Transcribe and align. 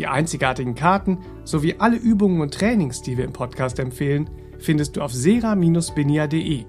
Die 0.00 0.06
einzigartigen 0.06 0.74
Karten 0.74 1.18
sowie 1.44 1.74
alle 1.78 1.98
Übungen 1.98 2.40
und 2.40 2.54
Trainings, 2.54 3.02
die 3.02 3.18
wir 3.18 3.26
im 3.26 3.34
Podcast 3.34 3.78
empfehlen, 3.78 4.30
findest 4.58 4.96
du 4.96 5.02
auf 5.02 5.12
sera-benia.de. 5.12 6.64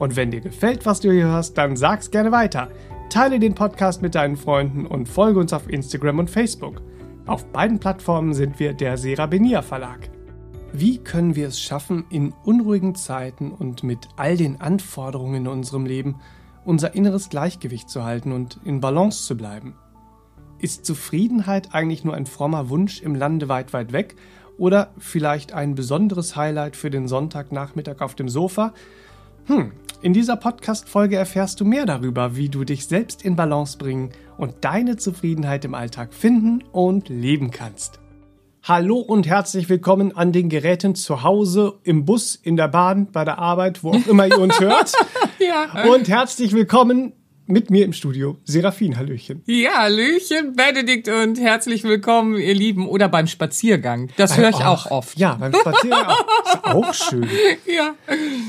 Und 0.00 0.16
wenn 0.16 0.32
dir 0.32 0.40
gefällt, 0.40 0.84
was 0.84 0.98
du 0.98 1.12
hier 1.12 1.26
hörst, 1.26 1.56
dann 1.56 1.76
sag's 1.76 2.10
gerne 2.10 2.32
weiter. 2.32 2.68
Teile 3.08 3.38
den 3.38 3.54
Podcast 3.54 4.02
mit 4.02 4.16
deinen 4.16 4.36
Freunden 4.36 4.84
und 4.84 5.08
folge 5.08 5.38
uns 5.38 5.52
auf 5.52 5.70
Instagram 5.70 6.18
und 6.18 6.28
Facebook. 6.28 6.82
Auf 7.26 7.44
beiden 7.52 7.78
Plattformen 7.78 8.34
sind 8.34 8.58
wir 8.58 8.74
der 8.74 8.96
Serabenia 8.96 9.62
Verlag. 9.62 10.10
Wie 10.72 10.98
können 10.98 11.36
wir 11.36 11.46
es 11.46 11.60
schaffen, 11.60 12.04
in 12.10 12.34
unruhigen 12.42 12.96
Zeiten 12.96 13.52
und 13.52 13.84
mit 13.84 14.08
all 14.16 14.36
den 14.36 14.60
Anforderungen 14.60 15.36
in 15.36 15.46
unserem 15.46 15.86
Leben 15.86 16.16
unser 16.64 16.96
inneres 16.96 17.28
Gleichgewicht 17.28 17.88
zu 17.88 18.02
halten 18.02 18.32
und 18.32 18.58
in 18.64 18.80
Balance 18.80 19.24
zu 19.24 19.36
bleiben? 19.36 19.76
Ist 20.58 20.86
Zufriedenheit 20.86 21.74
eigentlich 21.74 22.02
nur 22.02 22.14
ein 22.14 22.24
frommer 22.24 22.70
Wunsch 22.70 23.02
im 23.02 23.14
Lande 23.14 23.48
weit, 23.50 23.74
weit 23.74 23.92
weg 23.92 24.16
oder 24.56 24.94
vielleicht 24.98 25.52
ein 25.52 25.74
besonderes 25.74 26.34
Highlight 26.34 26.76
für 26.76 26.88
den 26.88 27.08
Sonntagnachmittag 27.08 28.00
auf 28.00 28.14
dem 28.14 28.30
Sofa? 28.30 28.72
Hm, 29.44 29.72
in 30.00 30.14
dieser 30.14 30.36
Podcast-Folge 30.36 31.16
erfährst 31.16 31.60
du 31.60 31.66
mehr 31.66 31.84
darüber, 31.84 32.36
wie 32.36 32.48
du 32.48 32.64
dich 32.64 32.86
selbst 32.86 33.22
in 33.22 33.36
Balance 33.36 33.76
bringen 33.76 34.12
und 34.38 34.54
deine 34.62 34.96
Zufriedenheit 34.96 35.66
im 35.66 35.74
Alltag 35.74 36.14
finden 36.14 36.64
und 36.72 37.10
leben 37.10 37.50
kannst. 37.50 38.00
Hallo 38.62 38.96
und 38.96 39.26
herzlich 39.26 39.68
willkommen 39.68 40.16
an 40.16 40.32
den 40.32 40.48
Geräten 40.48 40.94
zu 40.94 41.22
Hause, 41.22 41.74
im 41.84 42.06
Bus, 42.06 42.34
in 42.34 42.56
der 42.56 42.68
Bahn, 42.68 43.12
bei 43.12 43.26
der 43.26 43.38
Arbeit, 43.38 43.84
wo 43.84 43.90
auch 43.90 44.06
immer 44.06 44.26
ihr 44.26 44.40
uns 44.40 44.58
hört. 44.60 44.92
ja. 45.38 45.84
Und 45.92 46.08
herzlich 46.08 46.52
willkommen 46.52 47.12
mit 47.46 47.70
mir 47.70 47.84
im 47.84 47.92
Studio 47.92 48.38
Serafin, 48.44 48.96
Hallöchen. 48.96 49.42
Ja, 49.46 49.82
Hallöchen, 49.82 50.56
Benedikt 50.56 51.08
und 51.08 51.38
herzlich 51.38 51.84
willkommen, 51.84 52.36
ihr 52.36 52.54
Lieben. 52.54 52.88
Oder 52.88 53.08
beim 53.08 53.26
Spaziergang. 53.26 54.10
Das 54.16 54.36
höre 54.36 54.48
ich 54.48 54.56
auch, 54.56 54.86
auch 54.86 54.90
oft. 54.90 55.18
Ja, 55.18 55.34
beim 55.34 55.54
Spaziergang 55.54 56.06
auch. 56.06 56.26
Ist 56.44 56.64
auch 56.64 56.94
schön. 56.94 57.28
Ja. 57.66 57.94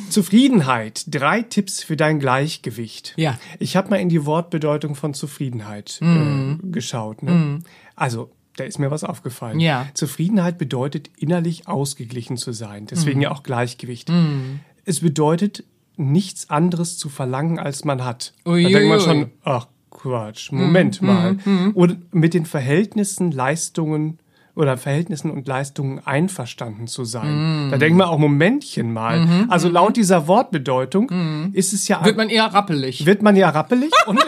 Zufriedenheit. 0.09 1.03
Drei 1.07 1.43
Tipps 1.43 1.83
für 1.83 1.95
dein 1.95 2.19
Gleichgewicht. 2.19 3.13
Ja. 3.17 3.39
Ich 3.59 3.75
habe 3.75 3.89
mal 3.89 3.97
in 3.97 4.09
die 4.09 4.25
Wortbedeutung 4.25 4.95
von 4.95 5.13
Zufriedenheit 5.13 5.99
mm. 6.01 6.51
äh, 6.63 6.71
geschaut. 6.71 7.21
Ne? 7.23 7.31
Mm. 7.31 7.63
Also, 7.95 8.31
da 8.55 8.63
ist 8.63 8.79
mir 8.79 8.89
was 8.89 9.03
aufgefallen. 9.03 9.59
Ja. 9.59 9.87
Zufriedenheit 9.93 10.57
bedeutet 10.57 11.11
innerlich 11.17 11.67
ausgeglichen 11.67 12.37
zu 12.37 12.51
sein. 12.51 12.87
Deswegen 12.87 13.19
mm. 13.19 13.23
ja 13.23 13.31
auch 13.31 13.43
Gleichgewicht. 13.43 14.09
Mm. 14.09 14.59
Es 14.85 15.01
bedeutet 15.01 15.63
nichts 15.97 16.49
anderes 16.49 16.97
zu 16.97 17.09
verlangen, 17.09 17.59
als 17.59 17.83
man 17.85 18.05
hat. 18.05 18.33
Ui, 18.45 18.63
da 18.63 18.69
denkt 18.69 18.89
man 18.89 18.99
schon, 18.99 19.31
ach 19.43 19.67
Quatsch, 19.89 20.51
Moment 20.51 21.01
mhm, 21.01 21.07
mal. 21.07 21.37
Mhm. 21.43 21.71
Oder 21.73 21.95
mit 22.11 22.33
den 22.33 22.45
Verhältnissen, 22.45 23.31
Leistungen 23.31 24.19
oder 24.57 24.77
Verhältnissen 24.77 25.29
und 25.29 25.47
Leistungen 25.47 26.01
einverstanden 26.05 26.87
zu 26.87 27.05
sein. 27.05 27.67
Mm. 27.67 27.71
Da 27.71 27.77
denkt 27.77 27.95
man 27.95 28.07
auch 28.07 28.17
Momentchen 28.17 28.91
mal. 28.91 29.19
-hmm, 29.19 29.49
also 29.49 29.69
laut 29.69 29.95
dieser 29.95 30.27
Wortbedeutung 30.27 31.11
mm. 31.11 31.51
ist 31.53 31.73
es 31.73 31.87
ja 31.87 32.03
wird 32.03 32.17
man 32.17 32.29
eher 32.29 32.45
rappelig. 32.45 33.05
Wird 33.05 33.21
man 33.21 33.35
eher 33.35 33.53
rappelig 33.53 33.91
und, 34.07 34.19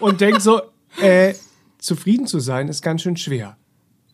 und 0.00 0.22
denkt 0.22 0.40
so, 0.40 0.62
äh, 1.02 1.34
zufrieden 1.76 2.26
zu 2.26 2.40
sein 2.40 2.68
ist 2.68 2.80
ganz 2.80 3.02
schön 3.02 3.18
schwer. 3.18 3.58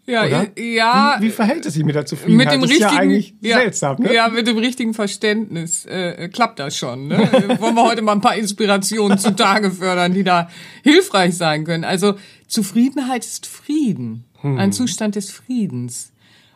Ja, 0.04 0.24
Oder? 0.24 0.58
ja. 0.58 1.16
Wie, 1.18 1.26
wie, 1.26 1.30
verhält 1.30 1.64
es 1.64 1.74
sich 1.74 1.84
mit 1.84 1.94
der 1.94 2.04
Zufriedenheit? 2.04 2.46
Mit 2.46 2.54
dem 2.54 2.60
das 2.62 2.70
richtigen, 2.70 2.88
ist 2.88 2.94
ja 2.94 3.00
eigentlich 3.00 3.34
ja, 3.40 3.56
seltsam, 3.58 3.96
ne? 4.00 4.12
Ja, 4.12 4.28
mit 4.28 4.46
dem 4.48 4.58
richtigen 4.58 4.94
Verständnis 4.94 5.86
äh, 5.86 6.28
klappt 6.28 6.58
das 6.58 6.76
schon. 6.76 7.06
Ne? 7.06 7.18
Wollen 7.60 7.76
wir 7.76 7.84
heute 7.84 8.02
mal 8.02 8.12
ein 8.12 8.20
paar 8.20 8.34
Inspirationen 8.34 9.18
zutage 9.18 9.70
fördern, 9.70 10.12
die 10.12 10.24
da 10.24 10.48
hilfreich 10.82 11.36
sein 11.36 11.64
können. 11.64 11.84
Also 11.84 12.14
Zufriedenheit 12.48 13.24
ist 13.24 13.46
Frieden, 13.46 14.24
hm. 14.40 14.58
ein 14.58 14.72
Zustand 14.72 15.14
des 15.14 15.30
Friedens. 15.30 16.12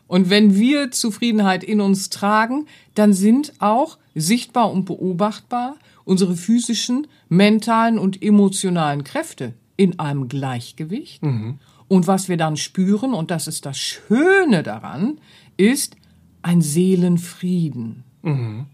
Und 0.09 0.29
wenn 0.29 0.57
wir 0.57 0.91
Zufriedenheit 0.91 1.63
in 1.63 1.81
uns 1.81 2.11
tragen, 2.11 2.67
dann 2.95 3.13
sind 3.13 3.53
auch 3.61 3.99
sichtbar 4.15 4.73
und 4.73 4.87
beobachtbar 4.87 5.77
unsere 6.05 6.37
physischen, 6.37 7.07
mentalen 7.29 7.99
und 7.99 8.23
emotionalen 8.23 9.05
Kräfte 9.05 9.55
in 9.77 9.99
einem 9.99 10.29
Gleichgewicht. 10.29 11.23
Mhm. 11.23 11.59
Und 11.89 12.07
was 12.07 12.29
wir 12.29 12.37
dann 12.37 12.57
spüren, 12.57 13.15
und 13.15 13.31
das 13.31 13.47
ist 13.47 13.67
das 13.67 13.79
Schöne 13.79 14.63
daran, 14.63 15.19
ist 15.57 15.97
ein 16.43 16.61
Seelenfrieden. 16.63 18.05
Mhm. 18.23 18.67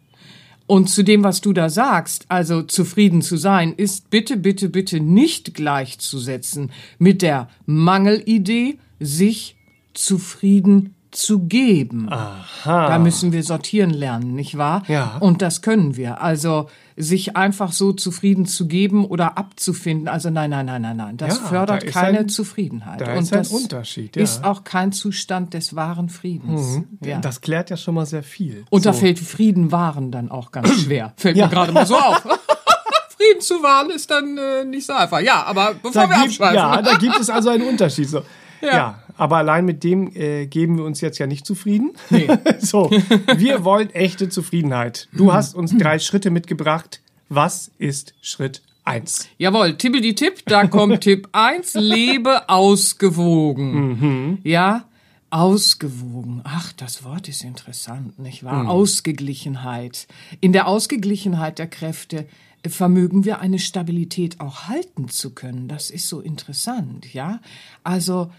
Und 0.66 0.88
zu 0.88 1.02
dem, 1.02 1.22
was 1.22 1.40
du 1.40 1.52
da 1.52 1.68
sagst, 1.68 2.24
also 2.28 2.62
zufrieden 2.62 3.20
zu 3.20 3.36
sein, 3.36 3.74
ist 3.74 4.08
bitte, 4.10 4.36
bitte, 4.36 4.68
bitte 4.68 5.00
nicht 5.00 5.54
gleichzusetzen 5.54 6.70
mit 6.98 7.20
der 7.20 7.48
Mangelidee, 7.66 8.78
sich 8.98 9.56
zufrieden 9.92 10.94
zu 11.10 11.40
geben. 11.40 12.10
Aha. 12.10 12.88
Da 12.88 12.98
müssen 12.98 13.32
wir 13.32 13.42
sortieren 13.42 13.90
lernen, 13.90 14.34
nicht 14.34 14.56
wahr? 14.56 14.82
Ja. 14.88 15.18
Und 15.18 15.42
das 15.42 15.60
können 15.60 15.96
wir. 15.96 16.22
Also 16.22 16.68
sich 16.96 17.36
einfach 17.36 17.72
so 17.72 17.92
zufrieden 17.92 18.46
zu 18.46 18.66
geben 18.66 19.04
oder 19.04 19.38
abzufinden. 19.38 20.08
Also 20.08 20.30
nein, 20.30 20.50
nein, 20.50 20.66
nein, 20.66 20.82
nein, 20.82 20.96
nein. 20.96 21.16
Das 21.16 21.38
ja, 21.38 21.44
fördert 21.46 21.82
da 21.82 21.86
keine 21.86 22.20
ein, 22.20 22.28
Zufriedenheit. 22.28 23.00
Da 23.00 23.14
Und 23.14 23.22
ist 23.22 23.34
das 23.34 23.50
ein 23.50 23.56
Unterschied. 23.56 24.16
Ja. 24.16 24.22
ist 24.22 24.44
auch 24.44 24.64
kein 24.64 24.92
Zustand 24.92 25.54
des 25.54 25.74
wahren 25.74 26.08
Friedens. 26.08 26.78
Mhm. 26.78 26.98
Ja. 27.04 27.18
Das 27.20 27.40
klärt 27.40 27.70
ja 27.70 27.76
schon 27.76 27.94
mal 27.94 28.06
sehr 28.06 28.22
viel. 28.22 28.64
Und 28.70 28.82
so. 28.82 28.90
da 28.90 28.92
fällt 28.92 29.18
Frieden 29.18 29.72
wahren 29.72 30.10
dann 30.10 30.30
auch 30.30 30.52
ganz 30.52 30.68
schwer. 30.82 31.12
Fällt 31.16 31.36
mir 31.36 31.48
gerade 31.48 31.72
mal 31.72 31.86
so 31.86 31.96
auf. 31.96 32.22
Frieden 33.16 33.40
zu 33.40 33.62
wahren 33.62 33.90
ist 33.90 34.10
dann 34.10 34.36
äh, 34.36 34.64
nicht 34.64 34.86
so 34.86 34.92
einfach. 34.92 35.20
Ja, 35.20 35.44
aber 35.44 35.74
bevor 35.74 35.92
da 35.92 36.08
wir 36.08 36.16
gibt, 36.16 36.26
abschweifen. 36.26 36.56
Ja, 36.56 36.82
da 36.82 36.96
gibt 36.96 37.18
es 37.18 37.30
also 37.30 37.50
einen 37.50 37.66
Unterschied. 37.66 38.08
So. 38.08 38.22
Ja. 38.62 38.76
ja. 38.76 38.98
Aber 39.22 39.36
allein 39.36 39.64
mit 39.64 39.84
dem 39.84 40.10
äh, 40.16 40.46
geben 40.46 40.78
wir 40.78 40.84
uns 40.84 41.00
jetzt 41.00 41.18
ja 41.18 41.28
nicht 41.28 41.46
zufrieden. 41.46 41.92
Nee. 42.10 42.26
so, 42.58 42.90
wir 43.36 43.64
wollen 43.64 43.88
echte 43.90 44.28
Zufriedenheit. 44.28 45.08
Du 45.12 45.32
hast 45.32 45.54
uns 45.54 45.78
drei 45.78 46.00
Schritte 46.00 46.30
mitgebracht. 46.30 47.00
Was 47.28 47.70
ist 47.78 48.14
Schritt 48.20 48.62
eins? 48.82 49.28
Jawohl, 49.38 49.74
die 49.74 50.14
Tipp, 50.16 50.42
da 50.46 50.66
kommt 50.66 51.02
Tipp 51.02 51.28
eins: 51.30 51.74
lebe 51.74 52.48
ausgewogen. 52.48 53.72
Mhm. 53.72 54.38
Ja, 54.42 54.86
Ausgewogen. 55.30 56.40
Ach, 56.42 56.72
das 56.72 57.04
Wort 57.04 57.26
ist 57.28 57.44
interessant, 57.44 58.18
nicht 58.18 58.42
wahr? 58.42 58.64
Mhm. 58.64 58.68
Ausgeglichenheit. 58.68 60.08
In 60.40 60.52
der 60.52 60.66
Ausgeglichenheit 60.66 61.58
der 61.60 61.68
Kräfte 61.68 62.26
vermögen 62.66 63.24
wir 63.24 63.38
eine 63.38 63.60
Stabilität 63.60 64.40
auch 64.40 64.68
halten 64.68 65.08
zu 65.08 65.30
können. 65.30 65.68
Das 65.68 65.90
ist 65.90 66.08
so 66.08 66.20
interessant, 66.20 67.14
ja? 67.14 67.40
Also, 67.82 68.30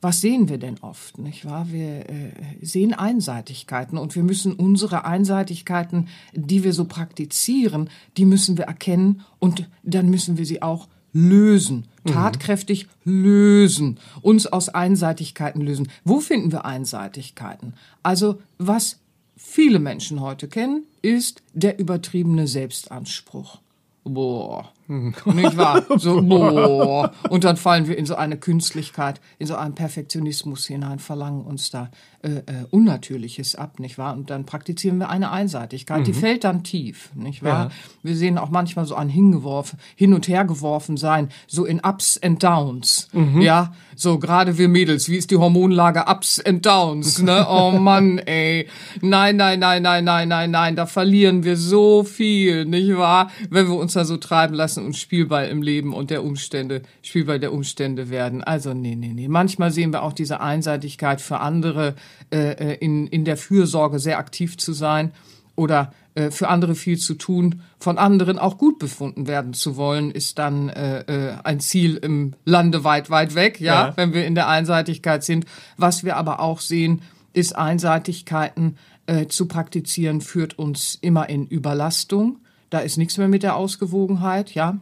was 0.00 0.20
sehen 0.20 0.48
wir 0.48 0.58
denn 0.58 0.78
oft, 0.80 1.18
nicht 1.18 1.44
wahr? 1.44 1.66
Wir 1.70 2.08
äh, 2.08 2.32
sehen 2.60 2.92
Einseitigkeiten 2.92 3.98
und 3.98 4.14
wir 4.14 4.22
müssen 4.22 4.52
unsere 4.52 5.04
Einseitigkeiten, 5.04 6.08
die 6.34 6.64
wir 6.64 6.72
so 6.72 6.84
praktizieren, 6.84 7.88
die 8.16 8.26
müssen 8.26 8.58
wir 8.58 8.66
erkennen 8.66 9.22
und 9.38 9.68
dann 9.82 10.10
müssen 10.10 10.38
wir 10.38 10.46
sie 10.46 10.62
auch 10.62 10.88
lösen, 11.12 11.86
mhm. 12.04 12.10
tatkräftig 12.10 12.88
lösen, 13.04 13.98
uns 14.20 14.46
aus 14.46 14.68
Einseitigkeiten 14.68 15.62
lösen. 15.62 15.88
Wo 16.04 16.20
finden 16.20 16.52
wir 16.52 16.66
Einseitigkeiten? 16.66 17.72
Also 18.02 18.40
was 18.58 18.98
viele 19.34 19.78
Menschen 19.78 20.20
heute 20.20 20.46
kennen, 20.46 20.84
ist 21.00 21.42
der 21.54 21.78
übertriebene 21.78 22.46
Selbstanspruch. 22.46 23.60
Boah, 24.04 24.70
Nicht 24.88 25.56
wahr? 25.56 25.84
So, 25.96 26.22
boah. 26.28 27.12
Und 27.28 27.44
dann 27.44 27.56
fallen 27.56 27.88
wir 27.88 27.98
in 27.98 28.06
so 28.06 28.14
eine 28.14 28.36
Künstlichkeit, 28.36 29.20
in 29.38 29.46
so 29.46 29.56
einen 29.56 29.74
Perfektionismus 29.74 30.66
hinein, 30.66 30.98
verlangen 30.98 31.42
uns 31.42 31.70
da 31.70 31.90
äh, 32.22 32.28
äh, 32.28 32.42
Unnatürliches 32.70 33.54
ab, 33.54 33.78
nicht 33.78 33.98
wahr? 33.98 34.14
Und 34.14 34.30
dann 34.30 34.46
praktizieren 34.46 34.98
wir 34.98 35.10
eine 35.10 35.30
Einseitigkeit, 35.30 36.06
die 36.06 36.12
fällt 36.12 36.44
dann 36.44 36.64
tief, 36.64 37.10
nicht 37.14 37.42
wahr? 37.42 37.66
Ja. 37.66 37.70
Wir 38.02 38.16
sehen 38.16 38.38
auch 38.38 38.50
manchmal 38.50 38.84
so 38.84 38.94
ein 38.94 39.08
hingeworfen, 39.08 39.78
hin 39.94 40.12
und 40.12 40.26
her 40.26 40.44
geworfen 40.44 40.96
sein, 40.96 41.28
so 41.46 41.64
in 41.64 41.80
Ups 41.80 42.18
and 42.22 42.42
Downs, 42.42 43.08
ja? 43.40 43.72
So 43.94 44.18
gerade 44.18 44.58
wir 44.58 44.68
Mädels, 44.68 45.08
wie 45.08 45.16
ist 45.16 45.30
die 45.30 45.36
Hormonlage 45.36 46.04
Ups 46.06 46.40
and 46.40 46.66
Downs, 46.66 47.22
ne? 47.22 47.46
Oh 47.56 47.70
Mann, 47.70 48.18
ey. 48.18 48.68
Nein, 49.00 49.36
nein, 49.36 49.60
nein, 49.60 49.82
nein, 49.82 50.04
nein, 50.04 50.28
nein, 50.28 50.50
nein, 50.50 50.76
da 50.76 50.86
verlieren 50.86 51.44
wir 51.44 51.56
so 51.56 52.02
viel, 52.02 52.64
nicht 52.64 52.96
wahr? 52.96 53.30
Wenn 53.50 53.68
wir 53.68 53.76
uns 53.76 53.92
da 53.92 54.04
so 54.04 54.16
treiben 54.16 54.54
lassen 54.54 54.75
und 54.84 54.96
Spielball 54.96 55.48
im 55.48 55.62
Leben 55.62 55.94
und 55.94 56.10
der 56.10 56.22
Umstände, 56.22 56.82
Spielball 57.02 57.40
der 57.40 57.52
Umstände 57.52 58.10
werden. 58.10 58.44
Also 58.44 58.74
nee, 58.74 58.94
nee, 58.94 59.12
nee. 59.14 59.28
Manchmal 59.28 59.70
sehen 59.70 59.92
wir 59.92 60.02
auch 60.02 60.12
diese 60.12 60.40
Einseitigkeit 60.40 61.20
für 61.20 61.40
andere 61.40 61.94
äh, 62.30 62.52
äh, 62.52 62.74
in, 62.74 63.06
in 63.06 63.24
der 63.24 63.36
Fürsorge 63.36 63.98
sehr 63.98 64.18
aktiv 64.18 64.58
zu 64.58 64.72
sein 64.72 65.12
oder 65.54 65.92
äh, 66.14 66.30
für 66.30 66.48
andere 66.48 66.74
viel 66.74 66.98
zu 66.98 67.14
tun, 67.14 67.62
von 67.78 67.98
anderen 67.98 68.38
auch 68.38 68.58
gut 68.58 68.78
befunden 68.78 69.26
werden 69.26 69.54
zu 69.54 69.76
wollen, 69.76 70.10
ist 70.10 70.38
dann 70.38 70.68
äh, 70.68 71.00
äh, 71.00 71.32
ein 71.44 71.60
Ziel 71.60 71.96
im 71.96 72.34
Lande 72.44 72.84
weit, 72.84 73.10
weit 73.10 73.34
weg, 73.34 73.60
ja, 73.60 73.88
Ja. 73.88 73.96
wenn 73.96 74.12
wir 74.12 74.26
in 74.26 74.34
der 74.34 74.48
Einseitigkeit 74.48 75.24
sind. 75.24 75.46
Was 75.76 76.04
wir 76.04 76.16
aber 76.16 76.40
auch 76.40 76.60
sehen, 76.60 77.02
ist 77.32 77.56
Einseitigkeiten 77.56 78.76
äh, 79.06 79.26
zu 79.26 79.46
praktizieren, 79.46 80.20
führt 80.20 80.58
uns 80.58 80.98
immer 81.00 81.28
in 81.28 81.46
Überlastung. 81.46 82.38
Da 82.70 82.80
ist 82.80 82.96
nichts 82.96 83.18
mehr 83.18 83.28
mit 83.28 83.42
der 83.42 83.56
Ausgewogenheit, 83.56 84.54
ja. 84.54 84.78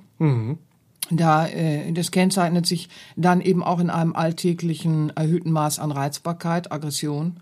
Da, 1.11 1.47
äh, 1.47 1.93
das 1.93 2.11
kennzeichnet 2.11 2.67
sich 2.67 2.89
dann 3.17 3.41
eben 3.41 3.63
auch 3.63 3.79
in 3.79 3.91
einem 3.91 4.15
alltäglichen 4.15 5.15
erhöhten 5.17 5.53
Maß 5.53 5.79
an 5.79 5.93
Reizbarkeit, 5.93 6.73
Aggression. 6.73 7.41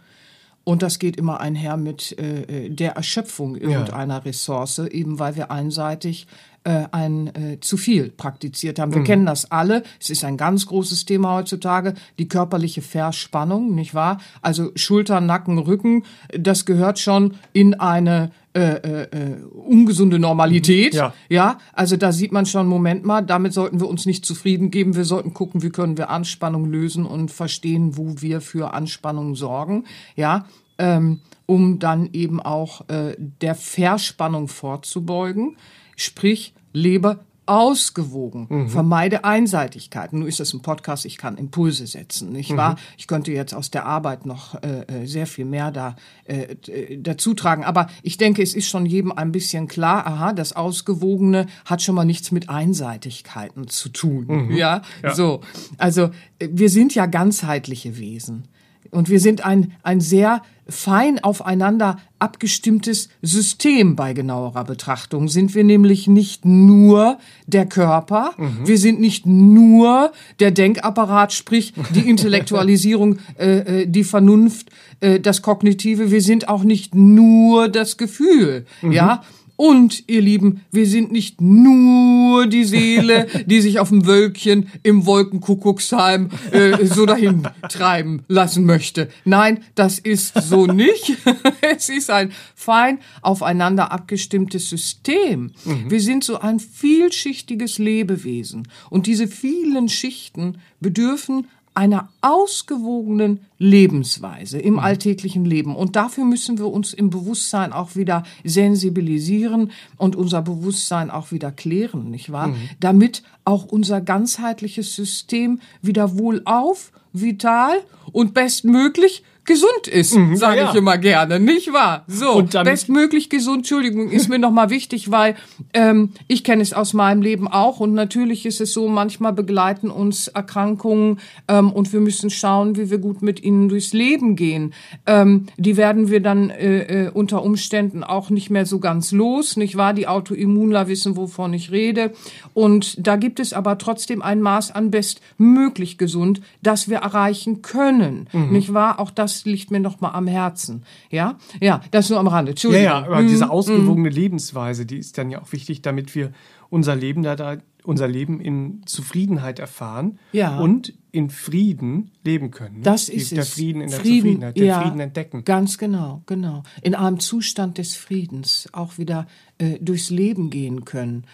Und 0.64 0.82
das 0.82 0.98
geht 0.98 1.16
immer 1.16 1.40
einher 1.40 1.76
mit 1.76 2.16
äh, 2.18 2.70
der 2.70 2.92
Erschöpfung 2.92 3.56
irgendeiner 3.56 4.24
Ressource, 4.24 4.78
eben 4.78 5.18
weil 5.18 5.36
wir 5.36 5.50
einseitig 5.50 6.26
äh, 6.64 6.84
ein 6.92 7.28
äh, 7.34 7.60
zu 7.60 7.76
viel 7.76 8.10
praktiziert 8.10 8.78
haben. 8.78 8.94
Wir 8.94 9.04
kennen 9.04 9.26
das 9.26 9.50
alle. 9.50 9.82
Es 10.00 10.10
ist 10.10 10.24
ein 10.24 10.36
ganz 10.36 10.66
großes 10.66 11.04
Thema 11.04 11.34
heutzutage, 11.34 11.94
die 12.18 12.28
körperliche 12.28 12.82
Verspannung, 12.82 13.74
nicht 13.74 13.94
wahr? 13.94 14.18
Also 14.42 14.70
Schultern, 14.76 15.26
Nacken, 15.26 15.58
Rücken, 15.58 16.04
das 16.36 16.64
gehört 16.64 16.98
schon 16.98 17.34
in 17.52 17.74
eine 17.74 18.30
äh, 18.54 18.60
äh, 18.60 19.02
äh, 19.04 19.36
ungesunde 19.44 20.18
Normalität. 20.18 20.92
Ja. 20.92 21.14
Ja, 21.30 21.56
also 21.72 21.96
da 21.96 22.12
sieht 22.12 22.32
man 22.32 22.44
schon, 22.44 22.66
Moment 22.66 23.02
mal, 23.02 23.22
damit 23.22 23.54
sollten 23.54 23.80
wir 23.80 23.88
uns 23.88 24.04
nicht 24.04 24.26
zufrieden 24.26 24.70
geben. 24.70 24.94
Wir 24.94 25.06
sollten 25.06 25.32
gucken, 25.32 25.62
wie 25.62 25.70
können 25.70 25.96
wir 25.96 26.10
Anspannung 26.10 26.66
lösen 26.70 27.06
und 27.06 27.30
verstehen, 27.30 27.96
wo 27.96 28.20
wir 28.20 28.42
für 28.42 28.74
Anspannung 28.74 29.36
sorgen. 29.36 29.84
Ja, 30.16 30.44
ähm, 30.76 31.20
um 31.46 31.78
dann 31.78 32.10
eben 32.12 32.40
auch 32.40 32.88
äh, 32.88 33.16
der 33.18 33.54
Verspannung 33.54 34.48
vorzubeugen. 34.48 35.56
Sprich, 35.96 36.54
lebe 36.72 37.20
ausgewogen, 37.44 38.68
vermeide 38.68 39.24
Einseitigkeiten. 39.24 40.20
Nun 40.20 40.28
ist 40.28 40.38
das 40.38 40.54
ein 40.54 40.62
Podcast, 40.62 41.04
ich 41.04 41.18
kann 41.18 41.36
Impulse 41.36 41.88
setzen, 41.88 42.30
nicht 42.30 42.56
wahr? 42.56 42.76
Ich 42.96 43.08
könnte 43.08 43.32
jetzt 43.32 43.52
aus 43.52 43.70
der 43.70 43.84
Arbeit 43.84 44.26
noch 44.26 44.54
äh, 44.62 44.82
äh, 44.82 45.06
sehr 45.06 45.26
viel 45.26 45.44
mehr 45.44 45.72
da 45.72 45.96
äh, 46.24 46.54
äh, 46.68 46.98
dazu 46.98 47.34
tragen, 47.34 47.64
aber 47.64 47.88
ich 48.04 48.16
denke, 48.16 48.42
es 48.42 48.54
ist 48.54 48.68
schon 48.68 48.86
jedem 48.86 49.10
ein 49.10 49.32
bisschen 49.32 49.66
klar, 49.66 50.06
aha, 50.06 50.32
das 50.32 50.52
Ausgewogene 50.52 51.46
hat 51.64 51.82
schon 51.82 51.96
mal 51.96 52.04
nichts 52.04 52.30
mit 52.30 52.48
Einseitigkeiten 52.48 53.66
zu 53.66 53.88
tun, 53.88 54.52
ja? 54.54 54.82
So, 55.12 55.40
also 55.78 56.10
äh, 56.38 56.48
wir 56.52 56.70
sind 56.70 56.94
ja 56.94 57.06
ganzheitliche 57.06 57.98
Wesen. 57.98 58.44
Und 58.92 59.08
wir 59.08 59.20
sind 59.20 59.44
ein, 59.44 59.72
ein 59.82 60.00
sehr 60.02 60.42
fein 60.68 61.18
aufeinander 61.24 61.98
abgestimmtes 62.18 63.08
System 63.22 63.96
bei 63.96 64.12
genauerer 64.12 64.64
Betrachtung. 64.64 65.28
Sind 65.28 65.54
wir 65.54 65.64
nämlich 65.64 66.06
nicht 66.06 66.44
nur 66.44 67.18
der 67.46 67.66
Körper, 67.66 68.32
wir 68.64 68.78
sind 68.78 69.00
nicht 69.00 69.26
nur 69.26 70.12
der 70.40 70.50
Denkapparat, 70.50 71.32
sprich 71.32 71.72
die 71.94 72.00
Intellektualisierung, 72.08 73.18
äh, 73.38 73.82
äh, 73.82 73.86
die 73.86 74.04
Vernunft, 74.04 74.68
äh, 75.00 75.18
das 75.18 75.42
Kognitive, 75.42 76.10
wir 76.10 76.20
sind 76.20 76.48
auch 76.48 76.62
nicht 76.62 76.94
nur 76.94 77.68
das 77.68 77.96
Gefühl, 77.96 78.66
ja. 78.82 79.22
Und, 79.62 80.08
ihr 80.08 80.22
Lieben, 80.22 80.62
wir 80.72 80.88
sind 80.88 81.12
nicht 81.12 81.40
nur 81.40 82.48
die 82.48 82.64
Seele, 82.64 83.28
die 83.46 83.60
sich 83.60 83.78
auf 83.78 83.90
dem 83.90 84.06
Wölkchen 84.06 84.68
im 84.82 85.06
Wolkenkuckucksheim 85.06 86.30
äh, 86.50 86.84
so 86.84 87.06
dahin 87.06 87.46
treiben 87.68 88.24
lassen 88.26 88.64
möchte. 88.64 89.08
Nein, 89.24 89.62
das 89.76 90.00
ist 90.00 90.34
so 90.34 90.66
nicht. 90.66 91.16
es 91.60 91.90
ist 91.90 92.10
ein 92.10 92.32
fein 92.56 92.98
aufeinander 93.20 93.92
abgestimmtes 93.92 94.68
System. 94.68 95.52
Wir 95.86 96.00
sind 96.00 96.24
so 96.24 96.40
ein 96.40 96.58
vielschichtiges 96.58 97.78
Lebewesen. 97.78 98.66
Und 98.90 99.06
diese 99.06 99.28
vielen 99.28 99.88
Schichten 99.88 100.58
bedürfen 100.80 101.46
einer 101.74 102.10
ausgewogenen 102.20 103.40
Lebensweise 103.58 104.58
im 104.58 104.78
alltäglichen 104.78 105.44
Leben. 105.44 105.74
Und 105.74 105.96
dafür 105.96 106.24
müssen 106.24 106.58
wir 106.58 106.66
uns 106.66 106.92
im 106.92 107.10
Bewusstsein 107.10 107.72
auch 107.72 107.96
wieder 107.96 108.24
sensibilisieren 108.44 109.70
und 109.96 110.14
unser 110.16 110.42
Bewusstsein 110.42 111.10
auch 111.10 111.32
wieder 111.32 111.50
klären, 111.50 112.10
nicht 112.10 112.30
wahr? 112.30 112.54
Damit 112.80 113.22
auch 113.44 113.64
unser 113.64 114.00
ganzheitliches 114.00 114.94
System 114.94 115.60
wieder 115.80 116.18
wohlauf, 116.18 116.92
vital 117.12 117.74
und 118.12 118.34
bestmöglich 118.34 119.22
gesund 119.44 119.88
ist, 119.88 120.16
sage 120.34 120.60
ja. 120.60 120.70
ich 120.70 120.74
immer 120.76 120.98
gerne, 120.98 121.40
nicht 121.40 121.72
wahr? 121.72 122.04
So, 122.06 122.44
bestmöglich 122.62 123.28
gesund, 123.28 123.58
Entschuldigung, 123.58 124.10
ist 124.10 124.28
mir 124.28 124.38
nochmal 124.38 124.70
wichtig, 124.70 125.10
weil 125.10 125.34
ähm, 125.74 126.10
ich 126.28 126.44
kenne 126.44 126.62
es 126.62 126.72
aus 126.72 126.92
meinem 126.92 127.22
Leben 127.22 127.48
auch 127.48 127.80
und 127.80 127.92
natürlich 127.92 128.46
ist 128.46 128.60
es 128.60 128.72
so, 128.72 128.86
manchmal 128.86 129.32
begleiten 129.32 129.90
uns 129.90 130.28
Erkrankungen 130.28 131.18
ähm, 131.48 131.72
und 131.72 131.92
wir 131.92 132.00
müssen 132.00 132.30
schauen, 132.30 132.76
wie 132.76 132.90
wir 132.90 132.98
gut 132.98 133.22
mit 133.22 133.42
ihnen 133.42 133.68
durchs 133.68 133.92
Leben 133.92 134.36
gehen. 134.36 134.74
Ähm, 135.06 135.46
die 135.56 135.76
werden 135.76 136.08
wir 136.08 136.20
dann 136.20 136.50
äh, 136.50 137.06
äh, 137.06 137.10
unter 137.10 137.42
Umständen 137.42 138.04
auch 138.04 138.30
nicht 138.30 138.48
mehr 138.48 138.64
so 138.66 138.78
ganz 138.78 139.10
los, 139.10 139.56
nicht 139.56 139.76
wahr? 139.76 139.92
Die 139.92 140.06
Autoimmunler 140.06 140.86
wissen, 140.86 141.16
wovon 141.16 141.52
ich 141.52 141.72
rede. 141.72 142.12
Und 142.54 143.04
da 143.04 143.16
gibt 143.16 143.40
es 143.40 143.52
aber 143.52 143.76
trotzdem 143.78 144.22
ein 144.22 144.40
Maß 144.40 144.70
an 144.70 144.92
bestmöglich 144.92 145.98
gesund, 145.98 146.40
das 146.62 146.88
wir 146.88 146.98
erreichen 146.98 147.62
können, 147.62 148.28
nicht 148.32 148.72
wahr? 148.72 149.00
Auch 149.00 149.10
das 149.10 149.31
liegt 149.44 149.70
mir 149.70 149.80
noch 149.80 150.00
mal 150.00 150.10
am 150.12 150.26
Herzen, 150.26 150.84
ja? 151.10 151.38
Ja, 151.60 151.80
das 151.90 152.08
nur 152.10 152.18
am 152.18 152.26
Rande. 152.28 152.50
Ja, 152.50 152.52
Entschuldigung. 152.52 152.84
ja, 152.84 152.98
aber 153.04 153.22
diese 153.22 153.50
ausgewogene 153.50 154.08
Lebensweise, 154.08 154.86
die 154.86 154.98
ist 154.98 155.18
dann 155.18 155.30
ja 155.30 155.40
auch 155.42 155.52
wichtig, 155.52 155.82
damit 155.82 156.14
wir 156.14 156.32
unser 156.70 156.94
Leben 156.96 157.22
da, 157.22 157.36
da 157.36 157.56
unser 157.84 158.06
Leben 158.08 158.40
in 158.40 158.82
Zufriedenheit 158.86 159.58
erfahren 159.58 160.18
Ja. 160.32 160.58
und 160.60 160.94
in 161.10 161.28
Frieden 161.30 162.12
leben 162.24 162.50
können. 162.52 162.76
ne? 162.76 162.82
Das 162.82 163.06
Die- 163.06 163.14
ist 163.14 163.32
der 163.32 163.40
es. 163.40 163.50
Frieden 163.54 163.80
in 163.82 163.90
der 163.90 163.98
Zufriedenheit, 163.98 164.56
den 164.56 164.72
Frieden 164.74 165.00
entdecken. 165.00 165.44
Ganz 165.44 165.76
genau, 165.78 166.22
genau. 166.26 166.62
In 166.80 166.94
einem 166.94 167.18
Zustand 167.18 167.78
des 167.78 167.96
Friedens 167.96 168.68
auch 168.72 168.98
wieder 168.98 169.26
äh, 169.58 169.78
durchs 169.80 170.10
Leben 170.10 170.48
gehen 170.50 170.84
können. 170.84 171.24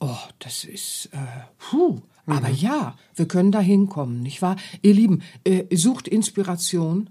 Oh, 0.00 0.16
das 0.38 0.64
ist, 0.64 1.10
äh, 1.12 1.18
puh. 1.58 2.00
Aber 2.26 2.48
Mhm. 2.48 2.54
ja, 2.54 2.96
wir 3.16 3.26
können 3.28 3.50
da 3.52 3.60
hinkommen, 3.60 4.20
nicht 4.20 4.40
wahr? 4.40 4.56
Ihr 4.82 4.94
Lieben, 4.94 5.20
äh, 5.44 5.64
sucht 5.76 6.08
Inspiration 6.08 7.10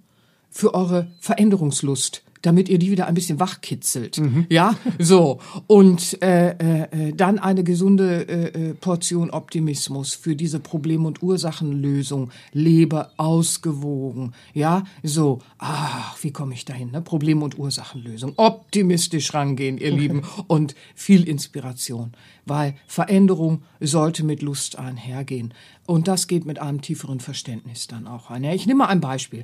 für 0.50 0.74
eure 0.74 1.12
Veränderungslust 1.20 2.24
damit 2.41 2.70
ihr 2.70 2.79
die 2.79 2.91
wieder 2.91 3.08
ein 3.08 3.13
bisschen 3.13 3.39
wachkitzelt. 3.39 4.18
Mhm. 4.18 4.46
Ja, 4.50 4.75
so. 4.98 5.39
Und 5.68 6.22
äh, 6.22 6.51
äh, 6.51 7.10
äh, 7.10 7.13
dann 7.13 7.39
eine 7.39 7.63
gesunde 7.63 8.27
äh, 8.27 8.70
äh, 8.70 8.74
Portion 8.74 9.29
Optimismus 9.29 10.13
für 10.13 10.36
diese 10.36 10.60
Problem- 10.60 11.06
und 11.06 11.22
Ursachenlösung. 11.22 12.32
Lebe 12.53 13.10
ausgewogen. 13.18 14.34
Ja, 14.53 14.84
so. 15.03 15.39
Ach, 15.58 16.18
wie 16.24 16.32
komme 16.32 16.53
ich 16.53 16.65
dahin? 16.65 16.91
Ne? 16.91 17.01
Problem- 17.01 17.44
und 17.44 17.58
Ursachenlösung. 17.58 18.34
Optimistisch 18.38 19.34
rangehen, 19.34 19.77
ihr 19.77 19.91
Lieben. 19.91 20.24
Und 20.48 20.75
viel 20.96 21.27
Inspiration. 21.27 22.13
Weil 22.46 22.75
Veränderung 22.88 23.63
sollte 23.79 24.24
mit 24.24 24.41
Lust 24.41 24.79
einhergehen. 24.79 25.53
Und 25.86 26.08
das 26.08 26.27
geht 26.27 26.46
mit 26.46 26.60
einem 26.60 26.82
tieferen 26.82 27.20
Verständnis 27.20 27.88
dann 27.88 28.08
auch 28.08 28.29
einher. 28.29 28.56
Ich 28.56 28.65
nehme 28.65 28.79
mal 28.79 28.88
ein 28.88 29.01
Beispiel 29.01 29.44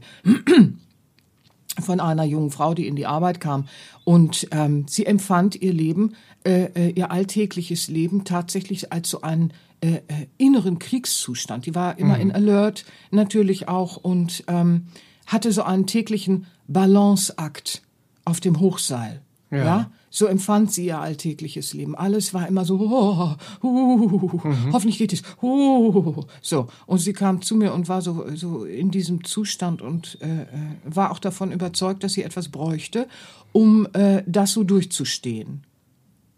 von 1.80 2.00
einer 2.00 2.24
jungen 2.24 2.52
Frau, 2.52 2.74
die 2.74 2.88
in 2.88 2.96
die 2.96 3.06
Arbeit 3.06 3.40
kam. 3.40 3.68
Und 4.04 4.48
ähm, 4.52 4.86
sie 4.88 5.06
empfand 5.06 5.56
ihr 5.56 5.74
Leben, 5.74 6.16
äh, 6.44 6.66
äh, 6.76 6.90
ihr 6.92 7.12
alltägliches 7.12 7.88
Leben 7.88 8.24
tatsächlich 8.24 8.94
als 8.94 9.10
so 9.10 9.22
einen 9.22 9.52
äh, 9.82 10.02
äh, 10.08 10.28
inneren 10.38 10.80
Kriegszustand. 10.80 11.66
Die 11.66 11.76
war 11.76 12.00
immer 12.00 12.18
in 12.18 12.32
Alert 12.32 12.86
natürlich 13.12 13.68
auch 13.68 13.98
und 13.98 14.44
ähm, 14.48 14.88
hatte 15.26 15.52
so 15.52 15.64
einen 15.64 15.86
täglichen 15.86 16.48
Balanceakt 16.68 17.82
auf 18.24 18.40
dem 18.40 18.60
Hochseil. 18.60 19.22
Ja. 19.52 19.58
ja. 19.58 19.92
So 20.10 20.28
empfand 20.28 20.72
sie 20.72 20.86
ihr 20.86 21.00
alltägliches 21.00 21.74
Leben. 21.74 21.94
Alles 21.96 22.34
war 22.34 22.48
immer 22.48 22.64
so, 22.64 22.80
oh, 22.80 23.36
uh, 23.66 23.98
mhm. 24.44 24.72
hoffentlich 24.72 24.98
geht 24.98 25.12
es. 25.12 25.24
Uh, 25.42 26.24
so. 26.42 26.68
Und 26.86 27.00
sie 27.00 27.14
kam 27.14 27.42
zu 27.42 27.56
mir 27.56 27.74
und 27.74 27.90
war 27.90 28.02
so, 28.02 28.26
so 28.34 28.64
in 28.64 28.92
diesem 28.92 29.24
Zustand 29.26 29.82
und 29.82 30.18
äh, 30.22 30.44
äh, 30.44 30.48
war 30.86 31.12
auch 31.12 31.20
davon 31.20 31.52
überzeugt, 31.52 32.04
dass 32.04 32.14
sie 32.14 32.24
etwas 32.24 32.48
bräuchte, 32.50 33.08
um 33.52 33.88
äh, 33.94 34.24
das 34.26 34.54
so 34.54 34.64
durchzustehen. 34.64 35.64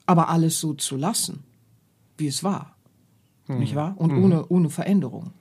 Aber 0.07 0.29
alles 0.29 0.59
so 0.59 0.73
zu 0.73 0.95
lassen, 0.95 1.43
wie 2.17 2.27
es 2.27 2.43
war. 2.43 2.75
Mhm. 3.47 3.59
Nicht 3.59 3.75
wahr? 3.75 3.93
Und 3.97 4.13
mhm. 4.13 4.23
ohne, 4.23 4.47
ohne 4.47 4.69
Veränderung. 4.69 5.33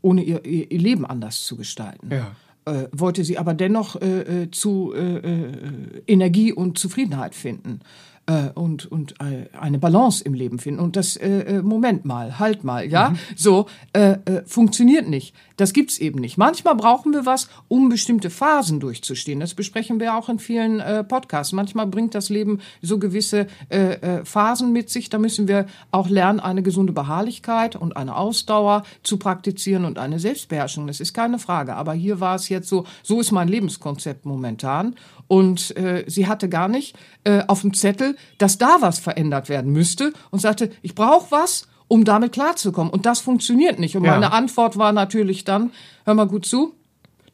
Ohne 0.00 0.24
ihr, 0.24 0.44
ihr, 0.44 0.68
ihr 0.68 0.80
Leben 0.80 1.06
anders 1.06 1.44
zu 1.44 1.56
gestalten. 1.56 2.10
Ja 2.10 2.32
äh, 2.64 2.84
wollte 2.92 3.24
sie 3.24 3.38
aber 3.38 3.54
dennoch 3.54 4.00
äh, 4.00 4.42
äh 4.42 4.50
zu 4.50 4.92
äh, 4.94 5.16
äh, 5.16 6.02
Energie 6.06 6.52
und 6.52 6.78
Zufriedenheit 6.78 7.34
finden 7.34 7.80
äh, 8.26 8.50
und, 8.54 8.86
und 8.86 9.14
äh, 9.20 9.48
eine 9.58 9.78
Balance 9.78 10.24
im 10.24 10.34
Leben 10.34 10.58
finden. 10.58 10.80
Und 10.80 10.96
das, 10.96 11.16
äh, 11.16 11.28
äh, 11.28 11.62
Moment 11.62 12.04
mal, 12.04 12.38
halt 12.38 12.64
mal, 12.64 12.88
ja, 12.88 13.10
mhm. 13.10 13.18
so, 13.36 13.66
äh, 13.92 14.12
äh, 14.24 14.42
funktioniert 14.46 15.08
nicht. 15.08 15.34
Das 15.56 15.72
gibt's 15.72 15.98
eben 15.98 16.20
nicht. 16.20 16.38
Manchmal 16.38 16.74
brauchen 16.74 17.12
wir 17.12 17.26
was, 17.26 17.48
um 17.68 17.88
bestimmte 17.88 18.30
Phasen 18.30 18.80
durchzustehen. 18.80 19.40
Das 19.40 19.54
besprechen 19.54 20.00
wir 20.00 20.16
auch 20.16 20.28
in 20.28 20.38
vielen 20.38 20.80
äh, 20.80 21.04
Podcasts. 21.04 21.52
Manchmal 21.52 21.86
bringt 21.86 22.14
das 22.14 22.28
Leben 22.28 22.60
so 22.80 22.98
gewisse 22.98 23.46
äh, 23.68 23.94
äh, 23.94 24.24
Phasen 24.24 24.72
mit 24.72 24.90
sich. 24.90 25.10
Da 25.10 25.18
müssen 25.18 25.48
wir 25.48 25.66
auch 25.90 26.08
lernen, 26.08 26.40
eine 26.40 26.62
gesunde 26.62 26.92
Beharrlichkeit 26.92 27.76
und 27.76 27.96
eine 27.96 28.16
Ausdauer 28.16 28.84
zu 29.02 29.18
praktizieren 29.18 29.84
und 29.84 29.98
eine 29.98 30.18
Selbstbeherrschung. 30.18 30.86
Das 30.86 31.00
ist 31.00 31.12
keine 31.12 31.38
Frage. 31.38 31.74
Aber 31.74 31.92
hier 31.92 32.20
war 32.20 32.36
es 32.36 32.48
jetzt 32.48 32.68
so, 32.68 32.84
so 33.02 33.20
ist 33.20 33.32
mein 33.32 33.48
Lebenskonzept 33.48 34.26
momentan. 34.26 34.96
Und 35.32 35.74
äh, 35.78 36.04
sie 36.08 36.26
hatte 36.26 36.50
gar 36.50 36.68
nicht 36.68 36.94
äh, 37.24 37.42
auf 37.46 37.62
dem 37.62 37.72
Zettel, 37.72 38.16
dass 38.36 38.58
da 38.58 38.76
was 38.80 38.98
verändert 38.98 39.48
werden 39.48 39.72
müsste 39.72 40.12
und 40.30 40.40
sagte, 40.40 40.68
ich 40.82 40.94
brauche 40.94 41.30
was, 41.30 41.68
um 41.88 42.04
damit 42.04 42.32
klarzukommen. 42.32 42.92
Und 42.92 43.06
das 43.06 43.20
funktioniert 43.20 43.78
nicht. 43.78 43.96
Und 43.96 44.04
ja. 44.04 44.10
meine 44.10 44.30
Antwort 44.30 44.76
war 44.76 44.92
natürlich 44.92 45.44
dann, 45.44 45.70
hör 46.04 46.12
mal 46.12 46.26
gut 46.26 46.44
zu, 46.44 46.74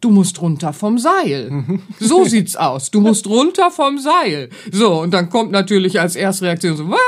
du 0.00 0.11
musst 0.11 0.40
runter 0.40 0.73
vom 0.73 0.99
Seil. 0.99 1.64
So 1.99 2.25
sieht's 2.25 2.55
aus. 2.55 2.93
Du 2.93 3.00
musst 3.00 3.26
runter 3.26 3.73
vom 3.73 3.99
Seil. 3.99 4.50
So, 4.71 5.00
und 5.00 5.12
dann 5.12 5.28
kommt 5.28 5.50
natürlich 5.50 5.99
als 5.99 6.14
Erstreaktion 6.14 6.76
so, 6.76 6.88
was? 6.88 7.00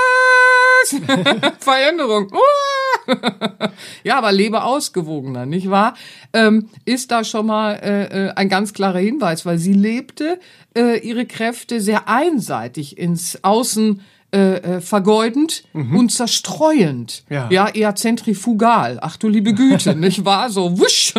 Veränderung. 1.58 2.32
ja, 4.04 4.18
aber 4.18 4.32
lebe 4.32 4.62
ausgewogener, 4.62 5.46
nicht 5.46 5.70
wahr? 5.70 5.94
Ähm, 6.32 6.68
ist 6.84 7.10
da 7.10 7.24
schon 7.24 7.46
mal 7.46 7.74
äh, 7.74 8.26
äh, 8.28 8.30
ein 8.32 8.48
ganz 8.48 8.72
klarer 8.72 8.98
Hinweis, 8.98 9.46
weil 9.46 9.58
sie 9.58 9.72
lebte 9.72 10.38
äh, 10.76 10.98
ihre 10.98 11.26
Kräfte 11.26 11.80
sehr 11.80 12.08
einseitig 12.08 12.98
ins 12.98 13.42
Außen 13.42 14.00
äh, 14.32 14.76
äh, 14.76 14.80
vergeudend 14.80 15.64
mhm. 15.72 15.96
und 15.96 16.12
zerstreuend. 16.12 17.24
Ja. 17.28 17.48
ja, 17.50 17.68
eher 17.68 17.96
zentrifugal. 17.96 18.98
Ach 19.02 19.16
du 19.16 19.28
liebe 19.28 19.54
Güte, 19.54 19.94
nicht 19.96 20.24
wahr? 20.24 20.50
So 20.50 20.78
wusch. 20.78 21.14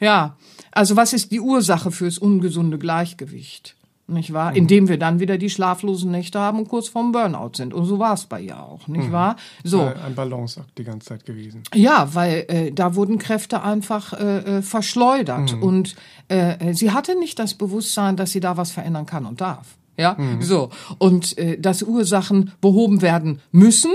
ja. 0.00 0.36
Also 0.70 0.94
was 0.94 1.12
ist 1.14 1.32
die 1.32 1.40
Ursache 1.40 1.90
fürs 1.90 2.18
ungesunde 2.18 2.78
Gleichgewicht? 2.78 3.74
Nicht 4.08 4.32
wahr? 4.32 4.50
Mhm. 4.50 4.56
Indem 4.56 4.88
wir 4.88 4.98
dann 4.98 5.20
wieder 5.20 5.38
die 5.38 5.50
schlaflosen 5.50 6.10
Nächte 6.10 6.38
haben 6.38 6.58
und 6.58 6.68
kurz 6.68 6.88
vorm 6.88 7.12
Burnout 7.12 7.52
sind. 7.54 7.74
Und 7.74 7.86
so 7.86 7.98
war 7.98 8.14
es 8.14 8.26
bei 8.26 8.40
ihr 8.40 8.60
auch, 8.60 8.86
nicht 8.88 9.08
mhm. 9.08 9.12
wahr? 9.12 9.36
So. 9.64 9.82
Ein 9.82 10.14
Balanceakt 10.14 10.78
die 10.78 10.84
ganze 10.84 11.08
Zeit 11.08 11.26
gewesen. 11.26 11.62
Ja, 11.74 12.08
weil 12.14 12.44
äh, 12.48 12.72
da 12.72 12.94
wurden 12.94 13.18
Kräfte 13.18 13.62
einfach 13.62 14.12
äh, 14.12 14.58
äh 14.58 14.62
verschleudert. 14.62 15.56
Mhm. 15.56 15.62
Und 15.62 15.96
äh, 16.28 16.72
sie 16.74 16.92
hatte 16.92 17.18
nicht 17.18 17.38
das 17.38 17.54
Bewusstsein, 17.54 18.16
dass 18.16 18.32
sie 18.32 18.40
da 18.40 18.56
was 18.56 18.70
verändern 18.70 19.06
kann 19.06 19.26
und 19.26 19.40
darf. 19.40 19.76
Ja, 19.96 20.14
mhm. 20.18 20.42
so. 20.42 20.70
Und 20.98 21.36
äh, 21.38 21.58
dass 21.58 21.82
Ursachen 21.82 22.52
behoben 22.60 23.02
werden 23.02 23.40
müssen, 23.50 23.92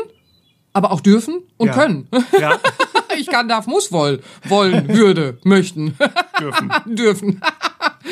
aber 0.73 0.91
auch 0.91 1.01
dürfen 1.01 1.41
und 1.57 1.67
ja. 1.67 1.73
können. 1.73 2.07
Ja. 2.39 2.57
ich 3.17 3.27
kann, 3.27 3.47
darf, 3.47 3.67
muss, 3.67 3.91
woll, 3.91 4.21
wollen, 4.47 4.87
würde, 4.89 5.37
möchten. 5.43 5.97
Dürfen. 6.39 6.71
dürfen. 6.95 7.41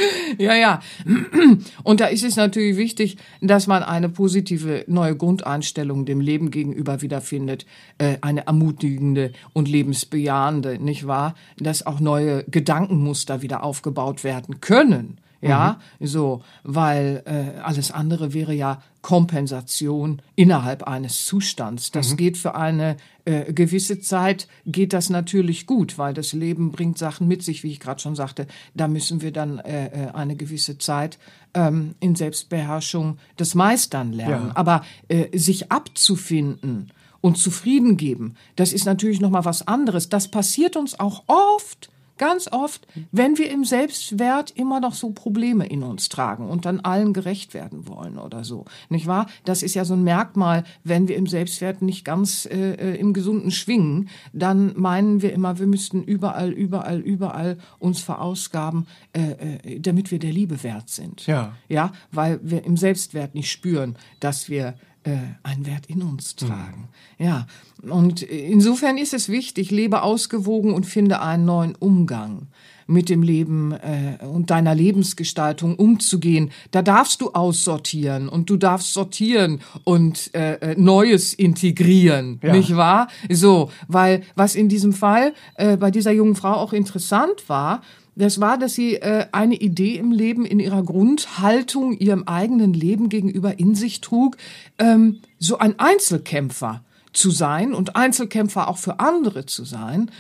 ja, 0.37 0.55
ja. 0.55 0.81
Und 1.83 1.99
da 1.99 2.07
ist 2.07 2.23
es 2.23 2.35
natürlich 2.35 2.77
wichtig, 2.77 3.17
dass 3.41 3.67
man 3.67 3.83
eine 3.83 4.09
positive 4.09 4.83
neue 4.87 5.15
Grundeinstellung 5.15 6.05
dem 6.05 6.21
Leben 6.21 6.51
gegenüber 6.51 7.01
wiederfindet, 7.01 7.65
äh, 7.97 8.17
eine 8.21 8.47
ermutigende 8.47 9.31
und 9.53 9.67
lebensbejahende, 9.67 10.79
nicht 10.79 11.07
wahr? 11.07 11.35
Dass 11.57 11.85
auch 11.85 11.99
neue 11.99 12.43
Gedankenmuster 12.45 13.41
wieder 13.41 13.63
aufgebaut 13.63 14.23
werden 14.23 14.59
können. 14.61 15.18
Ja, 15.41 15.79
mhm. 15.99 16.07
so, 16.07 16.43
weil 16.63 17.23
äh, 17.25 17.59
alles 17.61 17.91
andere 17.91 18.33
wäre 18.33 18.53
ja 18.53 18.81
Kompensation 19.01 20.21
innerhalb 20.35 20.83
eines 20.83 21.25
Zustands. 21.25 21.91
Das 21.91 22.11
mhm. 22.11 22.17
geht 22.17 22.37
für 22.37 22.55
eine 22.55 22.97
äh, 23.23 23.53
gewisse 23.53 24.01
Zeit, 24.01 24.47
geht 24.65 24.91
das 24.91 25.09
natürlich 25.09 25.65
gut, 25.65 25.97
weil 25.97 26.13
das 26.13 26.33
Leben 26.33 26.71
bringt 26.71 26.97
Sachen 26.97 27.27
mit 27.27 27.41
sich, 27.41 27.63
wie 27.63 27.71
ich 27.71 27.79
gerade 27.79 28.01
schon 28.01 28.15
sagte. 28.15 28.47
Da 28.73 28.89
müssen 28.89 29.21
wir 29.21 29.31
dann 29.31 29.59
äh, 29.59 30.07
äh, 30.07 30.11
eine 30.11 30.35
gewisse 30.35 30.77
Zeit 30.77 31.17
ähm, 31.53 31.95
in 32.01 32.15
Selbstbeherrschung 32.15 33.17
das 33.37 33.55
Meistern 33.55 34.11
lernen. 34.11 34.47
Ja. 34.47 34.55
Aber 34.55 34.83
äh, 35.07 35.37
sich 35.37 35.71
abzufinden 35.71 36.91
und 37.21 37.37
zufrieden 37.37 37.95
geben, 37.95 38.35
das 38.57 38.73
ist 38.73 38.85
natürlich 38.85 39.21
noch 39.21 39.29
mal 39.29 39.45
was 39.45 39.65
anderes. 39.67 40.09
Das 40.09 40.27
passiert 40.27 40.75
uns 40.75 40.99
auch 40.99 41.23
oft 41.27 41.89
Ganz 42.19 42.49
oft, 42.51 42.85
wenn 43.13 43.37
wir 43.37 43.49
im 43.49 43.63
Selbstwert 43.63 44.51
immer 44.51 44.81
noch 44.81 44.93
so 44.93 45.11
Probleme 45.11 45.65
in 45.65 45.83
uns 45.83 46.09
tragen 46.09 46.49
und 46.49 46.65
dann 46.65 46.81
allen 46.81 47.13
gerecht 47.13 47.53
werden 47.53 47.87
wollen 47.87 48.19
oder 48.19 48.43
so, 48.43 48.65
nicht 48.89 49.07
wahr? 49.07 49.27
Das 49.45 49.63
ist 49.63 49.73
ja 49.73 49.85
so 49.85 49.93
ein 49.93 50.03
Merkmal, 50.03 50.65
wenn 50.83 51.07
wir 51.07 51.15
im 51.15 51.27
Selbstwert 51.27 51.81
nicht 51.81 52.03
ganz 52.03 52.45
äh, 52.45 52.73
äh, 52.73 52.95
im 52.97 53.13
Gesunden 53.13 53.51
schwingen, 53.51 54.09
dann 54.33 54.73
meinen 54.75 55.21
wir 55.21 55.31
immer, 55.31 55.59
wir 55.59 55.67
müssten 55.67 56.03
überall, 56.03 56.51
überall, 56.51 56.99
überall 56.99 57.57
uns 57.79 58.01
verausgaben, 58.01 58.85
äh, 59.13 59.55
äh, 59.75 59.79
damit 59.79 60.11
wir 60.11 60.19
der 60.19 60.33
Liebe 60.33 60.61
wert 60.61 60.89
sind. 60.89 61.25
Ja. 61.25 61.53
Ja, 61.69 61.93
weil 62.11 62.41
wir 62.43 62.65
im 62.65 62.75
Selbstwert 62.75 63.33
nicht 63.33 63.49
spüren, 63.49 63.95
dass 64.19 64.49
wir 64.49 64.75
äh, 65.03 65.17
einen 65.43 65.65
Wert 65.65 65.85
in 65.87 66.01
uns 66.01 66.35
tragen. 66.35 66.89
Mhm. 67.17 67.25
Ja, 67.25 67.47
und 67.81 68.21
insofern 68.21 68.97
ist 68.97 69.13
es 69.13 69.29
wichtig, 69.29 69.71
lebe 69.71 70.01
ausgewogen 70.01 70.73
und 70.73 70.85
finde 70.85 71.21
einen 71.21 71.45
neuen 71.45 71.75
Umgang 71.75 72.47
mit 72.89 73.07
dem 73.07 73.21
Leben 73.21 73.71
äh, 73.71 74.17
und 74.25 74.49
deiner 74.49 74.73
Lebensgestaltung 74.73 75.75
umzugehen. 75.75 76.51
Da 76.71 76.81
darfst 76.81 77.21
du 77.21 77.31
aussortieren 77.31 78.27
und 78.27 78.49
du 78.49 78.57
darfst 78.57 78.93
sortieren 78.93 79.61
und 79.83 80.33
äh, 80.33 80.55
äh 80.55 80.75
Neues 80.75 81.33
integrieren, 81.33 82.39
ja. 82.43 82.51
nicht 82.51 82.75
wahr? 82.75 83.07
So, 83.29 83.71
weil 83.87 84.23
was 84.35 84.55
in 84.55 84.69
diesem 84.69 84.91
Fall 84.91 85.33
äh, 85.55 85.77
bei 85.77 85.91
dieser 85.91 86.11
jungen 86.11 86.35
Frau 86.35 86.53
auch 86.53 86.73
interessant 86.73 87.47
war, 87.47 87.81
das 88.19 88.39
war, 88.39 88.57
dass 88.57 88.73
sie 88.73 88.95
äh, 88.95 89.27
eine 89.31 89.55
Idee 89.55 89.95
im 89.95 90.11
Leben, 90.11 90.45
in 90.45 90.59
ihrer 90.59 90.83
Grundhaltung, 90.83 91.97
ihrem 91.97 92.23
eigenen 92.23 92.73
Leben 92.73 93.09
gegenüber 93.09 93.59
in 93.59 93.75
sich 93.75 94.01
trug, 94.01 94.37
ähm, 94.77 95.19
so 95.37 95.57
ein 95.57 95.79
Einzelkämpfer 95.79 96.83
zu 97.13 97.31
sein 97.31 97.73
und 97.73 97.95
Einzelkämpfer 97.95 98.67
auch 98.67 98.77
für 98.77 98.99
andere 98.99 99.45
zu 99.45 99.63
sein. 99.63 100.11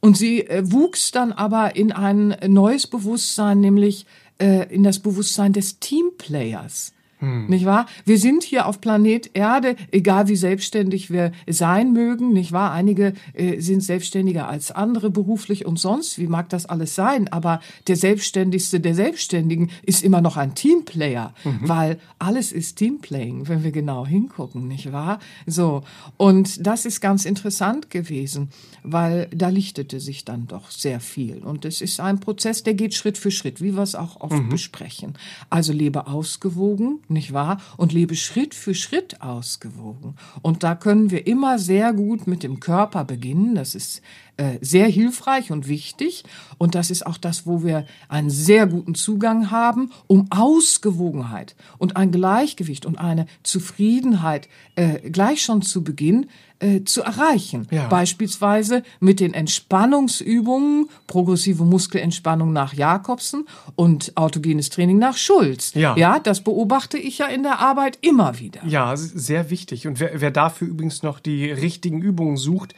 Und 0.00 0.16
sie 0.16 0.42
äh, 0.42 0.70
wuchs 0.70 1.10
dann 1.10 1.32
aber 1.32 1.76
in 1.76 1.92
ein 1.92 2.36
neues 2.46 2.86
Bewusstsein, 2.86 3.60
nämlich 3.60 4.06
äh, 4.38 4.72
in 4.72 4.82
das 4.82 4.98
Bewusstsein 4.98 5.52
des 5.52 5.80
Teamplayers. 5.80 6.92
Hm. 7.18 7.46
Nicht 7.46 7.64
wahr? 7.64 7.86
Wir 8.04 8.18
sind 8.18 8.42
hier 8.42 8.66
auf 8.66 8.80
Planet 8.80 9.30
Erde, 9.34 9.76
egal 9.90 10.28
wie 10.28 10.36
selbstständig 10.36 11.10
wir 11.10 11.32
sein 11.48 11.92
mögen, 11.92 12.32
nicht 12.32 12.52
wahr? 12.52 12.72
Einige 12.72 13.14
äh, 13.32 13.60
sind 13.60 13.82
selbstständiger 13.82 14.48
als 14.48 14.70
andere 14.70 15.10
beruflich 15.10 15.64
und 15.64 15.78
sonst, 15.78 16.18
wie 16.18 16.26
mag 16.26 16.50
das 16.50 16.66
alles 16.66 16.94
sein? 16.94 17.28
Aber 17.28 17.60
der 17.86 17.96
Selbstständigste 17.96 18.80
der 18.80 18.94
Selbstständigen 18.94 19.70
ist 19.82 20.04
immer 20.04 20.20
noch 20.20 20.36
ein 20.36 20.54
Teamplayer, 20.54 21.32
mhm. 21.44 21.60
weil 21.62 21.98
alles 22.18 22.52
ist 22.52 22.76
Teamplaying, 22.76 23.48
wenn 23.48 23.64
wir 23.64 23.72
genau 23.72 24.06
hingucken, 24.06 24.68
nicht 24.68 24.92
wahr? 24.92 25.18
So. 25.46 25.84
Und 26.16 26.66
das 26.66 26.84
ist 26.84 27.00
ganz 27.00 27.24
interessant 27.24 27.90
gewesen, 27.90 28.50
weil 28.82 29.28
da 29.34 29.48
lichtete 29.48 30.00
sich 30.00 30.24
dann 30.24 30.46
doch 30.46 30.70
sehr 30.70 31.00
viel. 31.00 31.38
Und 31.38 31.64
es 31.64 31.80
ist 31.80 32.00
ein 32.00 32.20
Prozess, 32.20 32.62
der 32.62 32.74
geht 32.74 32.94
Schritt 32.94 33.16
für 33.16 33.30
Schritt, 33.30 33.62
wie 33.62 33.74
wir 33.74 33.82
es 33.82 33.94
auch 33.94 34.20
oft 34.20 34.34
mhm. 34.34 34.48
besprechen. 34.50 35.14
Also 35.48 35.72
lebe 35.72 36.06
ausgewogen, 36.06 37.00
nicht 37.10 37.32
wahr? 37.32 37.60
Und 37.76 37.92
lebe 37.92 38.16
Schritt 38.16 38.54
für 38.54 38.74
Schritt 38.74 39.20
ausgewogen. 39.20 40.16
Und 40.42 40.62
da 40.62 40.74
können 40.74 41.10
wir 41.10 41.26
immer 41.26 41.58
sehr 41.58 41.92
gut 41.92 42.26
mit 42.26 42.42
dem 42.42 42.60
Körper 42.60 43.04
beginnen. 43.04 43.54
Das 43.54 43.74
ist 43.74 44.02
äh, 44.36 44.58
sehr 44.60 44.86
hilfreich 44.88 45.50
und 45.50 45.66
wichtig. 45.66 46.24
Und 46.58 46.74
das 46.74 46.90
ist 46.90 47.06
auch 47.06 47.16
das, 47.16 47.46
wo 47.46 47.62
wir 47.62 47.86
einen 48.08 48.30
sehr 48.30 48.66
guten 48.66 48.94
Zugang 48.94 49.50
haben, 49.50 49.92
um 50.06 50.26
Ausgewogenheit 50.30 51.56
und 51.78 51.96
ein 51.96 52.12
Gleichgewicht 52.12 52.86
und 52.86 52.98
eine 52.98 53.26
Zufriedenheit 53.42 54.48
äh, 54.74 55.10
gleich 55.10 55.42
schon 55.42 55.62
zu 55.62 55.82
Beginn 55.82 56.26
äh, 56.60 56.84
zu 56.84 57.02
erreichen. 57.02 57.68
Ja. 57.70 57.88
Beispielsweise 57.88 58.82
mit 59.00 59.20
den 59.20 59.34
Entspannungsübungen, 59.34 60.88
progressive 61.06 61.64
Muskelentspannung 61.64 62.52
nach 62.52 62.72
Jakobsen 62.72 63.46
und 63.74 64.12
autogenes 64.16 64.70
Training 64.70 64.98
nach 64.98 65.16
Schulz. 65.16 65.74
Ja. 65.74 65.96
ja, 65.96 66.18
das 66.18 66.42
beobachte 66.42 66.98
ich 66.98 67.18
ja 67.18 67.26
in 67.26 67.42
der 67.42 67.58
Arbeit 67.58 67.98
immer 68.00 68.38
wieder. 68.38 68.60
Ja, 68.66 68.96
sehr 68.96 69.50
wichtig. 69.50 69.86
Und 69.86 70.00
wer, 70.00 70.20
wer 70.20 70.30
dafür 70.30 70.68
übrigens 70.68 71.02
noch 71.02 71.20
die 71.20 71.50
richtigen 71.50 72.00
Übungen 72.00 72.36
sucht, 72.36 72.74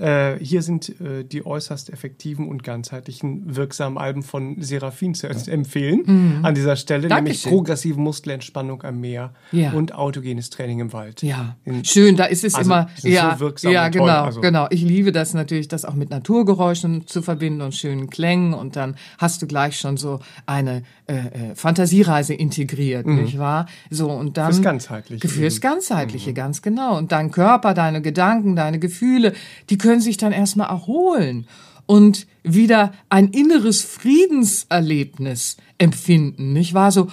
äh, 0.00 0.36
hier 0.42 0.62
sind 0.62 0.88
äh, 1.00 1.24
die 1.24 1.44
äußerst 1.44 1.90
effektiven 1.90 2.48
und 2.48 2.64
ganzheitlichen 2.64 3.56
wirksamen 3.56 3.98
Alben 3.98 4.22
von 4.22 4.60
Seraphin 4.62 5.14
zu 5.14 5.28
empfehlen. 5.48 6.40
An 6.42 6.54
dieser 6.54 6.76
Stelle, 6.76 7.02
nämlich 7.08 7.10
Mhm. 7.10 7.24
Dankeschön. 7.26 7.50
progressive 7.52 8.00
Muskelentspannung 8.00 8.82
am 8.82 9.00
Meer 9.00 9.34
Ja. 9.52 9.72
und 9.72 9.94
autogenes 9.94 10.50
Training 10.50 10.80
im 10.80 10.92
Wald. 10.92 11.22
Ja, 11.22 11.56
In- 11.64 11.84
schön, 11.84 12.16
da 12.16 12.24
ist 12.24 12.44
es 12.44 12.54
Also, 12.54 12.70
immer, 12.70 12.88
ja, 13.02 13.34
so 13.34 13.40
wirksam 13.40 13.72
ja, 13.72 13.86
und 13.86 13.92
toll, 13.92 14.00
genau, 14.06 14.22
also. 14.24 14.40
genau. 14.40 14.66
Ich 14.70 14.82
liebe 14.82 15.12
das 15.12 15.34
natürlich, 15.34 15.68
das 15.68 15.84
auch 15.84 15.94
mit 15.94 16.10
Naturgeräuschen 16.10 17.06
zu 17.06 17.22
verbinden 17.22 17.60
und 17.60 17.74
schönen 17.74 18.08
Klängen 18.10 18.54
und 18.54 18.76
dann 18.76 18.96
hast 19.18 19.42
du 19.42 19.46
gleich 19.46 19.78
schon 19.78 19.96
so 19.96 20.20
eine 20.46 20.82
äh, 21.10 21.50
äh, 21.50 21.54
Fantasiereise 21.56 22.34
integriert, 22.34 23.04
nicht 23.06 23.36
wahr? 23.36 23.66
So 23.90 24.10
und 24.12 24.36
dann 24.36 24.50
Mhm. 24.50 24.54
Fürs 24.54 24.62
Ganzheitliche 24.62 25.28
Fürs 25.28 25.54
eben. 25.54 25.60
Ganzheitliche, 25.60 26.32
ganz 26.32 26.62
genau. 26.62 26.96
Und 26.96 27.10
dein 27.10 27.32
Körper, 27.32 27.74
deine 27.74 28.00
Gedanken, 28.00 28.54
deine 28.54 28.78
Gefühle, 28.78 29.32
die 29.70 29.76
können 29.76 30.00
sich 30.00 30.18
dann 30.18 30.32
erstmal 30.32 30.68
erholen 30.68 31.46
und 31.86 32.28
wieder 32.44 32.92
ein 33.08 33.28
inneres 33.28 33.82
Friedenserlebnis 33.82 35.56
empfinden, 35.78 36.52
nicht 36.52 36.72
wahr? 36.74 36.92
So, 36.92 37.08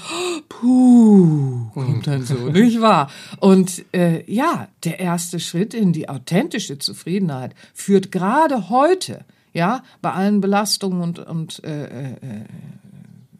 puh, 0.47 1.71
kommt 1.73 2.05
dann 2.05 2.23
so, 2.23 2.35
nicht 2.49 2.79
wahr? 2.79 3.09
Und 3.39 3.83
äh, 3.93 4.23
ja, 4.31 4.67
der 4.83 4.99
erste 4.99 5.39
Schritt 5.39 5.73
in 5.73 5.93
die 5.93 6.07
authentische 6.09 6.77
Zufriedenheit 6.77 7.55
führt 7.73 8.11
gerade 8.11 8.69
heute, 8.69 9.25
ja, 9.53 9.81
bei 10.03 10.11
allen 10.11 10.41
Belastungen 10.41 11.01
und, 11.01 11.19
und 11.19 11.63
äh, 11.63 11.85
äh, 11.85 12.15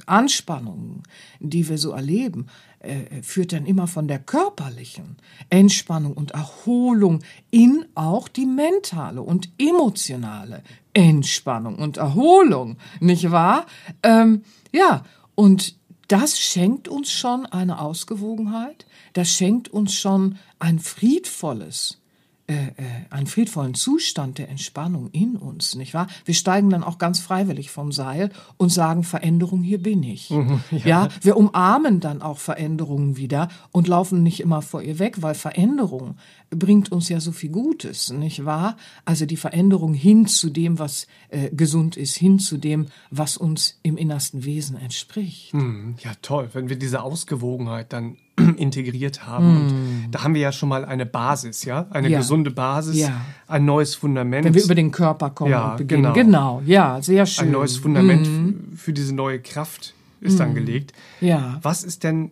Anspannungen, 0.08 1.04
die 1.40 1.68
wir 1.68 1.78
so 1.78 1.92
erleben, 1.92 2.48
äh, 2.80 3.22
führt 3.22 3.54
dann 3.54 3.66
immer 3.66 3.88
von 3.88 4.08
der 4.08 4.20
körperlichen 4.20 5.18
Entspannung 5.50 6.14
und 6.14 6.32
Erholung 6.32 7.24
in 7.52 7.86
auch 7.96 8.28
die 8.28 8.46
mentale 8.46 9.22
und 9.22 9.50
emotionale 9.58 10.64
Entspannung 10.94 11.76
und 11.76 11.98
Erholung, 11.98 12.78
nicht 13.00 13.32
wahr? 13.32 13.66
Ähm, 14.04 14.44
ja, 14.72 15.04
und 15.36 15.76
das 16.08 16.40
schenkt 16.40 16.88
uns 16.88 17.12
schon 17.12 17.46
eine 17.46 17.80
Ausgewogenheit, 17.80 18.86
das 19.14 19.30
schenkt 19.30 19.70
uns 19.70 19.94
schon 19.94 20.38
ein 20.60 20.80
friedvolles, 20.80 22.00
äh, 22.48 22.54
äh, 22.54 22.72
einen 23.10 23.28
friedvollen 23.28 23.74
Zustand 23.74 24.38
der 24.38 24.50
Entspannung 24.50 25.10
in 25.12 25.36
uns, 25.36 25.76
nicht 25.76 25.94
wahr? 25.94 26.08
Wir 26.26 26.34
steigen 26.34 26.70
dann 26.70 26.84
auch 26.84 26.98
ganz 26.98 27.20
freiwillig 27.20 27.72
vom 27.72 27.92
Seil 27.92 28.32
und 28.58 28.70
sagen, 28.70 29.04
Veränderung, 29.04 29.64
hier 29.64 29.82
bin 29.82 30.02
ich. 30.04 30.32
ja. 30.72 31.10
wir 31.22 31.38
umarmen 31.38 32.00
dann 32.00 32.22
auch 32.22 32.38
Veränderungen 32.38 33.18
wieder 33.18 33.50
und 33.72 33.88
laufen 33.88 34.24
nicht 34.24 34.40
immer 34.40 34.62
vor 34.62 34.82
ihr 34.82 35.00
weg, 35.00 35.22
weil 35.22 35.36
Veränderung 35.36 36.16
bringt 36.50 36.92
uns 36.92 37.10
ja 37.10 37.20
so 37.20 37.32
viel 37.32 37.50
Gutes, 37.50 38.10
nicht 38.12 38.46
wahr? 38.46 38.78
Also 39.06 39.26
die 39.26 39.36
Veränderung 39.38 39.94
hin 39.94 40.28
zu 40.28 40.50
dem, 40.50 40.80
was 40.80 41.08
äh, 41.30 41.50
gesund 41.50 41.98
ist, 41.98 42.16
hin 42.16 42.40
zu 42.40 42.58
dem, 42.58 42.88
was 43.12 43.36
uns 43.38 43.80
im 43.84 43.98
innersten 43.98 44.46
Wesen 44.46 44.78
entspricht. 44.78 45.52
Hm, 45.54 45.96
Ja, 46.04 46.12
toll, 46.22 46.50
wenn 46.54 46.70
wir 46.70 46.78
diese 46.78 47.02
Ausgewogenheit 47.04 47.92
dann 47.92 48.16
integriert 48.58 49.26
haben. 49.26 49.58
Und 49.58 50.12
da 50.12 50.24
haben 50.24 50.36
wir 50.36 50.42
ja 50.42 50.52
schon 50.52 50.70
mal 50.70 50.86
eine 50.86 51.06
Basis, 51.06 51.66
ja? 51.66 51.88
Eine 51.90 52.06
Hm. 52.08 52.14
Ja. 52.14 52.20
gesunde 52.20 52.52
Basis, 52.52 52.98
Ja. 52.98 53.20
ein 53.48 53.66
neues 53.66 53.96
Fundament. 53.96 54.46
Wenn 54.46 54.54
wir 54.54 54.64
über 54.64 54.76
den 54.76 54.92
Körper 54.92 55.32
kommen 55.32 55.52
Ja, 55.52 55.72
und 55.72 55.78
beginnen. 55.78 56.14
genau. 56.14 56.14
Genau, 56.14 56.62
ja, 56.66 57.02
sehr 57.02 57.26
schön. 57.26 57.46
ein 57.48 57.52
neues 57.52 57.78
Fundament 57.78 58.26
f- 58.28 58.80
für 58.80 58.94
diese 58.94 59.14
neue 59.14 59.42
Kraft 59.42 59.94
ist 60.22 60.40
dann 60.40 60.56
gelegt. 60.56 60.94
Mhm. 61.20 61.28
Ja. 61.28 61.60
Was 61.62 61.84
ist 61.84 62.04
denn 62.04 62.32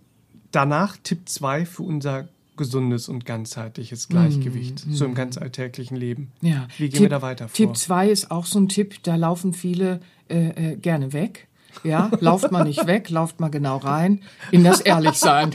danach 0.52 0.96
Tipp 1.04 1.28
2 1.28 1.66
für 1.66 1.84
unser 1.84 2.28
gesundes 2.58 3.10
und 3.10 3.26
ganzheitliches 3.26 4.08
Gleichgewicht, 4.08 4.86
so 4.92 5.06
im 5.06 5.14
ganz 5.16 5.38
alltäglichen 5.38 5.96
Leben? 5.98 6.32
Mhm. 6.42 6.48
Ja. 6.48 6.68
Wie 6.78 6.90
gehen 6.90 6.92
Tipp, 6.94 7.02
wir 7.02 7.10
da 7.10 7.22
weiter 7.22 7.48
vor? 7.48 7.56
Tipp 7.56 7.78
2 7.78 8.10
ist 8.10 8.32
auch 8.32 8.46
so 8.46 8.60
ein 8.60 8.70
Tipp, 8.70 9.04
da 9.04 9.16
laufen 9.16 9.54
viele 9.54 10.00
äh, 10.30 10.74
äh, 10.74 10.76
gerne 10.78 11.14
weg. 11.14 11.48
Ja, 11.84 12.10
lauft 12.22 12.52
mal 12.52 12.64
nicht 12.64 12.88
weg, 12.88 13.10
lauft 13.10 13.40
mal 13.42 13.50
genau 13.50 13.78
rein 13.78 14.22
in 14.52 14.64
das 14.64 14.80
Ehrlichsein. 14.80 15.54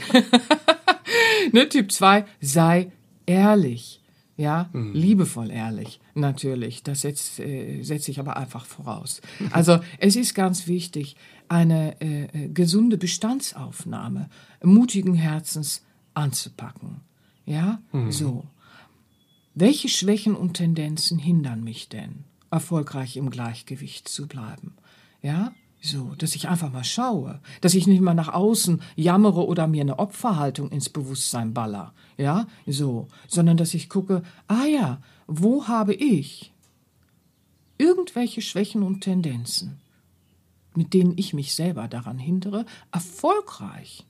ne, 1.51 1.67
Tipp 1.67 1.91
2, 1.91 2.25
sei 2.39 2.91
ehrlich. 3.25 3.97
Ja, 4.37 4.69
Mhm. 4.73 4.93
liebevoll 4.93 5.51
ehrlich, 5.51 5.99
natürlich. 6.15 6.81
Das 6.81 7.01
setzt, 7.01 7.39
äh, 7.39 7.83
setze 7.83 8.09
ich 8.09 8.19
aber 8.19 8.37
einfach 8.37 8.65
voraus. 8.65 9.21
Also 9.51 9.79
es 9.99 10.15
ist 10.15 10.33
ganz 10.33 10.65
wichtig, 10.67 11.15
eine 11.47 11.99
äh, 12.01 12.23
äh, 12.23 12.47
gesunde 12.47 12.97
Bestandsaufnahme 12.97 14.29
mutigen 14.63 15.13
Herzens 15.13 15.83
anzupacken. 16.13 17.01
Ja, 17.45 17.81
Mhm. 17.91 18.11
so. 18.11 18.45
Welche 19.53 19.89
Schwächen 19.89 20.35
und 20.35 20.53
Tendenzen 20.53 21.17
hindern 21.19 21.63
mich 21.63 21.89
denn, 21.89 22.23
erfolgreich 22.51 23.17
im 23.17 23.29
Gleichgewicht 23.29 24.07
zu 24.07 24.27
bleiben? 24.27 24.75
Ja, 25.21 25.51
so, 25.81 26.13
dass 26.17 26.35
ich 26.35 26.47
einfach 26.47 26.71
mal 26.71 26.83
schaue, 26.83 27.39
dass 27.59 27.73
ich 27.73 27.87
nicht 27.87 28.01
mal 28.01 28.13
nach 28.13 28.29
außen 28.29 28.81
jammere 28.95 29.45
oder 29.45 29.67
mir 29.67 29.81
eine 29.81 29.99
Opferhaltung 29.99 30.69
ins 30.69 30.89
Bewusstsein 30.89 31.53
baller, 31.53 31.93
ja, 32.17 32.47
so, 32.67 33.07
sondern 33.27 33.57
dass 33.57 33.73
ich 33.73 33.89
gucke, 33.89 34.21
ah 34.47 34.65
ja, 34.65 35.01
wo 35.27 35.67
habe 35.67 35.93
ich 35.95 36.53
irgendwelche 37.77 38.41
Schwächen 38.41 38.83
und 38.83 39.01
Tendenzen, 39.01 39.79
mit 40.75 40.93
denen 40.93 41.17
ich 41.17 41.33
mich 41.33 41.55
selber 41.55 41.87
daran 41.87 42.19
hindere, 42.19 42.65
erfolgreich 42.91 44.05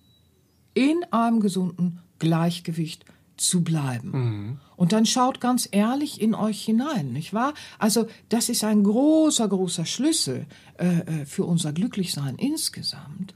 in 0.74 1.04
einem 1.12 1.40
gesunden 1.40 2.00
Gleichgewicht 2.20 3.06
zu 3.38 3.64
bleiben. 3.64 4.60
Und 4.76 4.94
dann 4.94 5.06
schaut 5.06 5.42
ganz 5.42 5.68
ehrlich 5.72 6.22
in 6.22 6.36
euch 6.36 6.64
hinein, 6.64 7.12
nicht 7.12 7.34
wahr? 7.34 7.54
Also 7.80 8.06
das 8.30 8.50
ist 8.50 8.64
ein 8.64 8.84
großer, 8.84 9.48
großer 9.48 9.86
Schlüssel 9.86 10.46
äh, 10.78 11.00
äh, 11.00 11.26
für 11.26 11.46
unser 11.46 11.74
Glücklichsein 11.74 12.36
insgesamt. 12.36 13.34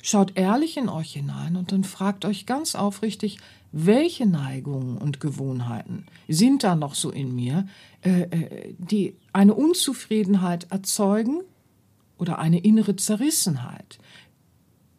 Schaut 0.00 0.38
ehrlich 0.38 0.76
in 0.76 0.88
euch 0.88 1.12
hinein 1.12 1.56
und 1.56 1.72
dann 1.72 1.82
fragt 1.82 2.24
euch 2.24 2.46
ganz 2.46 2.76
aufrichtig, 2.76 3.38
welche 3.72 4.26
Neigungen 4.26 4.96
und 4.96 5.20
Gewohnheiten 5.20 6.06
sind 6.28 6.62
da 6.62 6.74
noch 6.74 6.94
so 6.94 7.10
in 7.10 7.34
mir, 7.34 7.66
äh, 8.02 8.22
äh, 8.22 8.74
die 8.78 9.16
eine 9.32 9.54
Unzufriedenheit 9.54 10.70
erzeugen 10.70 11.42
oder 12.16 12.38
eine 12.38 12.60
innere 12.60 12.96
Zerrissenheit. 12.96 13.98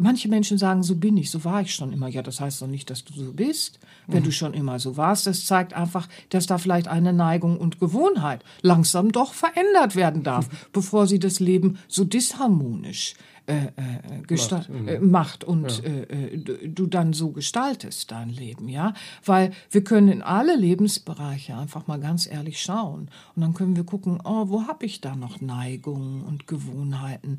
Manche 0.02 0.30
Menschen 0.30 0.58
sagen, 0.58 0.82
so 0.82 0.96
bin 0.96 1.18
ich, 1.18 1.30
so 1.30 1.44
war 1.44 1.62
ich 1.62 1.76
schon 1.76 1.92
immer. 1.92 2.08
Ja, 2.08 2.22
das 2.22 2.40
heißt 2.40 2.62
doch 2.62 2.68
nicht, 2.68 2.90
dass 2.90 3.04
du 3.04 3.14
so 3.14 3.34
bist. 3.34 3.80
Wenn 4.08 4.24
du 4.24 4.32
schon 4.32 4.54
immer 4.54 4.80
so 4.80 4.96
warst, 4.96 5.28
das 5.28 5.46
zeigt 5.46 5.74
einfach, 5.74 6.08
dass 6.30 6.48
da 6.48 6.58
vielleicht 6.58 6.88
eine 6.88 7.12
Neigung 7.12 7.58
und 7.58 7.82
Gewohnheit 7.82 8.46
langsam 8.62 9.12
doch 9.12 9.34
verändert 9.34 9.98
werden 9.98 10.24
darf, 10.24 10.48
bevor 10.72 11.06
sie 11.06 11.20
das 11.20 11.42
Leben 11.42 11.80
so 11.90 12.06
disharmonisch 12.06 13.16
äh, 13.50 13.66
äh, 13.66 14.22
gesta- 14.28 14.66
äh, 14.88 15.00
macht 15.00 15.44
und 15.44 15.84
äh, 15.84 16.04
äh, 16.04 16.38
du- 16.38 16.68
du 16.70 16.86
dann 16.88 17.14
so 17.14 17.32
gestaltest 17.32 18.12
dein 18.12 18.30
Leben, 18.30 18.70
ja, 18.70 18.94
weil 19.26 19.52
wir 19.72 19.84
können 19.84 20.08
in 20.10 20.22
alle 20.22 20.56
Lebensbereiche 20.56 21.58
einfach 21.58 21.88
mal 21.88 22.00
ganz 22.00 22.28
ehrlich 22.28 22.62
schauen 22.62 23.10
und 23.36 23.42
dann 23.42 23.54
können 23.54 23.76
wir 23.76 23.84
gucken, 23.84 24.20
oh, 24.24 24.50
wo 24.50 24.68
habe 24.68 24.86
ich 24.86 25.02
da 25.02 25.16
noch 25.16 25.42
Neigungen 25.42 26.24
und 26.24 26.48
Gewohnheiten 26.48 27.38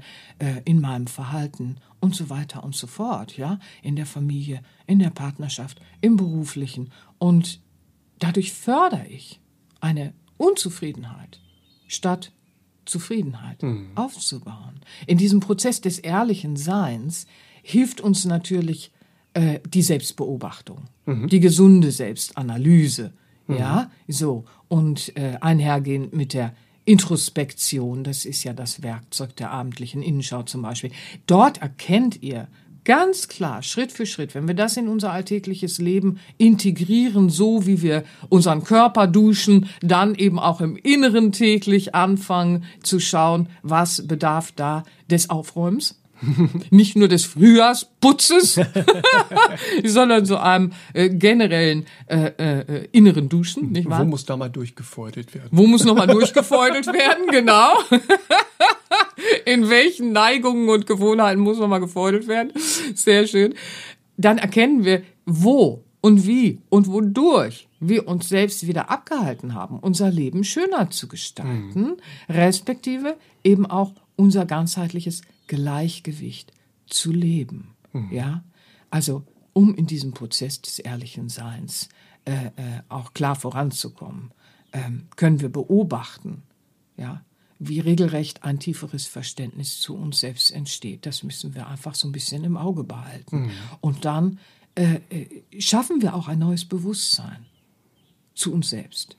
in 0.64 0.80
meinem 0.80 1.06
Verhalten 1.06 1.76
und 2.00 2.14
so 2.16 2.28
weiter 2.30 2.64
und 2.64 2.74
so 2.74 2.86
fort, 2.86 3.36
ja, 3.36 3.58
in 3.82 3.94
der 3.96 4.06
Familie, 4.06 4.62
in 4.86 4.98
der 4.98 5.10
Partnerschaft, 5.10 5.80
im 6.00 6.16
beruflichen 6.16 6.90
und 7.18 7.60
dadurch 8.18 8.52
fördere 8.52 9.06
ich 9.06 9.40
eine 9.80 10.12
Unzufriedenheit 10.36 11.40
statt 11.86 12.32
Zufriedenheit 12.84 13.62
aufzubauen. 13.94 14.80
In 15.06 15.18
diesem 15.18 15.40
Prozess 15.40 15.80
des 15.80 15.98
ehrlichen 15.98 16.56
Seins 16.56 17.26
hilft 17.62 18.00
uns 18.00 18.24
natürlich 18.24 18.92
äh, 19.34 19.60
die 19.68 19.82
Selbstbeobachtung, 19.82 20.84
die 21.06 21.40
gesunde 21.40 21.90
Selbstanalyse, 21.90 23.12
ja, 23.48 23.90
so 24.06 24.44
und 24.68 25.16
äh, 25.16 25.36
einhergehend 25.40 26.12
mit 26.12 26.34
der 26.34 26.54
Introspektion, 26.84 28.04
das 28.04 28.24
ist 28.24 28.44
ja 28.44 28.52
das 28.52 28.82
Werkzeug 28.82 29.36
der 29.36 29.50
abendlichen 29.50 30.02
Innenschau 30.02 30.42
zum 30.42 30.62
Beispiel. 30.62 30.90
Dort 31.26 31.58
erkennt 31.58 32.22
ihr 32.22 32.48
ganz 32.84 33.28
klar, 33.28 33.62
Schritt 33.62 33.92
für 33.92 34.06
Schritt, 34.06 34.34
wenn 34.34 34.48
wir 34.48 34.54
das 34.54 34.76
in 34.76 34.88
unser 34.88 35.12
alltägliches 35.12 35.78
Leben 35.78 36.18
integrieren, 36.38 37.30
so 37.30 37.66
wie 37.66 37.82
wir 37.82 38.04
unseren 38.28 38.64
Körper 38.64 39.06
duschen, 39.06 39.68
dann 39.80 40.14
eben 40.14 40.38
auch 40.38 40.60
im 40.60 40.76
Inneren 40.76 41.32
täglich 41.32 41.94
anfangen 41.94 42.64
zu 42.82 43.00
schauen, 43.00 43.48
was 43.62 44.06
bedarf 44.06 44.52
da 44.52 44.84
des 45.10 45.30
Aufräumens. 45.30 45.99
Nicht 46.70 46.96
nur 46.96 47.08
des 47.08 47.24
Frühjahrsputzes, 47.24 48.60
sondern 49.84 50.24
so 50.24 50.36
einem 50.36 50.72
äh, 50.92 51.08
generellen 51.08 51.86
äh, 52.06 52.26
äh, 52.36 52.88
inneren 52.92 53.28
Duschen, 53.28 53.72
nicht 53.72 53.88
wahr? 53.88 54.00
Wo 54.00 54.04
muss 54.04 54.24
da 54.24 54.36
mal 54.36 54.50
durchgefeudelt 54.50 55.34
werden? 55.34 55.48
Wo 55.50 55.66
muss 55.66 55.84
nochmal 55.84 56.06
durchgefeudelt 56.06 56.86
werden, 56.92 57.26
genau. 57.30 57.72
In 59.44 59.68
welchen 59.68 60.12
Neigungen 60.12 60.68
und 60.68 60.86
Gewohnheiten 60.86 61.40
muss 61.40 61.58
nochmal 61.58 61.80
gefeudelt 61.80 62.28
werden? 62.28 62.52
Sehr 62.94 63.26
schön. 63.26 63.54
Dann 64.16 64.38
erkennen 64.38 64.84
wir, 64.84 65.02
wo 65.26 65.84
und 66.00 66.26
wie 66.26 66.60
und 66.68 66.88
wodurch 66.88 67.68
wir 67.80 68.06
uns 68.08 68.28
selbst 68.28 68.66
wieder 68.66 68.90
abgehalten 68.90 69.54
haben, 69.54 69.78
unser 69.78 70.10
Leben 70.10 70.44
schöner 70.44 70.90
zu 70.90 71.08
gestalten, 71.08 71.96
respektive 72.28 73.16
eben 73.42 73.66
auch 73.66 73.92
unser 74.16 74.44
ganzheitliches 74.44 75.22
Gleichgewicht 75.50 76.52
zu 76.86 77.10
leben. 77.12 77.74
Ja, 78.12 78.44
also 78.88 79.24
um 79.52 79.74
in 79.74 79.86
diesem 79.86 80.12
Prozess 80.12 80.62
des 80.62 80.78
ehrlichen 80.78 81.28
Seins 81.28 81.88
äh, 82.24 82.46
äh, 82.46 82.50
auch 82.88 83.14
klar 83.14 83.34
voranzukommen, 83.34 84.30
ähm, 84.72 85.08
können 85.16 85.40
wir 85.40 85.48
beobachten, 85.48 86.44
ja, 86.96 87.24
wie 87.58 87.80
regelrecht 87.80 88.44
ein 88.44 88.60
tieferes 88.60 89.06
Verständnis 89.06 89.80
zu 89.80 89.96
uns 89.96 90.20
selbst 90.20 90.52
entsteht. 90.52 91.04
Das 91.04 91.24
müssen 91.24 91.54
wir 91.56 91.66
einfach 91.66 91.96
so 91.96 92.06
ein 92.06 92.12
bisschen 92.12 92.44
im 92.44 92.56
Auge 92.56 92.84
behalten. 92.84 93.50
Und 93.80 94.04
dann 94.04 94.38
äh, 94.76 95.00
äh, 95.10 95.60
schaffen 95.60 96.00
wir 96.00 96.14
auch 96.14 96.28
ein 96.28 96.38
neues 96.38 96.64
Bewusstsein 96.64 97.44
zu 98.34 98.54
uns 98.54 98.70
selbst. 98.70 99.16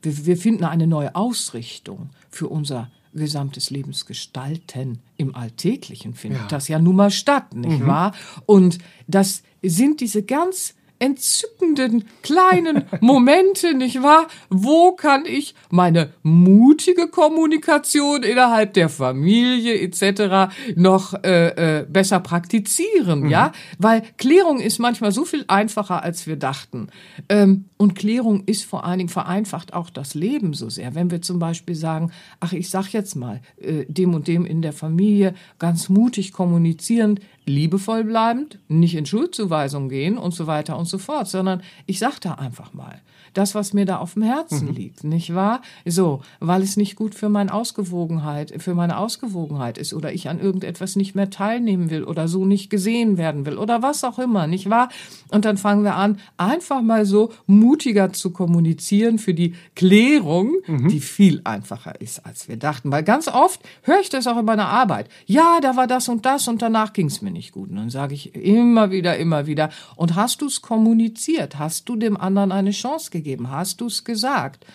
Wir, 0.00 0.26
wir 0.26 0.36
finden 0.38 0.64
eine 0.64 0.86
neue 0.86 1.14
Ausrichtung 1.14 2.10
für 2.30 2.48
unser 2.48 2.90
gesamtes 3.16 3.70
Lebensgestalten 3.70 5.00
im 5.16 5.34
Alltäglichen 5.34 6.14
findet 6.14 6.42
Ja. 6.42 6.48
das 6.48 6.68
ja 6.68 6.78
nun 6.78 6.96
mal 6.96 7.10
statt, 7.10 7.54
nicht 7.54 7.84
wahr? 7.86 8.12
Und 8.46 8.78
das 9.06 9.42
sind 9.62 10.00
diese 10.00 10.22
ganz 10.22 10.74
entzückenden 10.98 12.04
kleinen 12.22 12.84
Momente, 13.00 13.74
nicht 13.74 14.02
wahr? 14.02 14.26
Wo 14.48 14.92
kann 14.92 15.24
ich 15.26 15.54
meine 15.70 16.12
mutige 16.22 17.08
Kommunikation 17.08 18.22
innerhalb 18.22 18.74
der 18.74 18.88
Familie 18.88 19.80
etc. 19.80 20.52
noch 20.74 21.14
äh, 21.22 21.80
äh, 21.80 21.86
besser 21.86 22.20
praktizieren, 22.20 23.28
ja? 23.28 23.52
Weil 23.78 24.02
Klärung 24.16 24.60
ist 24.60 24.78
manchmal 24.78 25.12
so 25.12 25.24
viel 25.24 25.44
einfacher, 25.48 26.02
als 26.02 26.26
wir 26.26 26.36
dachten. 26.36 26.88
Ähm, 27.28 27.66
und 27.76 27.94
Klärung 27.94 28.44
ist 28.46 28.64
vor 28.64 28.84
allen 28.84 28.98
Dingen 28.98 29.08
vereinfacht 29.08 29.74
auch 29.74 29.90
das 29.90 30.14
Leben 30.14 30.54
so 30.54 30.70
sehr. 30.70 30.94
Wenn 30.94 31.10
wir 31.10 31.20
zum 31.22 31.38
Beispiel 31.38 31.74
sagen, 31.74 32.10
ach, 32.40 32.52
ich 32.52 32.70
sag 32.70 32.88
jetzt 32.92 33.16
mal, 33.16 33.40
äh, 33.60 33.84
dem 33.86 34.14
und 34.14 34.28
dem 34.28 34.46
in 34.46 34.62
der 34.62 34.72
Familie 34.72 35.34
ganz 35.58 35.88
mutig 35.88 36.32
kommunizierend, 36.32 37.20
liebevoll 37.46 38.04
bleibend, 38.04 38.58
nicht 38.68 38.96
in 38.96 39.06
Schuldzuweisung 39.06 39.88
gehen 39.88 40.18
und 40.18 40.34
so 40.34 40.46
weiter 40.46 40.76
und 40.76 40.86
so 40.86 40.98
fort, 40.98 41.28
sondern 41.28 41.62
ich 41.86 41.98
sag 41.98 42.20
da 42.20 42.34
einfach 42.34 42.74
mal, 42.74 43.00
das, 43.36 43.54
was 43.54 43.72
mir 43.72 43.84
da 43.84 43.98
auf 43.98 44.14
dem 44.14 44.22
Herzen 44.22 44.72
liegt, 44.74 45.04
nicht 45.04 45.34
wahr? 45.34 45.60
So, 45.84 46.22
weil 46.40 46.62
es 46.62 46.76
nicht 46.76 46.96
gut 46.96 47.14
für 47.14 47.28
meine 47.28 47.52
Ausgewogenheit, 47.52 48.54
für 48.62 48.74
meine 48.74 48.96
Ausgewogenheit 48.96 49.76
ist 49.78 49.92
oder 49.92 50.12
ich 50.12 50.28
an 50.28 50.40
irgendetwas 50.40 50.96
nicht 50.96 51.14
mehr 51.14 51.28
teilnehmen 51.28 51.90
will 51.90 52.04
oder 52.04 52.28
so 52.28 52.46
nicht 52.46 52.70
gesehen 52.70 53.18
werden 53.18 53.44
will 53.44 53.58
oder 53.58 53.82
was 53.82 54.04
auch 54.04 54.18
immer, 54.18 54.46
nicht 54.46 54.70
wahr? 54.70 54.88
Und 55.28 55.44
dann 55.44 55.58
fangen 55.58 55.84
wir 55.84 55.96
an, 55.96 56.18
einfach 56.38 56.80
mal 56.80 57.04
so 57.04 57.32
mutiger 57.46 58.12
zu 58.12 58.30
kommunizieren 58.30 59.18
für 59.18 59.34
die 59.34 59.54
Klärung, 59.74 60.54
die 60.88 61.00
viel 61.00 61.42
einfacher 61.44 62.00
ist, 62.00 62.24
als 62.24 62.48
wir 62.48 62.56
dachten. 62.56 62.90
Weil 62.90 63.02
ganz 63.02 63.28
oft 63.28 63.60
höre 63.82 64.00
ich 64.00 64.08
das 64.08 64.26
auch 64.26 64.38
in 64.38 64.46
meiner 64.46 64.68
Arbeit. 64.68 65.08
Ja, 65.26 65.58
da 65.60 65.76
war 65.76 65.86
das 65.86 66.08
und 66.08 66.24
das 66.24 66.48
und 66.48 66.62
danach 66.62 66.92
ging 66.92 67.06
es 67.06 67.20
mir 67.20 67.30
nicht 67.30 67.35
gut. 67.52 67.70
Und 67.70 67.76
dann 67.76 67.90
sage 67.90 68.14
ich 68.14 68.34
immer 68.34 68.90
wieder, 68.90 69.16
immer 69.16 69.46
wieder. 69.46 69.70
Und 69.96 70.14
hast 70.14 70.42
du 70.42 70.46
es 70.46 70.62
kommuniziert? 70.62 71.58
Hast 71.58 71.88
du 71.88 71.96
dem 71.96 72.16
anderen 72.16 72.52
eine 72.52 72.70
Chance 72.70 73.10
gegeben? 73.10 73.50
Hast 73.50 73.80
du 73.80 73.86
es 73.86 74.04
gesagt? 74.04 74.66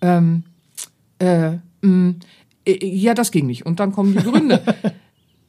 Ähm, 0.00 0.44
äh, 1.18 1.58
mh, 1.82 2.14
äh, 2.64 2.86
ja, 2.86 3.14
das 3.14 3.30
ging 3.30 3.46
nicht. 3.46 3.66
Und 3.66 3.80
dann 3.80 3.92
kommen 3.92 4.16
die 4.16 4.22
Gründe. 4.22 4.62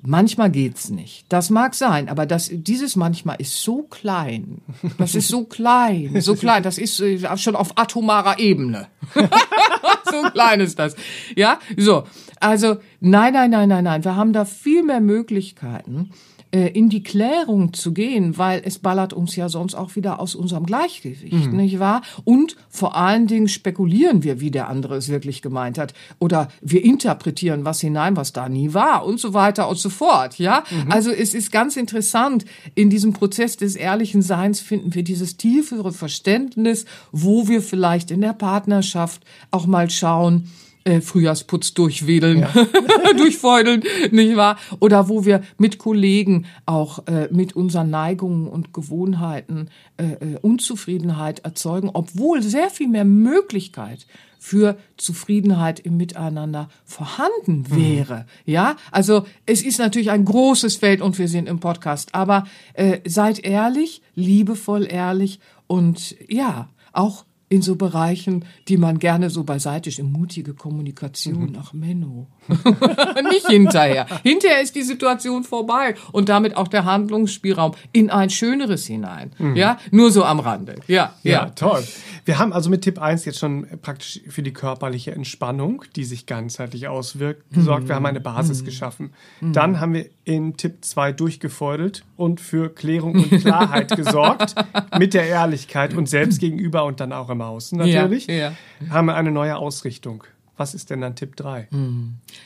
Manchmal 0.04 0.50
geht's 0.50 0.90
nicht. 0.90 1.26
Das 1.30 1.52
mag 1.52 1.76
sein, 1.76 2.10
aber 2.10 2.26
das, 2.26 2.50
dieses 2.52 2.96
manchmal 2.96 3.36
ist 3.38 3.62
so 3.62 3.84
klein. 3.84 4.62
Das 4.98 5.14
ist 5.14 5.28
so 5.28 5.44
klein, 5.44 6.20
so 6.22 6.34
klein. 6.36 6.64
Das 6.64 6.80
ist 6.80 7.00
äh, 7.00 7.38
schon 7.38 7.56
auf 7.56 7.78
atomarer 7.78 8.40
Ebene. 8.40 8.88
so 10.12 10.24
klein 10.32 10.60
ist 10.60 10.80
das. 10.80 10.96
Ja, 11.36 11.60
so. 11.78 12.06
Also, 12.40 12.78
nein, 13.00 13.34
nein, 13.34 13.52
nein, 13.52 13.70
nein, 13.70 13.84
nein. 13.84 14.04
Wir 14.04 14.16
haben 14.16 14.34
da 14.34 14.46
viel 14.46 14.82
mehr 14.82 15.02
Möglichkeiten, 15.02 16.10
in 16.52 16.90
die 16.90 17.02
Klärung 17.02 17.74
zu 17.74 17.94
gehen, 17.94 18.38
weil 18.38 18.62
es 18.66 18.78
ballert 18.78 19.14
uns 19.14 19.38
ja 19.38 19.48
sonst 19.48 19.74
auch 19.74 19.96
wieder 19.96 20.20
aus 20.20 20.36
unserem 20.36 20.66
Gleichgewicht, 20.66 21.54
nicht 21.54 21.80
wahr? 21.80 22.02
Und 22.26 22.58
vor 22.70 22.96
allen 22.98 23.28
Dingen 23.28 23.48
spekulieren 23.48 24.24
wir, 24.24 24.42
wie 24.42 24.52
der 24.52 24.68
andere 24.68 24.98
es 24.98 25.08
wirklich 25.08 25.42
gemeint 25.42 25.78
hat. 25.78 25.94
Oder 26.20 26.50
wir 26.62 26.84
interpretieren 26.84 27.64
was 27.64 27.80
hinein, 27.80 28.18
was 28.18 28.34
da 28.34 28.50
nie 28.50 28.74
war 28.74 29.06
und 29.06 29.18
so 29.20 29.34
weiter 29.34 29.70
und 29.70 29.78
so 29.78 29.90
fort, 29.90 30.40
ja? 30.40 30.64
Also 30.90 31.12
es 31.12 31.34
ist 31.34 31.54
ganz 31.54 31.78
interessant, 31.78 32.44
in 32.76 32.90
diesem 32.90 33.14
Prozess 33.14 33.56
des 33.56 33.78
ehrlichen 33.78 34.22
Seins 34.22 34.60
finden 34.60 34.94
wir 34.94 35.04
dieses 35.04 35.38
tiefere 35.38 35.94
Verständnis, 35.94 36.86
wo 37.14 37.48
wir 37.48 37.62
vielleicht 37.62 38.12
in 38.12 38.20
der 38.20 38.34
Partnerschaft 38.34 39.24
auch 39.52 39.68
mal 39.68 39.90
schauen, 39.90 40.50
äh, 40.84 41.02
Frühjahrsputz 41.02 41.74
durchwedeln, 41.74 42.48
durchfeudeln, 43.18 43.84
nicht 44.12 44.36
wahr? 44.36 44.58
Oder 44.80 45.10
wo 45.10 45.26
wir 45.26 45.42
mit 45.58 45.78
Kollegen 45.78 46.46
auch 46.66 47.08
äh, 47.08 47.28
mit 47.32 47.56
unseren 47.56 47.90
Neigungen 47.90 48.48
und 48.48 48.74
Gewohnheiten 48.74 49.70
äh, 49.98 50.14
äh, 50.14 50.38
Unzufriedenheit 50.42 51.40
erzeugen, 51.40 51.90
obwohl 51.94 52.42
sehr 52.42 52.70
viel 52.70 52.88
mehr 52.88 53.06
Möglichkeit 53.06 54.06
für 54.40 54.76
Zufriedenheit 54.98 55.80
im 55.80 55.98
Miteinander 55.98 56.68
vorhanden 56.84 57.70
wäre. 57.70 58.26
Ja, 58.44 58.76
also 58.90 59.28
es 59.46 59.62
ist 59.62 59.78
natürlich 59.78 60.10
ein 60.10 60.26
großes 60.26 60.78
Feld 60.78 61.02
und 61.02 61.20
wir 61.20 61.28
sind 61.28 61.48
im 61.48 61.60
Podcast, 61.60 62.16
aber 62.16 62.48
äh, 62.74 63.02
seid 63.06 63.46
ehrlich, 63.46 64.02
liebevoll 64.16 64.88
ehrlich 64.92 65.40
und 65.68 66.16
ja, 66.28 66.70
auch 66.92 67.26
in 67.52 67.62
so 67.62 67.76
Bereichen, 67.76 68.46
die 68.70 68.78
man 68.78 68.98
gerne 68.98 69.30
so 69.30 69.44
beiseite 69.44 69.92
steht. 69.92 70.06
Mutige 70.06 70.54
Kommunikation, 70.54 71.58
ach 71.60 71.74
Menno. 71.74 72.28
Nicht 73.30 73.48
hinterher. 73.48 74.06
Hinterher 74.24 74.62
ist 74.62 74.76
die 74.76 74.82
Situation 74.82 75.44
vorbei 75.44 75.96
und 76.12 76.30
damit 76.30 76.58
auch 76.58 76.68
der 76.68 76.86
Handlungsspielraum 76.86 77.74
in 77.92 78.10
ein 78.10 78.30
schöneres 78.30 78.86
hinein. 78.86 79.32
Ja, 79.56 79.78
nur 79.92 80.12
so 80.12 80.24
am 80.24 80.40
Rande. 80.40 80.76
Ja, 80.88 81.14
Ja, 81.24 81.32
ja. 81.32 81.46
toll. 81.52 81.84
Wir 82.26 82.40
haben 82.40 82.54
also 82.54 82.70
mit 82.70 82.84
Tipp 82.84 83.02
1 83.02 83.26
jetzt 83.26 83.40
schon 83.40 83.68
praktisch 83.82 84.22
für 84.28 84.44
die 84.44 84.54
körperliche 84.54 85.12
Entspannung, 85.12 85.84
die 85.96 86.04
sich 86.04 86.26
ganzheitlich 86.26 86.88
auswirkt, 86.88 87.44
gesorgt. 87.54 87.88
Wir 87.88 87.96
haben 87.96 88.06
eine 88.06 88.20
Basis 88.20 88.64
geschaffen. 88.64 89.14
Dann 89.42 89.80
haben 89.80 89.94
wir 89.94 90.06
in 90.24 90.56
Tipp 90.58 90.78
2 90.82 91.12
durchgefeudelt 91.14 92.04
und 92.16 92.40
für 92.40 92.70
Klärung 92.74 93.16
und 93.16 93.30
Klarheit 93.42 93.96
gesorgt 93.96 94.56
mit 94.98 95.14
der 95.14 95.26
Ehrlichkeit 95.26 95.94
und 95.94 96.08
selbst 96.08 96.40
gegenüber 96.40 96.86
und 96.86 97.00
dann 97.00 97.12
auch 97.12 97.30
im 97.30 97.42
Außen 97.42 97.78
natürlich. 97.78 98.28
Ja, 98.28 98.34
ja. 98.34 98.54
Haben 98.90 99.08
wir 99.08 99.16
eine 99.16 99.32
neue 99.32 99.58
Ausrichtung. 99.58 100.24
Was 100.58 100.74
ist 100.74 100.90
denn 100.90 101.02
dann 101.02 101.16
Tipp 101.16 101.36
3? 101.36 101.68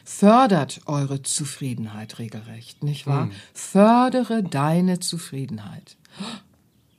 Fördert 0.04 0.82
eure 0.86 1.22
Zufriedenheit 1.22 2.20
regelrecht, 2.20 2.84
nicht 2.84 3.08
wahr? 3.08 3.30
Fördere 3.54 4.44
deine 4.44 5.00
Zufriedenheit. 5.00 5.98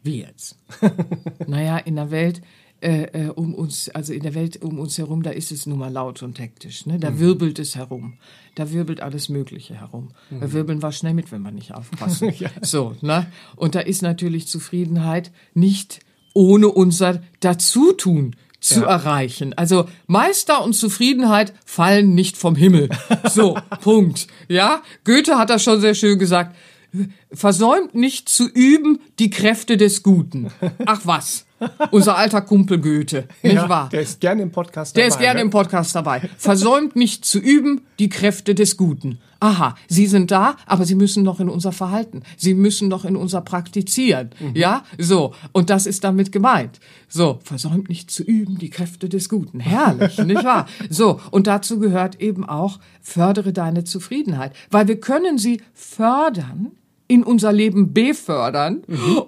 Wie 0.02 0.20
jetzt? 0.20 0.58
naja, 1.46 1.78
in 1.78 1.96
der 1.96 2.10
Welt 2.10 2.42
äh, 2.82 3.04
äh, 3.04 3.28
um 3.30 3.54
uns, 3.54 3.88
also 3.88 4.12
in 4.12 4.22
der 4.22 4.34
Welt 4.34 4.62
um 4.62 4.78
uns 4.78 4.98
herum, 4.98 5.22
da 5.22 5.30
ist 5.30 5.50
es 5.50 5.64
nun 5.64 5.78
mal 5.78 5.90
laut 5.90 6.22
und 6.22 6.38
hektisch. 6.38 6.84
Ne? 6.84 6.98
Da 6.98 7.18
wirbelt 7.18 7.58
es 7.58 7.74
herum. 7.74 8.18
Da 8.54 8.70
wirbelt 8.70 9.00
alles 9.00 9.30
Mögliche 9.30 9.74
herum. 9.74 10.10
Wir 10.28 10.52
wirbeln 10.52 10.82
wir 10.82 10.92
schnell 10.92 11.14
mit, 11.14 11.32
wenn 11.32 11.40
wir 11.40 11.52
nicht 11.52 11.74
aufpassen. 11.74 12.32
So, 12.62 12.94
ne? 13.00 13.26
Und 13.56 13.74
da 13.74 13.80
ist 13.80 14.02
natürlich 14.02 14.46
Zufriedenheit 14.46 15.32
nicht 15.54 16.00
ohne 16.34 16.68
unser 16.68 17.22
Dazutun 17.40 18.36
zu 18.66 18.80
Ja. 18.80 18.86
erreichen. 18.88 19.54
Also 19.56 19.88
Meister 20.06 20.62
und 20.64 20.72
Zufriedenheit 20.74 21.52
fallen 21.64 22.14
nicht 22.14 22.36
vom 22.36 22.56
Himmel. 22.56 22.88
So, 23.28 23.56
Punkt. 23.80 24.26
Ja, 24.48 24.82
Goethe 25.04 25.38
hat 25.38 25.50
das 25.50 25.62
schon 25.62 25.80
sehr 25.80 25.94
schön 25.94 26.18
gesagt. 26.18 26.56
Versäumt 27.32 27.94
nicht 27.94 28.28
zu 28.28 28.48
üben 28.48 28.98
die 29.18 29.30
Kräfte 29.30 29.76
des 29.76 30.02
Guten. 30.02 30.48
Ach 30.84 31.00
was. 31.04 31.46
Unser 31.90 32.18
alter 32.18 32.42
Kumpel 32.42 32.78
Goethe, 32.80 33.28
nicht 33.42 33.54
Ja, 33.54 33.68
wahr? 33.68 33.88
Der 33.90 34.02
ist 34.02 34.20
gerne 34.20 34.42
im 34.42 34.52
Podcast 34.52 34.94
Der 34.94 35.04
dabei. 35.04 35.14
ist 35.14 35.20
gerne 35.20 35.38
ne? 35.38 35.44
im 35.44 35.50
Podcast 35.50 35.94
dabei. 35.94 36.20
Versäumt 36.36 36.96
nicht 36.96 37.24
zu 37.24 37.38
üben 37.38 37.80
die 37.98 38.10
Kräfte 38.10 38.54
des 38.54 38.76
Guten. 38.76 39.18
Aha, 39.40 39.74
Sie 39.88 40.06
sind 40.06 40.30
da, 40.30 40.56
aber 40.66 40.84
Sie 40.84 40.94
müssen 40.94 41.22
noch 41.22 41.40
in 41.40 41.48
unser 41.48 41.72
Verhalten. 41.72 42.22
Sie 42.36 42.52
müssen 42.52 42.88
noch 42.88 43.04
in 43.06 43.16
unser 43.16 43.40
Praktizieren. 43.40 44.30
Ja, 44.54 44.84
so. 44.98 45.32
Und 45.52 45.70
das 45.70 45.86
ist 45.86 46.04
damit 46.04 46.30
gemeint. 46.30 46.78
So, 47.08 47.38
versäumt 47.42 47.88
nicht 47.88 48.10
zu 48.10 48.22
üben 48.22 48.58
die 48.58 48.70
Kräfte 48.70 49.08
des 49.08 49.28
Guten. 49.30 49.60
Herrlich, 49.60 50.18
nicht 50.24 50.44
wahr? 50.44 50.66
So. 50.90 51.20
Und 51.30 51.46
dazu 51.46 51.78
gehört 51.78 52.20
eben 52.20 52.46
auch, 52.46 52.80
fördere 53.00 53.52
deine 53.54 53.84
Zufriedenheit. 53.84 54.52
Weil 54.70 54.88
wir 54.88 55.00
können 55.00 55.38
sie 55.38 55.62
fördern, 55.72 56.72
in 57.08 57.22
unser 57.22 57.52
Leben 57.52 57.92
befördern 57.92 58.82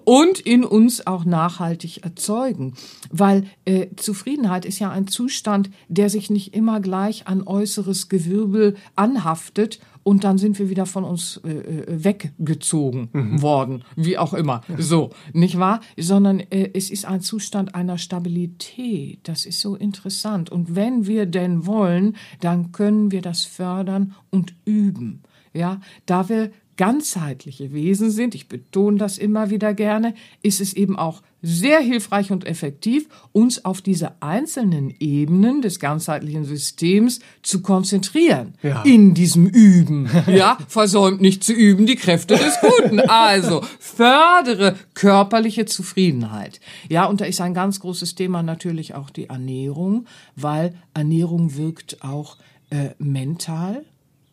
und 0.04 0.40
in 0.40 0.64
uns 0.64 1.06
auch 1.06 1.24
nachhaltig 1.24 2.04
erzeugen. 2.04 2.74
Weil 3.10 3.44
äh, 3.64 3.88
Zufriedenheit 3.96 4.64
ist 4.64 4.78
ja 4.78 4.90
ein 4.90 5.06
Zustand, 5.06 5.70
der 5.88 6.10
sich 6.10 6.30
nicht 6.30 6.54
immer 6.54 6.80
gleich 6.80 7.26
an 7.26 7.42
äußeres 7.42 8.08
Gewirbel 8.08 8.76
anhaftet 8.96 9.78
und 10.08 10.24
dann 10.24 10.38
sind 10.38 10.58
wir 10.58 10.70
wieder 10.70 10.86
von 10.86 11.04
uns 11.04 11.38
äh, 11.44 11.50
äh, 11.50 12.04
weggezogen 12.04 13.10
worden, 13.42 13.84
wie 13.94 14.16
auch 14.16 14.32
immer. 14.32 14.62
So, 14.78 15.10
nicht 15.34 15.58
wahr? 15.58 15.80
Sondern 15.98 16.40
äh, 16.40 16.70
es 16.72 16.90
ist 16.90 17.04
ein 17.04 17.20
Zustand 17.20 17.74
einer 17.74 17.98
Stabilität. 17.98 19.20
Das 19.24 19.44
ist 19.44 19.60
so 19.60 19.76
interessant. 19.76 20.48
Und 20.48 20.74
wenn 20.74 21.06
wir 21.06 21.26
denn 21.26 21.66
wollen, 21.66 22.16
dann 22.40 22.72
können 22.72 23.12
wir 23.12 23.20
das 23.20 23.44
fördern 23.44 24.14
und 24.30 24.54
üben. 24.64 25.24
Ja, 25.52 25.80
da 26.06 26.30
wir 26.30 26.52
ganzheitliche 26.78 27.72
Wesen 27.74 28.10
sind, 28.10 28.34
ich 28.34 28.48
betone 28.48 28.96
das 28.96 29.18
immer 29.18 29.50
wieder 29.50 29.74
gerne, 29.74 30.14
ist 30.42 30.62
es 30.62 30.72
eben 30.72 30.96
auch 30.96 31.22
sehr 31.42 31.80
hilfreich 31.80 32.32
und 32.32 32.46
effektiv, 32.46 33.08
uns 33.32 33.64
auf 33.64 33.82
diese 33.82 34.22
einzelnen 34.22 34.94
Ebenen 34.98 35.60
des 35.60 35.80
ganzheitlichen 35.80 36.44
Systems 36.44 37.20
zu 37.42 37.62
konzentrieren. 37.62 38.54
Ja. 38.62 38.82
In 38.82 39.12
diesem 39.12 39.46
Üben. 39.46 40.08
Ja, 40.28 40.58
versäumt 40.68 41.20
nicht 41.20 41.42
zu 41.42 41.52
üben 41.52 41.86
die 41.86 41.96
Kräfte 41.96 42.36
des 42.36 42.58
Guten. 42.60 43.00
Also, 43.00 43.62
fördere 43.80 44.76
körperliche 44.94 45.64
Zufriedenheit. 45.64 46.60
Ja, 46.88 47.06
und 47.06 47.20
da 47.20 47.24
ist 47.24 47.40
ein 47.40 47.54
ganz 47.54 47.80
großes 47.80 48.14
Thema 48.14 48.42
natürlich 48.42 48.94
auch 48.94 49.10
die 49.10 49.28
Ernährung, 49.28 50.06
weil 50.36 50.74
Ernährung 50.94 51.56
wirkt 51.56 52.04
auch 52.04 52.36
äh, 52.70 52.90
mental 52.98 53.84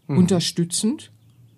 unterstützend 0.07 1.11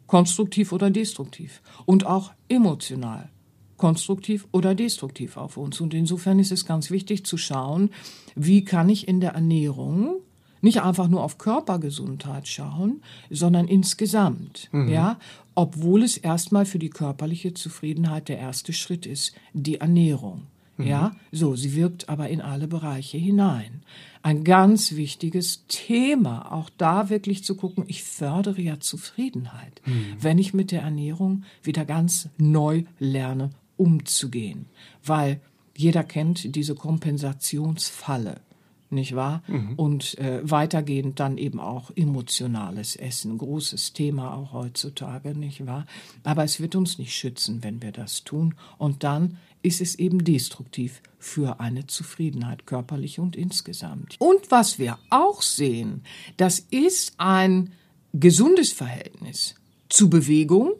konstruktiv 0.07 0.71
oder 0.71 0.89
destruktiv 0.89 1.61
und 1.85 2.05
auch 2.05 2.31
emotional 2.49 3.29
konstruktiv 3.77 4.47
oder 4.51 4.75
destruktiv 4.75 5.37
auf 5.37 5.55
uns. 5.55 5.79
Und 5.79 5.93
insofern 5.93 6.39
ist 6.39 6.51
es 6.51 6.65
ganz 6.65 6.89
wichtig 6.91 7.25
zu 7.25 7.37
schauen, 7.37 7.91
wie 8.35 8.65
kann 8.65 8.89
ich 8.89 9.07
in 9.07 9.21
der 9.21 9.31
Ernährung 9.31 10.15
nicht 10.61 10.81
einfach 10.81 11.07
nur 11.07 11.23
auf 11.23 11.37
Körpergesundheit 11.37 12.47
schauen, 12.47 13.01
sondern 13.29 13.67
insgesamt, 13.67 14.69
ja, 14.73 15.19
obwohl 15.53 16.01
es 16.01 16.17
erstmal 16.17 16.65
für 16.65 16.79
die 16.79 16.89
körperliche 16.89 17.53
Zufriedenheit 17.53 18.27
der 18.27 18.39
erste 18.39 18.73
Schritt 18.73 19.05
ist, 19.05 19.35
die 19.53 19.75
Ernährung. 19.75 20.47
Ja, 20.79 21.15
so, 21.31 21.55
sie 21.55 21.75
wirkt 21.75 22.07
aber 22.07 22.29
in 22.29 22.39
alle 22.39 22.67
Bereiche 22.67 23.17
hinein. 23.17 23.81
Ein 24.27 24.43
ganz 24.43 24.97
wichtiges 24.97 25.67
Thema, 25.69 26.51
auch 26.51 26.69
da 26.77 27.09
wirklich 27.09 27.45
zu 27.45 27.55
gucken, 27.55 27.85
ich 27.87 28.03
fördere 28.03 28.61
ja 28.61 28.77
Zufriedenheit, 28.77 29.81
wenn 30.19 30.37
ich 30.37 30.53
mit 30.53 30.71
der 30.71 30.81
Ernährung 30.81 31.45
wieder 31.63 31.85
ganz 31.85 32.27
neu 32.37 32.83
lerne, 32.99 33.51
umzugehen. 33.77 34.65
Weil 35.01 35.39
jeder 35.77 36.03
kennt 36.03 36.57
diese 36.57 36.75
Kompensationsfalle 36.75 38.41
nicht 38.89 39.15
wahr? 39.15 39.43
Und 39.77 40.17
äh, 40.17 40.41
weitergehend 40.43 41.21
dann 41.21 41.37
eben 41.37 41.61
auch 41.61 41.91
emotionales 41.95 42.97
Essen, 42.97 43.37
großes 43.37 43.93
Thema 43.93 44.33
auch 44.33 44.51
heutzutage, 44.51 45.37
nicht 45.37 45.65
wahr? 45.65 45.85
Aber 46.23 46.43
es 46.43 46.59
wird 46.59 46.75
uns 46.75 46.97
nicht 46.97 47.13
schützen, 47.13 47.63
wenn 47.63 47.81
wir 47.81 47.93
das 47.93 48.25
tun. 48.25 48.55
Und 48.77 49.03
dann 49.03 49.37
ist 49.61 49.81
es 49.81 49.95
eben 49.95 50.23
destruktiv 50.23 51.01
für 51.19 51.59
eine 51.59 51.87
Zufriedenheit, 51.87 52.65
körperlich 52.65 53.19
und 53.19 53.35
insgesamt. 53.35 54.15
Und 54.19 54.51
was 54.51 54.79
wir 54.79 54.97
auch 55.09 55.41
sehen, 55.41 56.03
das 56.37 56.59
ist 56.59 57.13
ein 57.17 57.73
gesundes 58.13 58.71
Verhältnis 58.71 59.55
zu 59.89 60.09
Bewegung, 60.09 60.73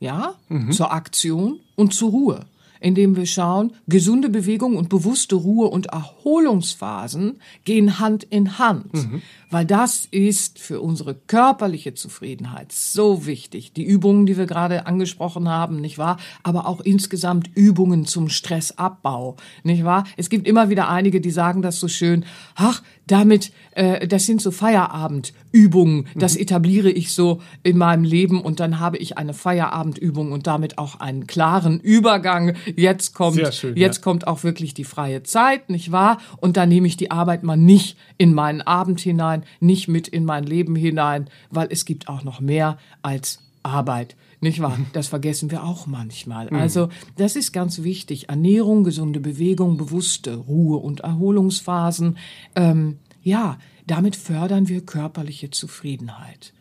ja, 0.00 0.34
zur 0.70 0.92
Aktion 0.92 1.60
und 1.74 1.92
zur 1.92 2.10
Ruhe, 2.10 2.46
indem 2.80 3.16
wir 3.16 3.26
schauen, 3.26 3.72
gesunde 3.88 4.28
Bewegung 4.28 4.76
und 4.76 4.88
bewusste 4.88 5.34
Ruhe 5.34 5.68
und 5.68 5.86
Erholungsphasen 5.86 7.40
gehen 7.64 7.98
Hand 7.98 8.24
in 8.24 8.58
Hand, 8.58 8.92
weil 9.50 9.64
das 9.64 10.06
ist 10.10 10.58
für 10.58 10.80
unsere 10.80 11.14
körperliche 11.14 11.94
Zufriedenheit 11.94 12.72
so 12.72 13.26
wichtig. 13.26 13.72
Die 13.72 13.84
Übungen, 13.84 14.26
die 14.26 14.36
wir 14.36 14.46
gerade 14.46 14.86
angesprochen 14.86 15.48
haben, 15.48 15.80
nicht 15.80 15.98
wahr? 15.98 16.18
Aber 16.42 16.66
auch 16.66 16.80
insgesamt 16.80 17.50
Übungen 17.54 18.04
zum 18.04 18.28
Stressabbau, 18.28 19.36
nicht 19.62 19.84
wahr? 19.84 20.04
Es 20.16 20.28
gibt 20.28 20.46
immer 20.46 20.70
wieder 20.70 20.88
einige, 20.88 21.20
die 21.20 21.30
sagen 21.30 21.62
das 21.62 21.80
so 21.80 21.88
schön, 21.88 22.24
ach, 22.54 22.82
damit, 23.06 23.52
äh, 23.72 24.06
das 24.06 24.26
sind 24.26 24.42
so 24.42 24.50
Feierabendübungen, 24.50 26.06
das 26.14 26.36
etabliere 26.36 26.90
ich 26.90 27.12
so 27.14 27.40
in 27.62 27.78
meinem 27.78 28.04
Leben 28.04 28.40
und 28.40 28.60
dann 28.60 28.80
habe 28.80 28.98
ich 28.98 29.18
eine 29.18 29.34
Feierabendübung 29.34 30.32
und 30.32 30.46
damit 30.46 30.78
auch 30.78 31.00
einen 31.00 31.26
klaren 31.26 31.80
Übergang. 31.80 32.54
Jetzt 32.76 33.14
kommt, 33.14 33.54
schön, 33.54 33.76
jetzt 33.76 33.98
ja. 33.98 34.02
kommt 34.02 34.26
auch 34.26 34.44
wirklich 34.44 34.74
die 34.74 34.84
freie 34.84 35.22
Zeit, 35.22 35.70
nicht 35.70 35.90
wahr? 35.90 36.18
Und 36.36 36.56
dann 36.56 36.68
nehme 36.68 36.86
ich 36.86 36.96
die 36.96 37.10
Arbeit 37.10 37.42
mal 37.42 37.56
nicht 37.56 37.96
in 38.18 38.34
meinen 38.34 38.60
Abend 38.60 39.00
hinein, 39.00 39.37
nicht 39.60 39.88
mit 39.88 40.08
in 40.08 40.24
mein 40.24 40.44
Leben 40.44 40.76
hinein, 40.76 41.28
weil 41.50 41.68
es 41.70 41.84
gibt 41.84 42.08
auch 42.08 42.24
noch 42.24 42.40
mehr 42.40 42.78
als 43.02 43.40
Arbeit. 43.62 44.16
Nicht 44.40 44.60
wahr? 44.60 44.78
Das 44.92 45.08
vergessen 45.08 45.50
wir 45.50 45.64
auch 45.64 45.86
manchmal. 45.86 46.48
Also, 46.50 46.88
das 47.16 47.36
ist 47.36 47.52
ganz 47.52 47.82
wichtig. 47.82 48.28
Ernährung, 48.28 48.84
gesunde 48.84 49.20
Bewegung, 49.20 49.76
bewusste 49.76 50.36
Ruhe- 50.36 50.78
und 50.78 51.00
Erholungsphasen. 51.00 52.18
Ähm, 52.54 52.98
ja, 53.22 53.58
damit 53.86 54.16
fördern 54.16 54.68
wir 54.68 54.84
körperliche 54.84 55.50
Zufriedenheit. 55.50 56.52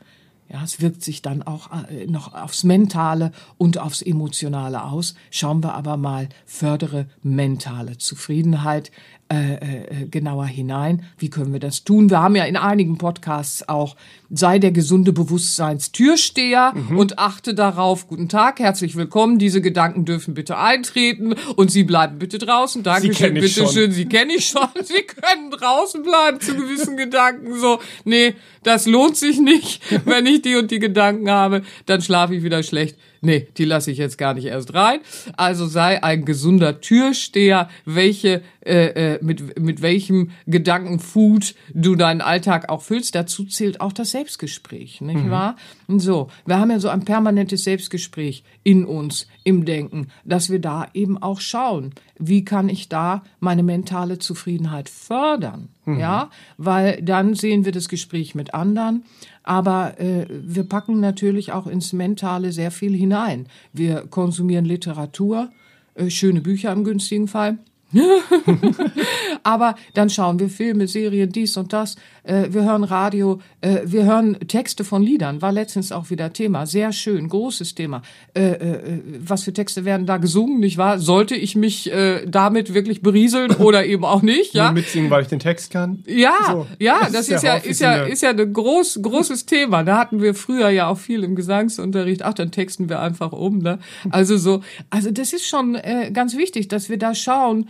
Ja, 0.50 0.64
es 0.64 0.80
wirkt 0.80 1.04
sich 1.04 1.22
dann 1.22 1.44
auch 1.44 1.70
äh, 1.90 2.08
noch 2.08 2.34
aufs 2.34 2.64
Mentale 2.64 3.34
und 3.58 3.80
aufs 3.80 4.02
Emotionale 4.02 4.84
aus. 4.84 5.16
Schauen 5.30 5.62
wir 5.62 5.74
aber 5.74 5.98
mal, 5.98 6.30
fördere 6.46 7.08
mentale 7.22 7.98
Zufriedenheit 7.98 8.92
äh, 9.30 9.56
äh, 9.56 10.08
genauer 10.10 10.46
hinein. 10.46 11.04
Wie 11.18 11.30
können 11.30 11.52
wir 11.52 11.60
das 11.60 11.84
tun? 11.84 12.10
Wir 12.10 12.22
haben 12.22 12.38
ja 12.38 12.46
in 12.46 12.56
einigen 12.56 12.98
Podcasts 12.98 13.68
auch, 13.68 13.98
sei 14.30 14.58
der 14.58 14.72
gesunde 14.72 15.12
Bewusstseinstürsteher 15.12 16.74
und 16.96 17.20
achte 17.20 17.54
darauf, 17.54 18.08
guten 18.08 18.30
Tag, 18.30 18.60
herzlich 18.60 18.96
willkommen, 18.96 19.38
diese 19.38 19.60
Gedanken 19.60 20.06
dürfen 20.06 20.34
bitte 20.34 20.58
eintreten 20.58 21.36
und 21.58 21.72
Sie 21.72 21.84
bleiben 21.84 22.20
bitte 22.20 22.38
draußen. 22.38 22.84
Dankeschön, 22.84 23.16
kenn 23.16 23.36
ich 23.36 23.42
bitte 23.42 23.66
schon. 23.66 23.74
schön, 23.74 23.92
Sie 23.92 24.06
kenne 24.06 24.34
ich 24.34 24.46
schon. 24.48 24.68
Sie 24.84 25.04
können 25.04 25.52
draußen 25.52 26.04
bleiben 26.04 26.40
zu 26.40 26.56
gewissen 26.56 26.96
Gedanken. 26.96 27.54
So, 27.60 27.80
nee, 28.06 28.34
das 28.64 28.86
lohnt 28.86 29.18
sich 29.18 29.40
nicht. 29.40 29.82
Wenn 30.06 30.26
ich 30.26 30.42
die 30.42 30.56
und 30.56 30.72
die 30.72 30.80
Gedanken 30.80 31.30
habe, 31.30 31.64
dann 31.86 32.02
schlafe 32.02 32.36
ich 32.36 32.44
wieder 32.44 32.64
schlecht. 32.64 32.98
Nee, 33.28 33.46
die 33.58 33.66
lasse 33.66 33.92
ich 33.92 33.98
jetzt 33.98 34.18
gar 34.18 34.34
nicht 34.34 34.46
erst 34.46 34.74
rein. 34.74 35.02
Also 35.36 35.66
sei 35.68 36.02
ein 36.02 36.24
gesunder 36.24 36.80
Türsteher, 36.80 37.68
welche, 37.84 38.42
äh, 38.66 39.16
äh, 39.16 39.20
mit, 39.22 39.60
mit 39.60 39.82
welchem 39.82 40.32
Gedankenfood 40.46 41.54
du 41.74 41.98
deinen 41.98 42.22
Alltag 42.22 42.70
auch 42.70 42.82
füllst. 42.82 43.16
Dazu 43.16 43.44
zählt 43.44 43.82
auch 43.82 43.92
das 43.92 44.12
Selbstgespräch, 44.12 45.02
nicht 45.02 45.30
wahr? 45.30 45.58
Und 45.88 46.00
so, 46.00 46.30
wir 46.46 46.58
haben 46.58 46.72
ja 46.72 46.80
so 46.80 46.88
ein 46.88 47.04
permanentes 47.04 47.66
Selbstgespräch 47.66 48.46
in 48.64 48.86
uns, 48.86 49.28
im 49.44 49.66
Denken, 49.66 50.08
dass 50.24 50.50
wir 50.50 50.60
da 50.60 50.88
eben 50.94 51.22
auch 51.22 51.42
schauen, 51.42 51.96
wie 52.18 52.46
kann 52.46 52.70
ich 52.70 52.88
da 52.88 53.24
meine 53.42 53.62
mentale 53.62 54.20
Zufriedenheit 54.20 54.88
fördern? 54.88 55.68
Ja, 55.96 56.30
weil 56.58 57.02
dann 57.02 57.34
sehen 57.34 57.64
wir 57.64 57.72
das 57.72 57.88
Gespräch 57.88 58.36
mit 58.36 58.54
anderen, 58.54 59.06
aber 59.44 60.00
äh, 60.00 60.26
wir 60.30 60.64
packen 60.64 61.00
natürlich 61.00 61.54
auch 61.54 61.68
ins 61.68 61.94
Mentale 61.94 62.52
sehr 62.52 62.72
viel 62.72 62.94
hinein. 62.96 63.48
Wir 63.72 64.02
konsumieren 64.08 64.66
Literatur, 64.66 65.50
äh, 65.96 66.10
schöne 66.10 66.42
Bücher 66.42 66.74
im 66.74 66.84
günstigen 66.84 67.28
Fall. 67.28 67.58
Aber 69.44 69.76
dann 69.94 70.10
schauen 70.10 70.40
wir 70.40 70.50
Filme, 70.50 70.88
Serien, 70.88 71.32
dies 71.32 71.56
und 71.58 71.72
das. 71.72 71.96
Äh, 72.24 72.48
wir 72.50 72.64
hören 72.64 72.84
Radio, 72.84 73.40
äh, 73.62 73.80
wir 73.86 74.04
hören 74.04 74.38
Texte 74.48 74.84
von 74.84 75.02
Liedern. 75.02 75.42
War 75.42 75.52
letztens 75.52 75.92
auch 75.92 76.10
wieder 76.10 76.34
Thema. 76.34 76.66
Sehr 76.66 76.92
schön, 76.92 77.30
großes 77.30 77.76
Thema. 77.76 78.02
Äh, 78.34 79.00
was 79.20 79.44
für 79.44 79.54
Texte 79.54 79.86
werden 79.86 80.06
da 80.06 80.18
gesungen, 80.18 80.60
nicht 80.60 80.78
wahr? 80.78 81.00
Sollte 81.00 81.36
ich 81.36 81.56
mich 81.56 81.92
damit 82.28 82.74
wirklich 82.74 83.02
berieseln 83.02 83.52
oder 83.60 83.86
eben 83.86 84.04
auch 84.04 84.22
nicht? 84.22 84.54
Ja, 84.54 84.66
Nur 84.66 84.74
mitsingen, 84.74 85.10
weil 85.10 85.22
ich 85.22 85.28
den 85.28 85.40
Text 85.40 85.72
kann. 85.72 86.04
ja, 86.08 86.34
So, 86.48 86.68
ja, 86.80 87.00
das 87.02 87.12
das, 87.12 87.28
ist 87.28 87.36
ist 87.36 87.44
ja, 87.44 87.56
ist 87.56 87.82
ja, 87.82 88.04
ist 88.04 88.24
ja 88.24 88.30
ein 88.32 88.54
groß, 88.54 89.00
großes 89.02 89.46
Thema. 89.46 89.84
Da 89.84 89.98
hatten 89.98 90.22
wir 90.22 90.34
früher 90.36 90.70
ja 90.70 90.88
auch 90.88 90.98
viel 90.98 91.24
im 91.24 91.36
Gesangsunterricht. 91.36 92.24
Ach, 92.24 92.34
dann 92.34 92.52
texten 92.52 92.90
wir 92.90 93.00
einfach 93.00 93.32
um, 93.32 93.60
ne? 93.60 93.80
Also 94.10 94.38
so, 94.38 94.62
also 94.90 95.12
das 95.12 95.34
ist 95.34 95.48
schon 95.48 95.78
ganz 96.14 96.36
wichtig, 96.36 96.68
dass 96.68 96.90
wir 96.90 96.98
da 96.98 97.16
schauen, 97.16 97.70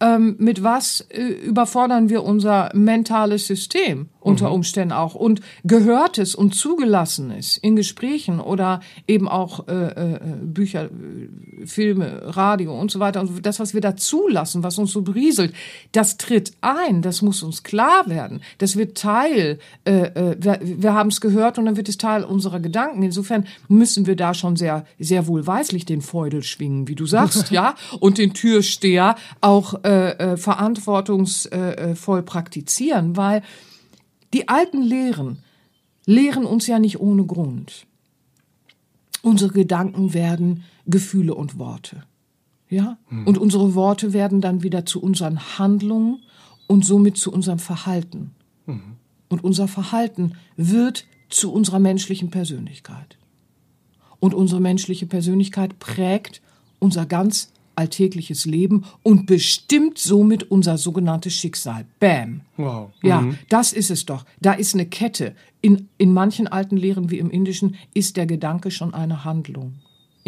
ähm, 0.00 0.36
mit 0.38 0.62
was 0.62 1.00
äh, 1.10 1.22
überfordern 1.22 2.08
wir 2.08 2.24
unser 2.24 2.70
mentales 2.74 3.46
System 3.46 4.08
unter 4.20 4.52
Umständen 4.52 4.92
auch? 4.92 5.14
Und 5.14 5.40
Gehörtes 5.64 6.34
und 6.34 6.54
Zugelassenes 6.54 7.56
in 7.56 7.76
Gesprächen 7.76 8.40
oder 8.40 8.80
eben 9.06 9.28
auch 9.28 9.68
äh, 9.68 9.72
äh, 9.72 10.20
Bücher, 10.42 10.84
äh, 10.84 11.66
Filme, 11.66 12.22
Radio 12.24 12.78
und 12.78 12.90
so 12.90 13.00
weiter 13.00 13.20
und 13.20 13.44
das, 13.44 13.58
was 13.60 13.74
wir 13.74 13.80
da 13.80 13.96
zulassen, 13.96 14.62
was 14.62 14.78
uns 14.78 14.92
so 14.92 15.02
berieselt, 15.02 15.54
das 15.92 16.18
tritt 16.18 16.52
ein, 16.60 17.02
das 17.02 17.22
muss 17.22 17.42
uns 17.42 17.62
klar 17.62 18.08
werden, 18.08 18.40
das 18.58 18.76
wird 18.76 18.98
Teil, 18.98 19.58
äh, 19.84 19.92
äh, 19.92 20.36
wir, 20.38 20.60
wir 20.62 20.94
haben 20.94 21.08
es 21.08 21.20
gehört 21.20 21.58
und 21.58 21.66
dann 21.66 21.76
wird 21.76 21.88
es 21.88 21.98
Teil 21.98 22.24
unserer 22.24 22.60
Gedanken. 22.60 23.02
Insofern 23.02 23.46
müssen 23.68 24.06
wir 24.06 24.16
da 24.16 24.34
schon 24.34 24.56
sehr, 24.56 24.84
sehr 24.98 25.26
wohlweislich 25.26 25.86
den 25.86 26.02
Feudel 26.02 26.42
schwingen, 26.42 26.88
wie 26.88 26.94
du 26.94 27.06
sagst, 27.06 27.50
ja, 27.50 27.74
und 28.00 28.18
den 28.18 28.34
Türsteher 28.34 29.16
auch 29.40 29.74
äh, 29.88 30.10
äh, 30.18 30.36
verantwortungsvoll 30.36 31.52
äh, 31.58 31.94
voll 31.94 32.22
praktizieren, 32.22 33.16
weil 33.16 33.40
die 34.34 34.46
alten 34.46 34.82
Lehren 34.82 35.38
lehren 36.04 36.44
uns 36.44 36.66
ja 36.66 36.78
nicht 36.78 37.00
ohne 37.00 37.24
Grund. 37.24 37.86
Unsere 39.22 39.50
Gedanken 39.50 40.12
werden 40.12 40.64
Gefühle 40.84 41.34
und 41.34 41.58
Worte. 41.58 42.02
Ja? 42.68 42.98
Und 43.24 43.38
unsere 43.38 43.74
Worte 43.74 44.12
werden 44.12 44.42
dann 44.42 44.62
wieder 44.62 44.84
zu 44.84 45.00
unseren 45.00 45.58
Handlungen 45.58 46.22
und 46.66 46.84
somit 46.84 47.16
zu 47.16 47.32
unserem 47.32 47.58
Verhalten. 47.58 48.32
Und 49.30 49.42
unser 49.42 49.68
Verhalten 49.68 50.34
wird 50.56 51.06
zu 51.30 51.50
unserer 51.50 51.78
menschlichen 51.78 52.28
Persönlichkeit. 52.28 53.16
Und 54.20 54.34
unsere 54.34 54.60
menschliche 54.60 55.06
Persönlichkeit 55.06 55.78
prägt 55.78 56.42
unser 56.78 57.06
ganz 57.06 57.52
alltägliches 57.78 58.44
Leben 58.44 58.84
und 59.02 59.26
bestimmt 59.26 59.98
somit 59.98 60.50
unser 60.50 60.76
sogenanntes 60.76 61.34
Schicksal. 61.34 61.86
Bam. 62.00 62.40
Wow. 62.56 62.90
Ja, 63.02 63.24
das 63.48 63.72
ist 63.72 63.90
es 63.90 64.04
doch. 64.04 64.24
Da 64.40 64.52
ist 64.52 64.74
eine 64.74 64.86
Kette. 64.86 65.34
In, 65.60 65.88
in 65.96 66.12
manchen 66.12 66.48
alten 66.48 66.76
Lehren 66.76 67.10
wie 67.10 67.18
im 67.18 67.30
Indischen 67.30 67.76
ist 67.94 68.16
der 68.16 68.26
Gedanke 68.26 68.70
schon 68.70 68.94
eine 68.94 69.24
Handlung. 69.24 69.76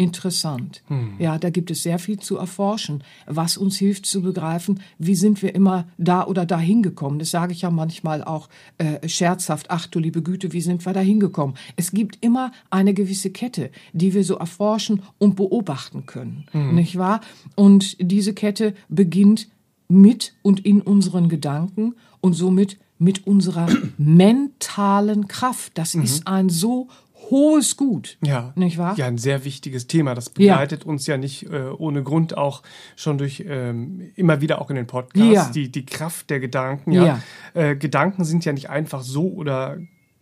Interessant. 0.01 0.83
Ja, 1.19 1.37
da 1.37 1.49
gibt 1.49 1.69
es 1.71 1.83
sehr 1.83 1.99
viel 1.99 2.19
zu 2.19 2.37
erforschen, 2.37 3.03
was 3.27 3.57
uns 3.57 3.77
hilft 3.77 4.05
zu 4.05 4.21
begreifen, 4.21 4.79
wie 4.97 5.15
sind 5.15 5.41
wir 5.41 5.53
immer 5.53 5.87
da 5.97 6.25
oder 6.25 6.45
da 6.45 6.59
hingekommen. 6.59 7.19
Das 7.19 7.31
sage 7.31 7.53
ich 7.53 7.61
ja 7.61 7.69
manchmal 7.69 8.23
auch 8.23 8.49
äh, 8.77 9.07
scherzhaft. 9.07 9.67
Ach 9.69 9.87
du 9.87 9.99
liebe 9.99 10.21
Güte, 10.21 10.53
wie 10.53 10.61
sind 10.61 10.85
wir 10.85 10.93
da 10.93 10.99
hingekommen? 11.01 11.55
Es 11.75 11.91
gibt 11.91 12.17
immer 12.21 12.51
eine 12.69 12.93
gewisse 12.93 13.29
Kette, 13.29 13.69
die 13.93 14.13
wir 14.13 14.23
so 14.23 14.35
erforschen 14.35 15.03
und 15.19 15.35
beobachten 15.35 16.05
können, 16.05 16.45
nicht 16.73 16.97
wahr? 16.97 17.21
Und 17.55 17.97
diese 17.99 18.33
Kette 18.33 18.73
beginnt 18.89 19.49
mit 19.87 20.33
und 20.41 20.65
in 20.65 20.81
unseren 20.81 21.29
Gedanken 21.29 21.95
und 22.21 22.33
somit 22.33 22.77
mit 22.97 23.27
unserer 23.27 23.67
mentalen 23.97 25.27
Kraft. 25.27 25.77
Das 25.77 25.95
ist 25.95 26.27
ein 26.27 26.49
so 26.49 26.87
hohes 27.31 27.77
Gut. 27.77 28.17
Ja, 28.23 28.51
Nicht 28.55 28.77
wahr? 28.77 28.95
Ja, 28.97 29.07
ein 29.07 29.17
sehr 29.17 29.43
wichtiges 29.45 29.87
Thema. 29.87 30.13
Das 30.13 30.29
begleitet 30.29 30.85
uns 30.85 31.07
ja 31.07 31.17
nicht 31.17 31.49
äh, 31.51 31.69
ohne 31.77 32.03
Grund 32.03 32.37
auch 32.37 32.61
schon 32.95 33.17
durch 33.17 33.43
ähm, 33.47 34.11
immer 34.15 34.41
wieder 34.41 34.61
auch 34.61 34.69
in 34.69 34.75
den 34.75 34.85
Podcasts 34.87 35.31
Ja. 35.33 35.49
die 35.51 35.71
die 35.71 35.85
Kraft 35.85 36.29
der 36.29 36.39
Gedanken. 36.39 36.91
Ja, 36.91 37.05
Ja. 37.05 37.21
Äh, 37.53 37.75
Gedanken 37.75 38.25
sind 38.25 38.45
ja 38.45 38.53
nicht 38.53 38.69
einfach 38.69 39.01
so 39.01 39.31
oder 39.31 39.77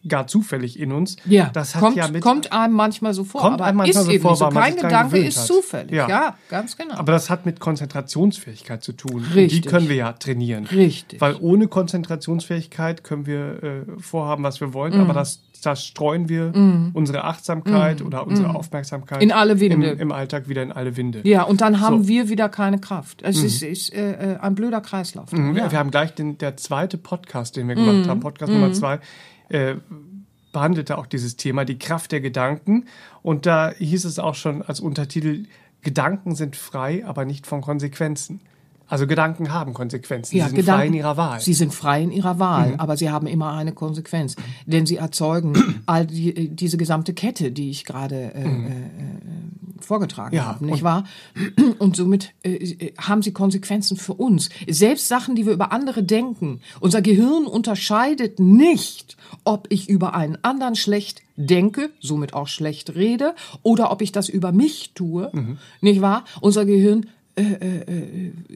gar 0.07 0.27
zufällig 0.27 0.79
in 0.79 0.91
uns. 0.93 1.17
Ja, 1.25 1.49
das 1.51 1.75
hat 1.75 1.81
kommt, 1.81 1.97
ja 1.97 2.07
mit 2.07 2.21
kommt 2.21 2.53
einem 2.53 2.73
manchmal 2.73 3.13
so 3.13 3.23
vor, 3.25 3.41
Kommt 3.41 3.55
aber 3.55 3.65
einem 3.65 3.77
manchmal 3.77 4.01
ist 4.03 4.05
so 4.07 4.11
eben 4.11 4.21
vor, 4.21 4.35
so. 4.35 4.45
weil 4.45 4.53
Kein 4.53 4.75
Gedanke 4.77 5.17
ist 5.17 5.45
zufällig. 5.45 5.91
Ja. 5.91 6.07
Ja. 6.07 6.37
ganz 6.49 6.77
genau. 6.77 6.95
Aber 6.95 7.11
das 7.11 7.29
hat 7.29 7.45
mit 7.45 7.59
Konzentrationsfähigkeit 7.59 8.81
zu 8.83 8.93
tun. 8.93 9.15
Und 9.25 9.35
Richtig. 9.35 9.61
die 9.61 9.67
können 9.67 9.89
wir 9.89 9.95
ja 9.97 10.13
trainieren. 10.13 10.65
Richtig. 10.67 11.19
Weil 11.19 11.35
ohne 11.39 11.67
Konzentrationsfähigkeit 11.67 13.03
können 13.03 13.25
wir 13.25 13.63
äh, 13.63 13.81
vorhaben, 13.99 14.43
was 14.43 14.59
wir 14.61 14.73
wollen, 14.73 14.93
Mhm. 14.95 15.01
aber 15.01 15.13
das, 15.13 15.41
das 15.61 15.83
streuen 15.85 16.29
wir 16.29 16.53
unsere 16.93 17.25
Achtsamkeit 17.25 18.01
oder 18.01 18.25
unsere 18.25 18.55
Aufmerksamkeit 18.55 19.21
In 19.21 19.31
alle 19.33 19.59
Winde. 19.59 19.89
Im, 19.91 19.99
im 19.99 20.11
Alltag 20.13 20.47
wieder 20.47 20.63
in 20.63 20.71
alle 20.71 20.95
Winde. 20.95 21.21
ja, 21.25 21.43
und 21.43 21.59
dann 21.61 21.81
haben 21.81 22.03
So. 22.03 22.07
wir 22.07 22.29
wieder 22.29 22.47
keine 22.47 22.79
Kraft. 22.79 23.21
Es 23.23 23.43
ist, 23.43 23.61
ist 23.61 23.93
äh, 23.93 24.35
äh, 24.35 24.37
ein 24.37 24.55
blöder 24.55 24.79
Kreislauf. 24.81 25.31
Mhm, 25.33 25.55
wir- 25.55 25.61
Ja. 25.61 25.67
Mhm. 25.67 25.71
Wir 25.71 25.79
haben 25.79 25.91
gleich 25.91 26.13
den, 26.15 26.37
der 26.37 26.55
zweite 26.55 26.97
Podcast, 26.97 27.57
den 27.57 27.67
wir 27.67 27.75
gemacht 27.75 28.07
haben, 28.07 28.21
Podcast 28.21 28.51
Nummer 28.53 28.71
zwei, 28.71 28.99
äh, 29.49 29.75
behandelte 30.51 30.97
auch 30.97 31.05
dieses 31.05 31.35
Thema, 31.35 31.65
die 31.65 31.77
Kraft 31.77 32.11
der 32.11 32.21
Gedanken. 32.21 32.85
Und 33.21 33.45
da 33.45 33.71
hieß 33.71 34.05
es 34.05 34.19
auch 34.19 34.35
schon 34.35 34.61
als 34.61 34.79
Untertitel, 34.79 35.45
Gedanken 35.81 36.35
sind 36.35 36.55
frei, 36.55 37.05
aber 37.05 37.25
nicht 37.25 37.47
von 37.47 37.61
Konsequenzen. 37.61 38.41
Also 38.89 39.05
Gedanken 39.07 39.53
haben 39.53 39.73
Konsequenzen. 39.73 40.31
Sie 40.31 40.41
sind 40.41 40.63
frei 40.65 40.87
in 40.87 40.93
ihrer 40.95 41.15
Wahl. 41.15 41.39
Sie 41.39 41.53
sind 41.53 41.73
frei 41.73 42.01
in 42.03 42.11
ihrer 42.11 42.39
Wahl, 42.39 42.71
Mhm. 42.71 42.79
aber 42.79 42.97
sie 42.97 43.09
haben 43.09 43.27
immer 43.27 43.53
eine 43.53 43.71
Konsequenz. 43.71 44.35
Denn 44.65 44.85
sie 44.85 44.95
erzeugen 44.97 45.53
all 45.85 46.07
die, 46.07 46.49
diese 46.49 46.77
gesamte 46.77 47.13
Kette, 47.13 47.51
die 47.51 47.69
ich 47.69 47.85
gerade 47.85 48.33
äh, 48.33 48.43
äh, 48.43 48.47
vorgetragen 49.79 50.29
Mhm. 50.31 50.37
Ja, 50.37 50.45
habe, 50.45 50.65
nicht 50.65 50.73
und- 50.75 50.83
wahr? 50.83 51.03
Und 51.79 51.95
somit 51.95 52.33
äh, 52.43 52.51
äh, 52.53 52.93
haben 52.97 53.21
sie 53.21 53.31
Konsequenzen 53.31 53.95
für 53.97 54.13
uns. 54.13 54.49
Selbst 54.67 55.07
Sachen, 55.07 55.35
die 55.35 55.45
wir 55.45 55.53
über 55.53 55.71
andere 55.71 56.03
denken. 56.03 56.59
Unser 56.79 57.01
Gehirn 57.01 57.45
unterscheidet 57.45 58.39
nicht, 58.39 59.15
ob 59.45 59.67
ich 59.69 59.87
über 59.89 60.13
einen 60.15 60.37
anderen 60.43 60.75
schlecht 60.75 61.21
denke, 61.37 61.89
somit 62.01 62.33
auch 62.33 62.47
schlecht 62.47 62.95
rede, 62.95 63.33
oder 63.63 63.91
ob 63.91 64.01
ich 64.01 64.11
das 64.11 64.27
über 64.29 64.51
mich 64.51 64.91
tue, 64.93 65.29
Mhm. 65.31 65.57
nicht 65.81 66.01
wahr? 66.01 66.25
Unser 66.41 66.65
Gehirn 66.65 67.05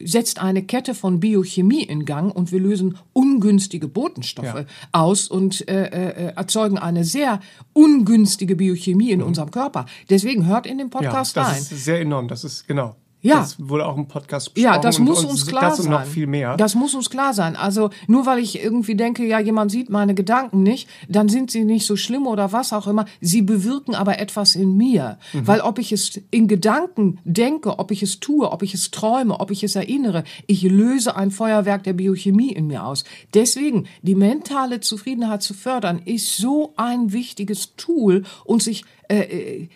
setzt 0.04 0.40
eine 0.40 0.62
Kette 0.62 0.94
von 0.94 1.20
Biochemie 1.20 1.82
in 1.82 2.04
Gang 2.04 2.34
und 2.34 2.52
wir 2.52 2.60
lösen 2.60 2.98
ungünstige 3.12 3.88
Botenstoffe 3.88 4.46
Ja. 4.46 4.64
aus 4.92 5.28
und 5.28 5.66
äh, 5.68 5.84
äh, 5.86 6.32
erzeugen 6.34 6.78
eine 6.78 7.04
sehr 7.04 7.40
ungünstige 7.72 8.56
Biochemie 8.56 9.10
in 9.10 9.22
unserem 9.22 9.50
Körper. 9.50 9.86
Deswegen 10.10 10.46
hört 10.46 10.66
in 10.66 10.78
den 10.78 10.86
Mhm. 10.88 10.92
ja, 10.94 10.98
Podcast 11.10 11.36
das 11.36 11.48
rein. 11.48 11.58
ist 11.58 11.84
sehr 11.84 12.00
enorm. 12.00 12.28
Das 12.28 12.44
ist, 12.44 12.66
genau. 12.66 12.96
Ja. 13.24 13.36
Das 13.40 13.56
wurde 13.58 13.86
auch 13.86 13.96
im 13.96 14.06
Podcast 14.06 14.52
Ja, 14.54 14.72
besprochen. 14.72 14.82
das 14.82 14.98
und 14.98 15.04
muss 15.06 15.24
uns 15.24 15.46
klar 15.46 15.62
Das 15.62 15.78
und 15.78 15.84
sein. 15.84 15.92
noch 15.92 16.04
viel 16.04 16.26
mehr. 16.26 16.56
Das 16.58 16.74
muss 16.74 16.94
uns 16.94 17.08
klar 17.08 17.32
sein. 17.32 17.56
Also 17.56 17.88
nur 18.06 18.26
weil 18.26 18.38
ich 18.38 18.62
irgendwie 18.62 18.94
denke, 18.96 19.24
ja, 19.26 19.38
jemand 19.40 19.70
sieht 19.70 19.88
meine 19.88 20.14
Gedanken 20.14 20.62
nicht, 20.62 20.88
dann 21.08 21.30
sind 21.30 21.50
sie 21.50 21.64
nicht 21.64 21.86
so 21.86 21.96
schlimm 21.96 22.26
oder 22.26 22.52
was 22.52 22.72
auch 22.74 22.86
immer. 22.86 23.06
Sie 23.22 23.40
bewirken 23.40 23.94
aber 23.94 24.18
etwas 24.18 24.54
in 24.54 24.76
mir. 24.76 25.18
Mhm. 25.32 25.46
Weil 25.46 25.60
ob 25.62 25.78
ich 25.78 25.90
es 25.90 26.20
in 26.30 26.48
Gedanken 26.48 27.18
denke, 27.24 27.78
ob 27.78 27.90
ich 27.90 28.02
es 28.02 28.20
tue, 28.20 28.50
ob 28.52 28.62
ich 28.62 28.74
es 28.74 28.90
träume, 28.90 29.40
ob 29.40 29.50
ich 29.50 29.64
es 29.64 29.74
erinnere, 29.74 30.24
ich 30.46 30.62
löse 30.62 31.16
ein 31.16 31.30
Feuerwerk 31.30 31.82
der 31.84 31.94
Biochemie 31.94 32.52
in 32.52 32.66
mir 32.66 32.84
aus. 32.84 33.04
Deswegen, 33.32 33.86
die 34.02 34.14
mentale 34.14 34.80
Zufriedenheit 34.80 35.42
zu 35.42 35.54
fördern, 35.54 36.02
ist 36.04 36.36
so 36.36 36.74
ein 36.76 37.12
wichtiges 37.12 37.74
Tool 37.76 38.24
und 38.44 38.62
sich 38.62 38.84
äh, 39.08 39.20
äh, 39.20 39.68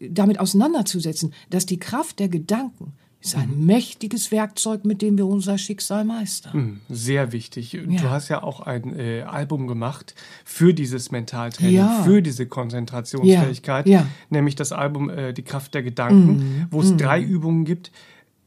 damit 0.00 0.40
auseinanderzusetzen, 0.40 1.32
dass 1.50 1.66
die 1.66 1.78
Kraft 1.78 2.18
der 2.18 2.28
Gedanken 2.28 2.94
ist 3.22 3.36
ein 3.36 3.50
Mhm. 3.58 3.66
mächtiges 3.66 4.30
Werkzeug, 4.32 4.86
mit 4.86 5.02
dem 5.02 5.18
wir 5.18 5.26
unser 5.26 5.58
Schicksal 5.58 6.06
meistern. 6.06 6.80
Sehr 6.88 7.32
wichtig. 7.32 7.72
Du 7.72 7.90
Ja. 7.92 8.08
hast 8.10 8.30
ja 8.30 8.42
auch 8.42 8.60
ein 8.60 8.98
äh, 8.98 9.20
Album 9.22 9.66
gemacht 9.66 10.14
für 10.46 10.72
dieses 10.72 11.10
Mentaltraining, 11.10 11.74
Ja. 11.76 12.02
für 12.02 12.22
diese 12.22 12.46
Konzentrationsfähigkeit, 12.46 13.86
Ja, 13.86 14.06
nämlich 14.30 14.54
das 14.56 14.72
Album 14.72 15.10
äh, 15.10 15.32
Die 15.34 15.42
Kraft 15.42 15.74
der 15.74 15.82
Gedanken, 15.82 16.66
wo 16.70 16.80
es 16.80 16.96
drei 16.96 17.20
Übungen 17.20 17.64
gibt, 17.66 17.92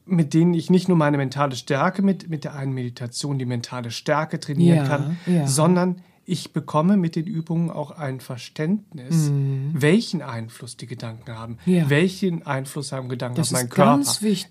mit 0.05 0.33
denen 0.33 0.53
ich 0.55 0.69
nicht 0.71 0.87
nur 0.87 0.97
meine 0.97 1.17
mentale 1.17 1.55
Stärke 1.55 2.01
mit, 2.01 2.29
mit 2.29 2.43
der 2.43 2.55
einen 2.55 2.73
Meditation 2.73 3.37
die 3.39 3.45
mentale 3.45 3.91
Stärke 3.91 4.39
trainieren 4.39 4.85
kann, 4.87 5.17
sondern 5.45 6.01
ich 6.25 6.53
bekomme 6.53 6.95
mit 6.97 7.15
den 7.15 7.25
Übungen 7.27 7.69
auch 7.69 7.91
ein 7.91 8.19
Verständnis, 8.21 9.31
welchen 9.73 10.21
Einfluss 10.21 10.77
die 10.77 10.88
Gedanken 10.88 11.31
haben, 11.33 11.57
Mhm. 11.65 11.73
Ja. 11.73 11.89
welchen 11.89 12.45
Einfluss 12.45 12.91
haben 12.91 13.09
Gedanken 13.09 13.36
Das 13.38 13.47
auf 13.49 13.53
meinen 13.53 13.67
ist 13.67 13.73
Körper. 13.75 13.91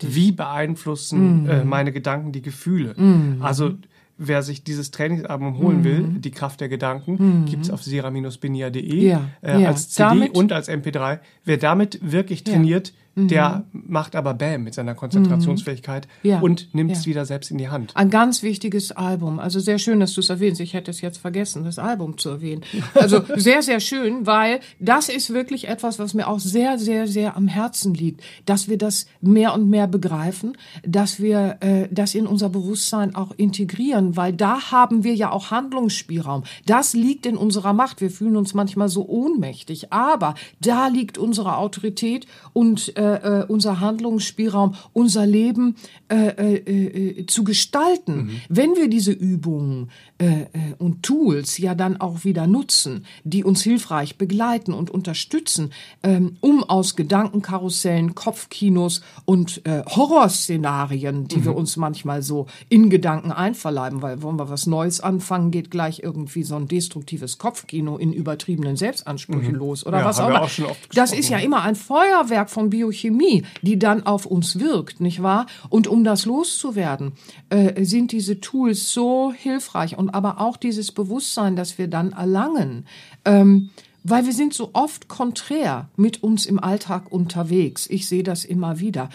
Mhm. 0.06 0.14
wie 0.14 0.32
beeinflussen 0.32 1.48
äh, 1.48 1.64
meine 1.64 1.92
Gedanken 1.92 2.32
die 2.32 2.42
Gefühle. 2.42 2.94
Also 3.40 3.74
wer 4.18 4.42
sich 4.42 4.62
dieses 4.62 4.90
Trainingsalbum 4.90 5.58
holen 5.58 5.82
will, 5.84 6.02
die 6.18 6.30
Kraft 6.30 6.60
der 6.60 6.68
Gedanken, 6.68 7.46
gibt's 7.46 7.70
auf 7.70 7.82
sera-benia.de 7.82 8.94
Mhm. 9.00 9.06
Ja, 9.06 9.28
äh, 9.42 9.62
ja. 9.62 9.68
als 9.68 9.88
CD 9.88 10.08
Damit- 10.08 10.34
und 10.36 10.52
als 10.52 10.68
MP3. 10.68 11.20
Wer 11.44 11.56
damit 11.56 11.98
wirklich 12.02 12.44
trainiert, 12.44 12.92
der 13.14 13.64
macht 13.72 14.16
aber 14.16 14.34
Bam 14.34 14.64
mit 14.64 14.74
seiner 14.74 14.94
Konzentrationsfähigkeit 14.94 15.92
Mhm. 16.22 16.30
Ja, 16.30 16.40
und 16.40 16.74
nimmt 16.74 16.92
es 16.92 17.04
ja. 17.04 17.10
wieder 17.10 17.26
selbst 17.26 17.50
in 17.50 17.58
die 17.58 17.68
Hand. 17.68 17.96
Ein 17.96 18.10
ganz 18.10 18.42
wichtiges 18.42 18.92
Album. 18.92 19.38
Also 19.38 19.60
sehr 19.60 19.78
schön, 19.78 20.00
dass 20.00 20.14
du 20.14 20.20
es 20.20 20.30
erwähnst. 20.30 20.60
Ich 20.60 20.74
hätte 20.74 20.90
es 20.90 21.00
jetzt 21.00 21.18
vergessen, 21.18 21.64
das 21.64 21.78
Album 21.78 22.18
zu 22.18 22.30
erwähnen. 22.30 22.62
Also 22.94 23.22
sehr, 23.36 23.62
sehr 23.62 23.80
schön, 23.80 24.26
weil 24.26 24.60
das 24.78 25.08
ist 25.08 25.32
wirklich 25.32 25.66
etwas, 25.66 25.98
was 25.98 26.14
mir 26.14 26.28
auch 26.28 26.38
sehr, 26.38 26.78
sehr, 26.78 27.08
sehr 27.08 27.36
am 27.36 27.48
Herzen 27.48 27.94
liegt, 27.94 28.22
dass 28.44 28.68
wir 28.68 28.78
das 28.78 29.06
mehr 29.20 29.54
und 29.54 29.68
mehr 29.68 29.86
begreifen, 29.86 30.56
dass 30.86 31.20
wir 31.20 31.56
äh, 31.60 31.88
das 31.90 32.14
in 32.14 32.26
unser 32.26 32.48
Bewusstsein 32.48 33.14
auch 33.14 33.32
integrieren, 33.36 34.16
weil 34.16 34.32
da 34.32 34.70
haben 34.70 35.04
wir 35.04 35.14
ja 35.14 35.32
auch 35.32 35.50
Handlungsspielraum. 35.50 36.44
Das 36.66 36.92
liegt 36.92 37.26
in 37.26 37.36
unserer 37.36 37.72
Macht. 37.72 38.00
Wir 38.00 38.10
fühlen 38.10 38.36
uns 38.36 38.54
manchmal 38.54 38.88
so 38.88 39.08
ohnmächtig, 39.08 39.92
aber 39.92 40.34
da 40.60 40.88
liegt 40.88 41.18
unsere 41.18 41.56
Autorität 41.56 42.26
und 42.52 42.96
äh, 42.96 43.01
äh, 43.02 43.46
unser 43.48 43.80
Handlungsspielraum, 43.80 44.74
unser 44.92 45.26
Leben 45.26 45.76
äh, 46.08 46.28
äh, 46.28 47.20
äh, 47.20 47.26
zu 47.26 47.44
gestalten. 47.44 48.40
Wenn 48.48 48.74
wir 48.76 48.88
diese 48.88 49.12
Übungen 49.12 49.90
äh, 50.18 50.42
äh, 50.42 50.48
und 50.78 51.02
Tools 51.02 51.58
ja 51.58 51.74
dann 51.74 52.00
auch 52.00 52.24
wieder 52.24 52.46
nutzen, 52.46 53.04
die 53.24 53.44
uns 53.44 53.62
hilfreich 53.62 54.18
begleiten 54.18 54.72
und 54.72 54.90
unterstützen, 54.90 55.72
ähm, 56.02 56.36
um 56.40 56.64
aus 56.64 56.96
Gedankenkarussellen, 56.96 58.14
Kopfkinos 58.14 59.00
und 59.24 59.64
äh, 59.66 59.82
Horrorszenarien, 59.86 61.28
die 61.28 61.44
wir 61.44 61.54
uns 61.54 61.76
manchmal 61.76 62.22
so 62.22 62.46
in 62.68 62.90
Gedanken 62.90 63.32
einverleiben, 63.32 64.02
weil 64.02 64.22
wollen 64.22 64.38
wir 64.38 64.48
was 64.48 64.66
Neues 64.66 65.00
anfangen, 65.00 65.50
geht 65.50 65.70
gleich 65.70 66.00
irgendwie 66.02 66.42
so 66.42 66.56
ein 66.56 66.68
destruktives 66.68 67.38
Kopfkino 67.38 67.96
in 67.96 68.12
übertriebenen 68.12 68.76
Selbstansprüchen 68.76 69.54
los 69.54 69.84
oder 69.86 70.00
Ja, 70.00 70.04
was 70.04 70.20
auch 70.20 70.28
immer. 70.28 70.42
auch 70.42 70.50
Das 70.94 71.12
ist 71.12 71.28
ja 71.28 71.38
immer 71.38 71.62
ein 71.62 71.74
Feuerwerk 71.74 72.50
von 72.50 72.70
Biochemie, 72.92 73.44
die 73.62 73.78
dann 73.78 74.04
auf 74.04 74.26
uns 74.26 74.58
wirkt, 74.58 75.00
nicht 75.00 75.22
wahr? 75.22 75.46
Und 75.68 75.86
um 75.86 76.04
das 76.04 76.26
loszuwerden, 76.26 77.12
äh, 77.48 77.84
sind 77.84 78.12
diese 78.12 78.40
Tools 78.40 78.92
so 78.92 79.32
hilfreich 79.32 79.96
und 79.96 80.10
aber 80.10 80.40
auch 80.40 80.56
dieses 80.56 80.92
Bewusstsein, 80.92 81.56
das 81.56 81.78
wir 81.78 81.88
dann 81.88 82.12
erlangen. 82.12 82.86
Ähm, 83.24 83.70
weil 84.04 84.26
wir 84.26 84.32
sind 84.32 84.52
so 84.52 84.70
oft 84.72 85.08
konträr 85.08 85.88
mit 85.96 86.22
uns 86.22 86.44
im 86.46 86.58
Alltag 86.58 87.12
unterwegs. 87.12 87.86
Ich 87.88 88.08
sehe 88.08 88.24
das 88.24 88.44
immer 88.44 88.80
wieder. 88.80 89.08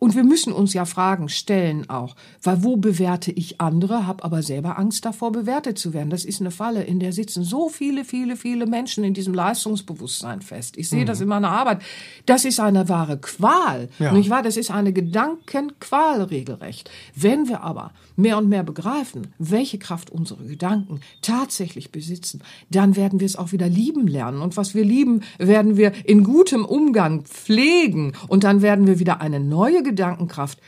Und 0.00 0.16
wir 0.16 0.24
müssen 0.24 0.52
uns 0.52 0.72
ja 0.74 0.86
Fragen 0.86 1.28
stellen 1.28 1.88
auch, 1.88 2.16
weil 2.42 2.64
wo 2.64 2.76
bewerte 2.76 3.30
ich 3.30 3.60
andere, 3.60 4.06
habe 4.06 4.24
aber 4.24 4.42
selber 4.42 4.78
Angst 4.78 5.04
davor, 5.04 5.30
bewertet 5.30 5.78
zu 5.78 5.92
werden. 5.92 6.10
Das 6.10 6.24
ist 6.24 6.40
eine 6.40 6.50
Falle, 6.50 6.82
in 6.82 6.98
der 6.98 7.12
sitzen 7.12 7.44
so 7.44 7.68
viele, 7.68 8.04
viele, 8.04 8.36
viele 8.36 8.66
Menschen 8.66 9.04
in 9.04 9.12
diesem 9.14 9.34
Leistungsbewusstsein 9.34 10.40
fest. 10.40 10.78
Ich 10.78 10.88
sehe 10.88 11.04
das 11.04 11.20
in 11.20 11.28
meiner 11.28 11.50
Arbeit. 11.50 11.82
Das 12.26 12.44
ist 12.46 12.58
eine 12.60 12.88
wahre 12.88 13.18
Qual, 13.18 13.90
Ja. 13.98 14.12
nicht 14.12 14.30
wahr? 14.30 14.42
Das 14.42 14.56
ist 14.56 14.70
eine 14.70 14.92
Gedankenqual 14.92 16.22
regelrecht. 16.22 16.90
Wenn 17.14 17.48
wir 17.48 17.62
aber 17.62 17.92
mehr 18.16 18.38
und 18.38 18.48
mehr 18.48 18.62
begreifen, 18.62 19.28
welche 19.38 19.78
Kraft 19.78 20.10
unsere 20.10 20.44
Gedanken 20.44 21.00
tatsächlich 21.22 21.92
besitzen, 21.92 22.42
dann 22.70 22.96
werden 22.96 23.20
wir 23.20 23.26
es 23.26 23.36
auch 23.36 23.52
wieder 23.52 23.68
lieben 23.68 24.06
lernen. 24.06 24.40
Und 24.40 24.56
was 24.56 24.74
wir 24.74 24.84
lieben, 24.84 25.22
werden 25.38 25.76
wir 25.76 25.92
in 26.06 26.24
gutem 26.24 26.64
Umgang 26.64 27.24
pflegen. 27.24 28.12
Und 28.28 28.44
dann 28.44 28.62
werden 28.62 28.86
wir 28.86 28.98
wieder 28.98 29.20
eine 29.20 29.40
neue 29.40 29.82
Gedankenkraft 29.90 30.60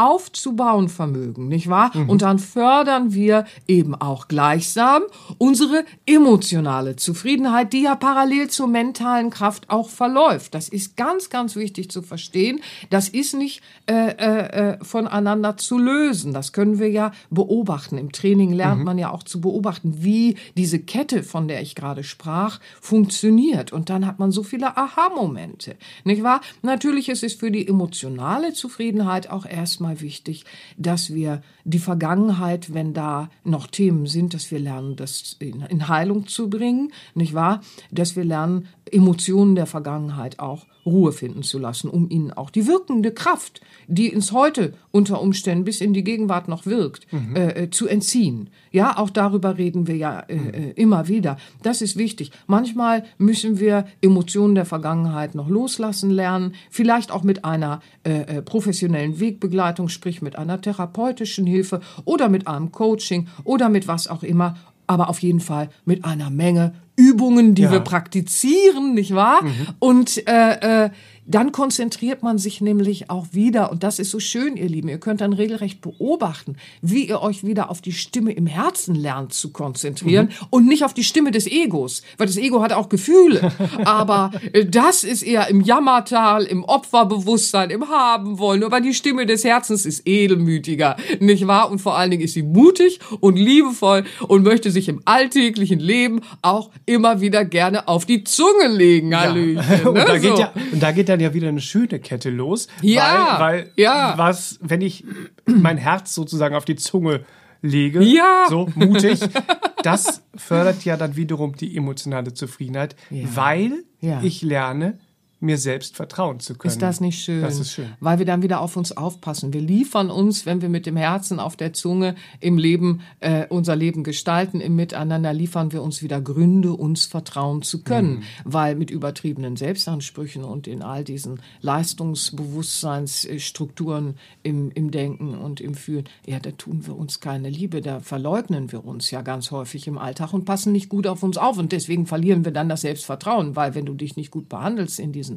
aufzubauen 0.00 0.88
vermögen, 0.88 1.48
nicht 1.48 1.68
wahr? 1.68 1.92
Und 2.08 2.22
dann 2.22 2.38
fördern 2.38 3.12
wir 3.12 3.44
eben 3.68 3.94
auch 3.94 4.28
gleichsam 4.28 5.02
unsere 5.38 5.84
emotionale 6.06 6.96
Zufriedenheit, 6.96 7.72
die 7.72 7.82
ja 7.82 7.94
parallel 7.94 8.48
zur 8.48 8.66
mentalen 8.66 9.30
Kraft 9.30 9.68
auch 9.68 9.90
verläuft. 9.90 10.54
Das 10.54 10.68
ist 10.68 10.96
ganz, 10.96 11.28
ganz 11.28 11.54
wichtig 11.54 11.90
zu 11.90 12.00
verstehen. 12.00 12.60
Das 12.88 13.08
ist 13.08 13.34
nicht 13.34 13.62
äh, 13.86 14.10
äh, 14.12 14.72
äh, 14.72 14.84
voneinander 14.84 15.56
zu 15.56 15.78
lösen. 15.78 16.32
Das 16.32 16.52
können 16.52 16.78
wir 16.78 16.90
ja 16.90 17.12
beobachten. 17.28 17.98
Im 17.98 18.12
Training 18.12 18.52
lernt 18.52 18.84
man 18.84 18.96
ja 18.98 19.10
auch 19.10 19.22
zu 19.22 19.40
beobachten, 19.40 20.02
wie 20.02 20.36
diese 20.56 20.78
Kette, 20.78 21.22
von 21.22 21.46
der 21.46 21.60
ich 21.60 21.74
gerade 21.74 22.04
sprach, 22.04 22.60
funktioniert. 22.80 23.72
Und 23.72 23.90
dann 23.90 24.06
hat 24.06 24.18
man 24.18 24.32
so 24.32 24.42
viele 24.42 24.76
Aha-Momente, 24.76 25.76
nicht 26.04 26.22
wahr? 26.22 26.40
Natürlich 26.62 27.08
ist 27.08 27.22
es 27.22 27.34
für 27.34 27.50
die 27.50 27.68
emotionale 27.68 28.52
Zufriedenheit 28.52 29.28
auch 29.28 29.44
erstmal 29.44 29.89
wichtig, 29.98 30.44
dass 30.76 31.12
wir 31.12 31.42
die 31.64 31.78
Vergangenheit, 31.78 32.72
wenn 32.72 32.94
da 32.94 33.30
noch 33.44 33.66
Themen 33.66 34.06
sind, 34.06 34.34
dass 34.34 34.50
wir 34.50 34.58
lernen, 34.60 34.96
das 34.96 35.36
in, 35.40 35.62
in 35.62 35.88
Heilung 35.88 36.26
zu 36.28 36.48
bringen, 36.48 36.92
nicht 37.14 37.34
wahr? 37.34 37.60
Dass 37.90 38.14
wir 38.14 38.24
lernen, 38.24 38.68
Emotionen 38.90 39.54
der 39.54 39.66
Vergangenheit 39.66 40.38
auch 40.38 40.66
Ruhe 40.86 41.12
finden 41.12 41.42
zu 41.42 41.58
lassen, 41.58 41.88
um 41.88 42.08
ihnen 42.10 42.32
auch 42.32 42.50
die 42.50 42.66
wirkende 42.66 43.12
Kraft, 43.12 43.60
die 43.86 44.08
ins 44.08 44.32
Heute 44.32 44.74
unter 44.90 45.20
Umständen 45.20 45.64
bis 45.64 45.80
in 45.80 45.92
die 45.92 46.04
Gegenwart 46.04 46.48
noch 46.48 46.66
wirkt, 46.66 47.06
äh, 47.34 47.64
äh, 47.64 47.70
zu 47.70 47.86
entziehen. 47.86 48.50
Ja, 48.70 48.98
auch 48.98 49.10
darüber 49.10 49.58
reden 49.58 49.86
wir 49.86 49.96
ja 49.96 50.20
äh, 50.20 50.34
äh, 50.34 50.70
immer 50.76 51.08
wieder. 51.08 51.36
Das 51.62 51.82
ist 51.82 51.96
wichtig. 51.96 52.30
Manchmal 52.46 53.04
müssen 53.18 53.58
wir 53.60 53.86
Emotionen 54.00 54.54
der 54.54 54.64
Vergangenheit 54.64 55.34
noch 55.34 55.48
loslassen 55.48 56.10
lernen, 56.10 56.54
vielleicht 56.70 57.10
auch 57.10 57.22
mit 57.22 57.44
einer 57.44 57.80
äh, 58.04 58.38
äh, 58.38 58.42
professionellen 58.42 59.20
Wegbegleitung, 59.20 59.88
sprich 59.88 60.22
mit 60.22 60.36
einer 60.36 60.60
therapeutischen 60.60 61.46
Hilfe 61.46 61.80
oder 62.04 62.28
mit 62.28 62.46
einem 62.46 62.72
Coaching 62.72 63.28
oder 63.44 63.68
mit 63.68 63.88
was 63.88 64.08
auch 64.08 64.22
immer, 64.22 64.56
aber 64.90 65.08
auf 65.08 65.20
jeden 65.20 65.38
Fall 65.38 65.68
mit 65.84 66.04
einer 66.04 66.30
Menge 66.30 66.72
Übungen, 66.96 67.54
die 67.54 67.62
Ja. 67.62 67.70
wir 67.70 67.80
praktizieren, 67.80 68.92
nicht 68.94 69.14
wahr? 69.14 69.40
Und 69.78 70.26
äh, 70.28 70.86
äh, 70.86 70.90
dann 71.30 71.52
konzentriert 71.52 72.22
man 72.22 72.38
sich 72.38 72.60
nämlich 72.60 73.08
auch 73.08 73.26
wieder, 73.32 73.70
und 73.70 73.82
das 73.82 73.98
ist 73.98 74.10
so 74.10 74.18
schön, 74.18 74.56
ihr 74.56 74.68
Lieben, 74.68 74.88
ihr 74.88 74.98
könnt 74.98 75.20
dann 75.20 75.32
regelrecht 75.32 75.80
beobachten, 75.80 76.56
wie 76.82 77.04
ihr 77.04 77.22
euch 77.22 77.44
wieder 77.44 77.70
auf 77.70 77.80
die 77.80 77.92
Stimme 77.92 78.32
im 78.32 78.46
Herzen 78.46 78.94
lernt 78.94 79.32
zu 79.32 79.50
konzentrieren 79.52 80.30
und 80.50 80.66
nicht 80.66 80.84
auf 80.84 80.94
die 80.94 81.04
Stimme 81.04 81.30
des 81.30 81.46
Egos, 81.46 82.02
weil 82.18 82.26
das 82.26 82.36
Ego 82.36 82.62
hat 82.62 82.72
auch 82.72 82.88
Gefühle. 82.88 83.52
Aber 83.84 84.32
äh, 84.52 84.66
das 84.66 85.04
ist 85.04 85.22
eher 85.22 85.48
im 85.48 85.60
Jammertal, 85.60 86.44
im 86.44 86.64
Opferbewusstsein, 86.64 87.70
im 87.70 87.88
Haben 87.88 88.38
wollen. 88.38 88.64
Aber 88.64 88.80
die 88.80 88.94
Stimme 88.94 89.26
des 89.26 89.44
Herzens 89.44 89.86
ist 89.86 90.06
edelmütiger, 90.06 90.96
nicht 91.20 91.46
wahr? 91.46 91.70
Und 91.70 91.78
vor 91.78 91.96
allen 91.96 92.10
Dingen 92.10 92.24
ist 92.24 92.34
sie 92.34 92.42
mutig 92.42 92.98
und 93.20 93.36
liebevoll 93.36 94.04
und 94.26 94.42
möchte 94.42 94.70
sich 94.70 94.88
im 94.88 95.00
alltäglichen 95.04 95.78
Leben 95.78 96.20
auch 96.42 96.70
immer 96.86 97.20
wieder 97.20 97.44
gerne 97.44 97.86
auf 97.88 98.04
die 98.04 98.24
Zunge 98.24 98.68
legen, 98.68 99.16
Hallöchen. 99.16 99.86
und, 99.86 99.94
ne? 99.94 100.04
da 100.04 100.18
geht 100.18 100.36
So. 100.36 100.40
ja, 100.40 100.52
und 100.72 100.82
da 100.82 100.92
geht 100.92 101.08
dann 101.20 101.30
ja 101.30 101.34
wieder 101.34 101.48
eine 101.48 101.60
schöne 101.60 101.98
Kette 102.00 102.30
los. 102.30 102.68
Ja, 102.82 103.36
Weil, 103.38 103.56
weil 103.64 103.72
ja. 103.76 104.14
was, 104.16 104.58
wenn 104.62 104.80
ich 104.80 105.04
mein 105.46 105.76
Herz 105.76 106.14
sozusagen 106.14 106.54
auf 106.54 106.64
die 106.64 106.76
Zunge 106.76 107.24
lege, 107.62 108.02
Ja. 108.02 108.46
so 108.48 108.68
mutig, 108.74 109.20
das 109.82 110.22
fördert 110.34 110.84
ja 110.84 110.96
dann 110.96 111.16
wiederum 111.16 111.54
die 111.56 111.76
emotionale 111.76 112.32
Zufriedenheit, 112.34 112.96
weil 113.10 113.84
Ja. 114.00 114.20
ich 114.22 114.42
lerne, 114.42 114.98
mir 115.40 115.58
selbst 115.58 115.96
vertrauen 115.96 116.38
zu 116.38 116.54
können. 116.54 116.70
Ist 116.70 116.80
das 116.82 117.00
nicht 117.00 117.24
schön? 117.24 117.40
Das 117.40 117.58
ist 117.58 117.72
schön. 117.72 117.88
Weil 117.98 118.18
wir 118.18 118.26
dann 118.26 118.42
wieder 118.42 118.60
auf 118.60 118.76
uns 118.76 118.94
aufpassen. 118.96 119.52
Wir 119.54 119.62
liefern 119.62 120.10
uns, 120.10 120.46
wenn 120.46 120.60
wir 120.60 120.68
mit 120.68 120.86
dem 120.86 120.96
Herzen 120.96 121.40
auf 121.40 121.56
der 121.56 121.72
Zunge 121.72 122.14
im 122.40 122.58
Leben 122.58 123.00
äh, 123.20 123.46
unser 123.48 123.74
Leben 123.74 124.04
gestalten, 124.04 124.60
im 124.60 124.76
Miteinander, 124.76 125.32
liefern 125.32 125.72
wir 125.72 125.82
uns 125.82 126.02
wieder 126.02 126.20
Gründe, 126.20 126.74
uns 126.74 127.06
vertrauen 127.06 127.62
zu 127.62 127.82
können. 127.82 128.16
Mhm. 128.16 128.22
Weil 128.44 128.76
mit 128.76 128.90
übertriebenen 128.90 129.56
Selbstansprüchen 129.56 130.44
und 130.44 130.66
in 130.66 130.82
all 130.82 131.04
diesen 131.04 131.40
Leistungsbewusstseinsstrukturen 131.62 134.16
im, 134.42 134.70
im 134.72 134.90
Denken 134.90 135.34
und 135.34 135.62
im 135.62 135.72
Fühlen, 135.74 136.04
ja, 136.26 136.38
da 136.38 136.50
tun 136.50 136.86
wir 136.86 136.94
uns 136.96 137.20
keine 137.20 137.48
Liebe, 137.48 137.80
da 137.80 138.00
verleugnen 138.00 138.72
wir 138.72 138.84
uns 138.84 139.10
ja 139.10 139.22
ganz 139.22 139.50
häufig 139.50 139.86
im 139.86 139.96
Alltag 139.96 140.34
und 140.34 140.44
passen 140.44 140.72
nicht 140.72 140.90
gut 140.90 141.06
auf 141.06 141.22
uns 141.22 141.38
auf. 141.38 141.56
Und 141.56 141.72
deswegen 141.72 142.04
verlieren 142.06 142.44
wir 142.44 142.52
dann 142.52 142.68
das 142.68 142.82
Selbstvertrauen, 142.82 143.56
weil 143.56 143.74
wenn 143.74 143.86
du 143.86 143.94
dich 143.94 144.16
nicht 144.16 144.30
gut 144.30 144.50
behandelst 144.50 145.00
in 145.00 145.12
diesen 145.12 145.29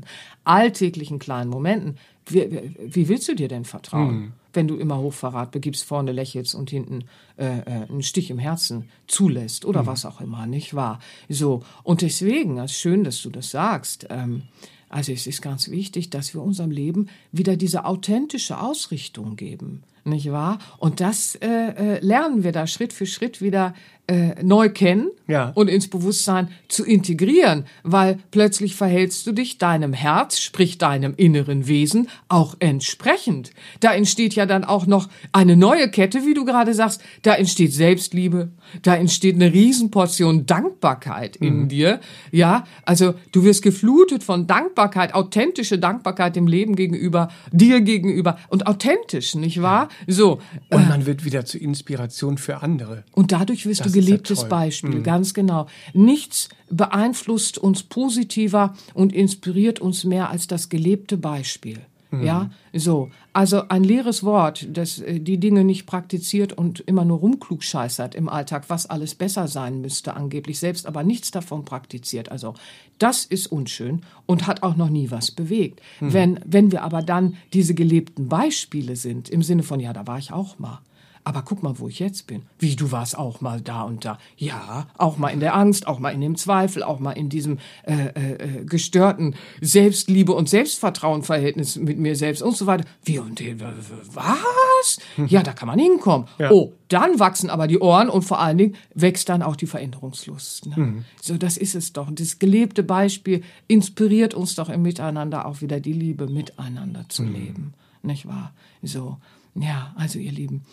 alltäglichen 0.44 1.20
kleinen 1.20 1.50
Momenten, 1.50 1.98
wie, 2.26 2.72
wie- 2.80 3.08
willst 3.10 3.28
du 3.28 3.36
dir 3.36 3.48
denn 3.48 3.66
vertrauen? 3.66 4.34
Wenn 4.54 4.68
du 4.68 4.76
immer 4.78 5.00
Hochverrat 5.00 5.52
begibst, 5.52 5.84
vorne 5.84 6.12
lächelst 6.12 6.54
und 6.56 6.70
hinten 6.70 7.06
äh, 7.38 7.60
äh, 7.60 7.64
einen 7.90 8.04
Stich 8.04 8.30
im 8.30 8.38
Herzen 8.40 8.88
zulässt 9.08 9.66
oder 9.66 9.86
was 9.88 10.06
auch 10.06 10.22
immer, 10.22 10.46
nicht 10.46 10.74
wahr? 10.76 11.00
So, 11.28 11.64
und 11.84 12.02
deswegen, 12.02 12.60
es 12.60 12.72
ist 12.72 12.78
schön, 12.80 13.04
dass 13.04 13.22
du 13.24 13.30
das 13.30 13.50
sagst. 13.52 14.08
Ähm, 14.10 14.44
also 14.90 15.12
es 15.12 15.26
ist 15.26 15.42
ganz 15.42 15.70
wichtig, 15.72 16.12
dass 16.12 16.36
wir 16.36 16.42
unserem 16.44 16.70
Leben 16.70 17.08
wieder 17.32 17.58
diese 17.58 17.84
authentische 17.86 18.60
Ausrichtung 18.60 19.36
geben, 19.36 19.82
nicht 20.06 20.32
wahr? 20.32 20.60
Und 20.78 21.00
das 21.00 21.34
äh, 21.36 21.48
äh, 21.48 22.00
lernen 22.06 22.44
wir 22.44 22.52
da 22.52 22.68
Schritt 22.68 22.94
für 22.94 23.08
Schritt 23.08 23.42
wieder 23.42 23.74
äh, 24.08 24.44
neu 24.44 24.70
kennen 24.70 25.10
Ja. 25.28 25.52
und 25.56 25.70
ins 25.70 25.88
Bewusstsein 25.90 26.50
zu 26.68 26.84
integrieren, 26.84 27.64
weil 27.84 28.20
plötzlich 28.32 28.76
verhältst 28.76 29.26
du 29.26 29.32
dich 29.32 29.58
deinem 29.58 29.94
Herz, 29.94 30.40
sprich 30.40 30.78
deinem 30.78 31.14
inneren 31.16 31.68
Wesen, 31.68 32.10
auch 32.28 32.56
entsprechend. 32.60 33.52
Da 33.80 33.94
entsteht 33.94 34.36
ja 34.36 34.46
dann 34.46 34.66
auch 34.66 34.88
noch 34.88 35.08
eine 35.32 35.56
neue 35.56 35.90
Kette, 35.90 36.26
wie 36.26 36.34
du 36.34 36.44
gerade 36.44 36.74
sagst. 36.74 37.02
Da 37.22 37.36
entsteht 37.36 37.72
Selbstliebe, 37.74 38.50
da 38.82 38.96
entsteht 38.96 39.36
eine 39.36 39.54
Riesenportion 39.54 40.46
Dankbarkeit 40.46 41.38
in 41.38 41.70
dir. 41.70 42.02
Ja, 42.32 42.66
also 42.86 43.14
du 43.32 43.44
wirst 43.46 43.62
geflutet 43.62 44.24
von 44.24 44.48
Dankbarkeit, 44.48 45.14
authentische 45.14 45.80
Dankbarkeit 45.80 46.36
dem 46.36 46.48
Leben 46.48 46.76
gegenüber, 46.76 47.30
dir 47.54 47.80
gegenüber 47.80 48.38
und 48.50 48.68
authentisch, 48.68 49.36
nicht 49.36 49.62
wahr? 49.62 49.88
So. 50.08 50.40
Und 50.70 50.90
man 50.90 51.06
wird 51.06 51.24
wieder 51.24 51.46
zur 51.46 51.62
Inspiration 51.62 52.38
für 52.38 52.62
andere. 52.62 53.06
Und 53.14 53.32
dadurch 53.32 53.66
wirst 53.66 53.80
Das 53.82 53.88
du 53.88 53.93
ist 53.94 54.04
ja 54.04 54.16
gelebtes 54.16 54.40
toll. 54.40 54.46
Mhm. 54.46 54.50
Beispiel, 54.50 55.02
ganz 55.02 55.34
genau. 55.34 55.68
Nichts 55.94 56.50
beeinflusst 56.70 57.58
uns 57.58 57.84
positiver 57.84 58.74
und 58.94 59.14
inspiriert 59.14 59.80
uns 59.80 60.04
mehr 60.04 60.30
als 60.30 60.48
das 60.48 60.70
gelebte 60.70 61.18
Beispiel. 61.18 61.80
Mhm. 62.14 62.24
Ja, 62.24 62.52
so. 62.74 63.10
Also 63.34 63.68
ein 63.70 63.84
leeres 63.84 64.24
Wort, 64.24 64.68
das 64.72 65.00
äh, 65.00 65.20
die 65.20 65.40
Dinge 65.40 65.64
nicht 65.64 65.88
praktiziert 65.88 66.54
und 66.54 66.80
immer 66.82 67.06
nur 67.06 67.18
rumklugscheißert 67.18 68.14
im 68.14 68.30
Alltag, 68.30 68.66
was 68.68 68.86
alles 68.86 69.16
besser 69.16 69.48
sein 69.48 69.82
müsste 69.82 70.16
angeblich, 70.16 70.60
selbst 70.60 70.86
aber 70.86 71.04
nichts 71.04 71.32
davon 71.32 71.66
praktiziert. 71.66 72.32
Also 72.32 72.54
das 73.00 73.26
ist 73.26 73.48
unschön 73.48 74.04
und 74.28 74.46
hat 74.46 74.62
auch 74.62 74.76
noch 74.76 74.90
nie 74.90 75.10
was 75.10 75.32
bewegt. 75.32 75.82
Mhm. 76.00 76.14
Wenn, 76.14 76.40
wenn 76.46 76.72
wir 76.72 76.84
aber 76.84 77.02
dann 77.02 77.36
diese 77.52 77.74
gelebten 77.74 78.30
Beispiele 78.30 78.96
sind, 78.96 79.30
im 79.30 79.42
Sinne 79.42 79.64
von, 79.64 79.80
ja, 79.80 79.92
da 79.92 80.06
war 80.06 80.20
ich 80.20 80.32
auch 80.32 80.60
mal. 80.60 80.82
Aber 81.26 81.42
guck 81.44 81.64
mal, 81.64 81.80
wo 81.80 81.88
ich 81.88 82.00
jetzt 82.00 82.28
bin. 82.28 82.42
Wie, 82.60 82.76
du 82.76 82.92
warst 82.92 83.18
auch 83.18 83.40
mal 83.40 83.62
da 83.62 83.84
und 83.84 84.04
da. 84.04 84.18
Ja, 84.36 84.88
auch 84.98 85.18
mal 85.18 85.30
in 85.30 85.40
der 85.40 85.56
Angst, 85.56 85.88
auch 85.88 86.00
mal 86.00 86.10
in 86.12 86.20
dem 86.20 86.36
Zweifel, 86.36 86.84
auch 86.84 87.00
mal 87.00 87.12
in 87.14 87.30
diesem 87.30 87.60
äh, 87.84 88.08
äh, 88.08 88.34
äh, 88.62 88.66
gestörten 88.66 89.36
Selbstliebe- 89.62 90.34
und 90.34 90.50
Selbstvertrauenverhältnis 90.50 91.78
mit 91.78 91.98
mir 91.98 92.16
selbst 92.16 92.42
und 92.42 92.56
so 92.56 92.66
weiter. 92.66 92.86
Wie 93.04 93.20
und 93.20 93.40
äh, 93.42 93.60
w- 93.60 93.64
w- 93.64 94.16
was? 94.16 95.00
Ja, 95.28 95.44
da 95.44 95.54
kann 95.54 95.68
man 95.68 95.80
hinkommen. 95.80 96.28
Ja. 96.40 96.52
Oh, 96.52 96.74
dann 96.90 97.20
wachsen 97.20 97.50
aber 97.50 97.68
die 97.68 97.80
Ohren 97.80 98.10
und 98.10 98.24
vor 98.24 98.40
allen 98.40 98.58
Dingen 98.58 98.76
wächst 98.94 99.30
dann 99.30 99.42
auch 99.42 99.56
die 99.56 99.66
Veränderungslust. 99.68 100.68
Ne? 100.68 101.06
So, 101.22 101.38
das 101.38 101.58
ist 101.58 101.76
es 101.76 101.94
doch. 101.94 102.10
Das 102.12 102.40
gelebte 102.40 102.84
Beispiel 102.84 103.44
inspiriert 103.68 104.34
uns 104.34 104.56
doch 104.56 104.70
im 104.70 104.82
Miteinander 104.82 105.46
auch 105.46 105.62
wieder 105.62 105.80
die 105.80 105.94
Liebe 105.94 106.28
miteinander 106.28 107.06
zu 107.10 107.24
leben. 107.24 107.74
Nicht 108.02 108.28
wahr? 108.28 108.54
So, 108.82 109.18
ja, 109.56 109.94
also 109.96 110.20
ihr 110.20 110.32
Lieben. 110.32 110.64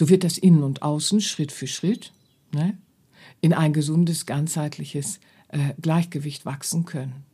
So 0.00 0.08
wird 0.08 0.24
das 0.24 0.38
Innen 0.38 0.62
und 0.62 0.80
Außen 0.80 1.20
Schritt 1.20 1.52
für 1.52 1.66
Schritt 1.66 2.14
ne, 2.52 2.78
in 3.42 3.52
ein 3.52 3.74
gesundes, 3.74 4.24
ganzheitliches 4.24 5.20
äh, 5.48 5.74
Gleichgewicht 5.78 6.46
wachsen 6.46 6.86
können. 6.86 7.26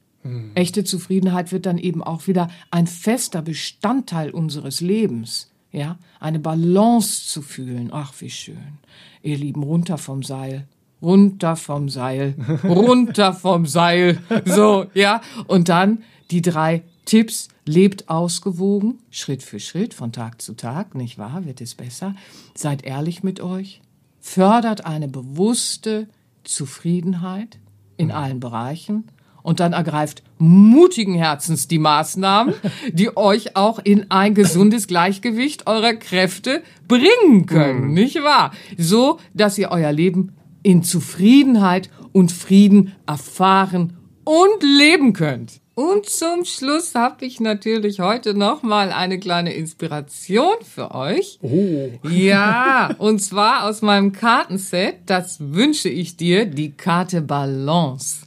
Echte 0.56 0.82
Zufriedenheit 0.82 1.52
wird 1.52 1.64
dann 1.64 1.78
eben 1.78 2.02
auch 2.02 2.26
wieder 2.26 2.48
ein 2.72 2.88
fester 2.88 3.40
Bestandteil 3.40 4.32
unseres 4.32 4.80
Lebens. 4.80 5.52
Ja, 5.70 5.96
eine 6.18 6.40
Balance 6.40 7.28
zu 7.28 7.40
fühlen. 7.40 7.90
Ach, 7.92 8.12
wie 8.18 8.30
schön. 8.30 8.78
Ihr 9.22 9.36
Lieben, 9.36 9.62
runter 9.62 9.96
vom 9.96 10.24
Seil. 10.24 10.66
Runter 11.00 11.54
vom 11.54 11.88
Seil. 11.88 12.34
Runter 12.64 13.32
vom 13.32 13.66
Seil. 13.66 14.18
So, 14.44 14.86
ja. 14.92 15.20
Und 15.46 15.68
dann 15.68 16.02
die 16.32 16.42
drei 16.42 16.82
Tipps. 17.06 17.48
Lebt 17.64 18.08
ausgewogen, 18.08 18.98
Schritt 19.10 19.42
für 19.42 19.58
Schritt, 19.58 19.94
von 19.94 20.12
Tag 20.12 20.40
zu 20.40 20.54
Tag, 20.54 20.94
nicht 20.94 21.18
wahr? 21.18 21.44
Wird 21.46 21.60
es 21.60 21.74
besser. 21.74 22.14
Seid 22.54 22.84
ehrlich 22.84 23.22
mit 23.24 23.40
euch. 23.40 23.80
Fördert 24.20 24.84
eine 24.84 25.08
bewusste 25.08 26.08
Zufriedenheit 26.44 27.58
in 27.96 28.12
allen 28.12 28.38
Bereichen. 28.38 29.04
Und 29.42 29.60
dann 29.60 29.72
ergreift 29.72 30.24
mutigen 30.38 31.14
Herzens 31.14 31.68
die 31.68 31.78
Maßnahmen, 31.78 32.54
die 32.92 33.16
euch 33.16 33.56
auch 33.56 33.78
in 33.78 34.10
ein 34.10 34.34
gesundes 34.34 34.88
Gleichgewicht 34.88 35.68
eurer 35.68 35.94
Kräfte 35.94 36.62
bringen 36.88 37.46
können, 37.46 37.94
nicht 37.94 38.16
wahr? 38.22 38.52
So, 38.76 39.18
dass 39.34 39.56
ihr 39.56 39.70
euer 39.70 39.92
Leben 39.92 40.32
in 40.64 40.82
Zufriedenheit 40.82 41.90
und 42.12 42.32
Frieden 42.32 42.92
erfahren 43.06 43.95
und 44.26 44.62
leben 44.62 45.12
könnt. 45.12 45.60
Und 45.74 46.08
zum 46.08 46.44
Schluss 46.44 46.94
habe 46.94 47.24
ich 47.26 47.38
natürlich 47.38 48.00
heute 48.00 48.32
noch 48.34 48.62
mal 48.62 48.90
eine 48.92 49.20
kleine 49.20 49.52
Inspiration 49.52 50.54
für 50.62 50.94
euch. 50.94 51.38
Oh. 51.42 51.90
Ja, 52.08 52.90
und 52.98 53.18
zwar 53.20 53.64
aus 53.64 53.82
meinem 53.82 54.12
Kartenset, 54.12 54.96
das 55.06 55.36
wünsche 55.38 55.90
ich 55.90 56.16
dir, 56.16 56.46
die 56.46 56.72
Karte 56.72 57.20
Balance. 57.20 58.26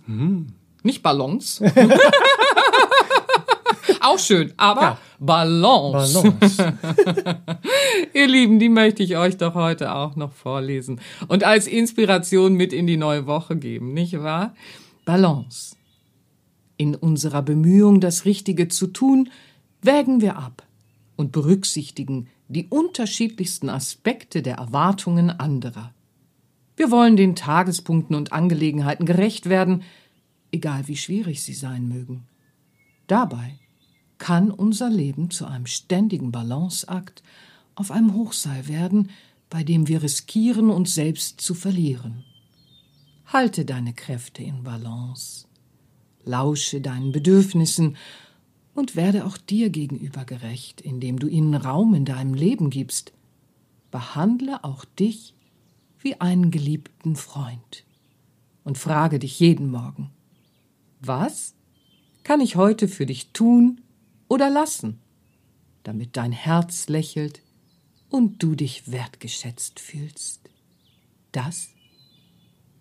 Nicht 0.83 1.01
Balance. 1.03 1.63
Auch 4.01 4.19
schön, 4.19 4.53
aber 4.57 4.81
Ja. 4.81 4.97
Balance. 5.19 6.21
Balance. 6.21 6.73
Ihr 8.13 8.27
Lieben, 8.27 8.59
die 8.59 8.69
möchte 8.69 9.03
ich 9.03 9.17
euch 9.17 9.35
doch 9.37 9.55
heute 9.55 9.93
auch 9.93 10.15
noch 10.15 10.31
vorlesen 10.31 11.01
und 11.27 11.43
als 11.43 11.67
Inspiration 11.67 12.53
mit 12.53 12.71
in 12.71 12.87
die 12.87 12.95
neue 12.95 13.27
Woche 13.27 13.57
geben, 13.57 13.93
nicht 13.93 14.17
wahr? 14.21 14.53
Balance. 15.03 15.75
In 16.79 16.95
unserer 16.95 17.41
Bemühung, 17.41 17.99
das 17.99 18.23
Richtige 18.23 18.69
zu 18.69 18.87
tun, 18.87 19.29
wägen 19.81 20.21
wir 20.21 20.37
ab 20.37 20.65
und 21.17 21.33
berücksichtigen 21.33 22.29
die 22.47 22.67
unterschiedlichsten 22.67 23.67
Aspekte 23.69 24.41
der 24.41 24.55
Erwartungen 24.55 25.29
anderer. 25.29 25.93
Wir 26.77 26.89
wollen 26.89 27.17
den 27.17 27.35
Tagespunkten 27.35 28.15
und 28.15 28.31
Angelegenheiten 28.31 29.05
gerecht 29.05 29.49
werden, 29.49 29.83
egal 30.53 30.87
wie 30.87 30.95
schwierig 30.95 31.43
sie 31.43 31.53
sein 31.53 31.89
mögen. 31.89 32.23
Dabei 33.07 33.59
kann 34.17 34.49
unser 34.49 34.89
Leben 34.89 35.31
zu 35.31 35.45
einem 35.45 35.65
ständigen 35.65 36.31
Balanceakt 36.31 37.23
auf 37.75 37.91
einem 37.91 38.13
Hochseil 38.13 38.69
werden, 38.69 39.09
bei 39.49 39.65
dem 39.65 39.89
wir 39.89 40.01
riskieren, 40.01 40.69
uns 40.69 40.95
selbst 40.95 41.41
zu 41.41 41.55
verlieren. 41.55 42.23
Halte 43.25 43.65
deine 43.65 43.91
Kräfte 43.91 44.43
in 44.43 44.63
Balance, 44.63 45.48
lausche 46.23 46.81
deinen 46.81 47.11
Bedürfnissen 47.11 47.97
und 48.73 48.95
werde 48.95 49.25
auch 49.25 49.37
dir 49.37 49.69
gegenüber 49.69 50.25
gerecht, 50.25 50.81
indem 50.81 51.19
du 51.19 51.27
ihnen 51.27 51.55
Raum 51.55 51.93
in 51.93 52.05
deinem 52.05 52.33
Leben 52.33 52.69
gibst. 52.69 53.13
Behandle 53.91 54.63
auch 54.63 54.85
dich 54.85 55.33
wie 55.99 56.19
einen 56.21 56.51
geliebten 56.51 57.15
Freund 57.15 57.83
und 58.63 58.77
frage 58.77 59.19
dich 59.19 59.39
jeden 59.39 59.69
Morgen, 59.69 60.11
was 61.01 61.55
kann 62.23 62.41
ich 62.41 62.55
heute 62.55 62.87
für 62.87 63.05
dich 63.05 63.31
tun 63.31 63.81
oder 64.27 64.49
lassen, 64.49 64.99
damit 65.83 66.15
dein 66.15 66.31
Herz 66.31 66.87
lächelt 66.87 67.41
und 68.09 68.43
du 68.43 68.55
dich 68.55 68.91
wertgeschätzt 68.91 69.79
fühlst. 69.79 70.41
Das 71.31 71.69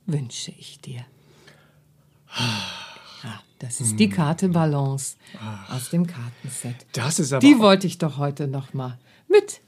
wünsche 0.07 0.53
ich 0.53 0.81
dir. 0.81 1.05
Ja, 3.25 3.41
das 3.59 3.81
ist 3.81 3.99
die 3.99 4.09
Karte 4.09 4.49
Balance 4.49 5.17
aus 5.71 5.91
dem 5.91 6.07
Kartenset. 6.07 6.75
Das 6.93 7.19
ist 7.19 7.33
aber 7.33 7.41
Die 7.41 7.59
wollte 7.59 7.87
ich 7.87 7.99
doch 7.99 8.19
heute 8.19 8.47
noch 8.49 8.75
mal 8.75 8.99
mit 9.29 9.61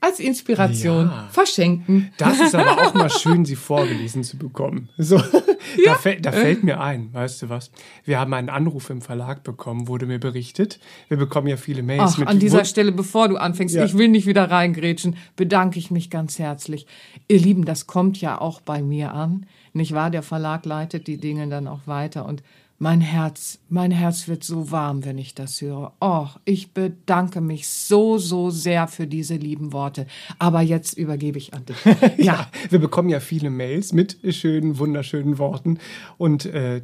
als 0.00 0.20
Inspiration 0.20 1.06
Ja. 1.06 1.28
verschenken. 1.30 2.12
das 2.18 2.38
ist 2.38 2.54
aber 2.54 2.72
auch 2.86 2.92
mal 2.92 3.08
schön, 3.20 3.46
sie 3.46 3.56
vorgelesen 3.56 4.22
zu 4.22 4.36
bekommen. 4.36 4.90
So, 4.98 5.16
da, 5.86 5.94
fällt, 5.94 6.26
da 6.26 6.32
fällt 6.32 6.62
mir 6.62 6.78
ein, 6.78 7.08
weißt 7.14 7.40
du 7.40 7.48
was? 7.48 7.70
Wir 8.04 8.20
haben 8.20 8.34
einen 8.34 8.50
Anruf 8.50 8.90
im 8.90 9.00
Verlag 9.00 9.44
bekommen, 9.44 9.88
wurde 9.88 10.04
mir 10.04 10.18
berichtet. 10.18 10.78
Wir 11.08 11.16
bekommen 11.16 11.46
ja 11.48 11.56
viele 11.56 11.82
Mails 11.82 12.12
Ach, 12.14 12.18
mit 12.18 12.28
an 12.28 12.38
dieser 12.38 12.58
Wun- 12.58 12.64
Stelle, 12.66 12.92
bevor 12.92 13.28
du 13.28 13.36
anfängst, 13.38 13.74
Ja. 13.74 13.84
ich 13.86 13.96
will 13.96 14.08
nicht 14.08 14.26
wieder 14.26 14.50
reingrätschen, 14.50 15.16
bedanke 15.36 15.78
ich 15.78 15.90
mich 15.90 16.10
ganz 16.10 16.38
herzlich. 16.38 16.86
Ihr 17.28 17.38
Lieben, 17.38 17.64
das 17.64 17.86
kommt 17.86 18.20
ja 18.20 18.38
auch 18.38 18.60
bei 18.60 18.82
mir 18.82 19.14
an, 19.14 19.46
nicht 19.72 19.92
wahr? 19.92 20.10
Der 20.10 20.22
Verlag 20.22 20.66
leitet 20.66 21.06
die 21.06 21.16
Dinge 21.16 21.48
dann 21.48 21.66
auch 21.66 21.86
weiter 21.86 22.26
und 22.26 22.42
mein 22.84 23.00
Herz, 23.00 23.60
mein 23.70 23.90
Herz 23.90 24.28
wird 24.28 24.44
so 24.44 24.70
warm, 24.70 25.06
wenn 25.06 25.16
ich 25.16 25.34
das 25.34 25.62
höre. 25.62 25.94
Oh, 26.02 26.26
ich 26.44 26.72
bedanke 26.74 27.40
mich 27.40 27.66
so, 27.66 28.18
so 28.18 28.50
sehr 28.50 28.88
für 28.88 29.06
diese 29.06 29.36
lieben 29.36 29.72
Worte. 29.72 30.06
Aber 30.38 30.60
jetzt 30.60 30.98
übergebe 30.98 31.38
ich 31.38 31.54
an 31.54 31.64
dich. 31.64 31.76
Ja, 32.18 32.46
wir 32.68 32.80
bekommen 32.80 33.08
ja 33.08 33.20
viele 33.20 33.48
Mails 33.48 33.94
mit 33.94 34.18
schönen, 34.34 34.78
wunderschönen 34.78 35.38
Worten 35.38 35.78
und 36.18 36.44
äh, 36.44 36.82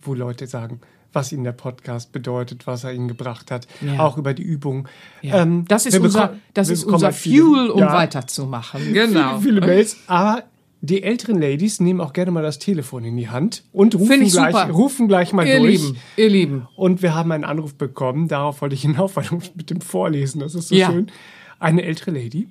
wo 0.00 0.14
Leute 0.14 0.46
sagen, 0.46 0.80
was 1.12 1.32
ihnen 1.32 1.42
der 1.42 1.52
Podcast 1.52 2.12
bedeutet, 2.12 2.68
was 2.68 2.84
er 2.84 2.92
ihnen 2.92 3.08
gebracht 3.08 3.50
hat, 3.50 3.66
Ja. 3.80 3.98
auch 4.06 4.18
über 4.18 4.32
die 4.32 4.44
Übung. 4.44 4.86
Ja. 5.22 5.42
Ähm, 5.42 5.64
das 5.66 5.86
ist 5.86 5.98
unser, 5.98 6.34
das 6.54 6.68
ist 6.68 6.84
unser 6.84 7.12
Fuel, 7.12 7.70
um 7.70 7.80
ja, 7.80 7.92
weiterzumachen. 7.92 8.92
Genau. 8.92 9.40
Viele, 9.40 9.56
viele 9.56 9.66
Mails, 9.66 9.96
aber 10.06 10.44
die 10.86 11.02
älteren 11.02 11.40
Ladies 11.40 11.80
nehmen 11.80 12.00
auch 12.00 12.12
gerne 12.12 12.30
mal 12.30 12.42
das 12.42 12.58
Telefon 12.58 13.04
in 13.04 13.16
die 13.16 13.28
Hand 13.28 13.64
und 13.72 13.94
rufen, 13.94 14.20
gleich, 14.20 14.30
super. 14.32 14.70
rufen 14.70 15.08
gleich 15.08 15.32
mal 15.32 15.46
Ihr 15.46 15.58
durch. 15.58 15.82
Lieben, 15.82 15.96
ihr 16.16 16.28
Lieben. 16.28 16.68
Und 16.76 17.02
wir 17.02 17.14
haben 17.14 17.32
einen 17.32 17.44
Anruf 17.44 17.74
bekommen, 17.74 18.28
darauf 18.28 18.60
wollte 18.60 18.74
ich 18.74 18.82
hinauf, 18.82 19.16
weil 19.16 19.24
du 19.24 19.38
mit 19.54 19.70
dem 19.70 19.80
Vorlesen, 19.80 20.40
das 20.40 20.54
ist 20.54 20.68
so 20.68 20.74
Ja. 20.74 20.90
schön. 20.90 21.10
Eine 21.58 21.82
ältere 21.82 22.10
Lady, 22.10 22.48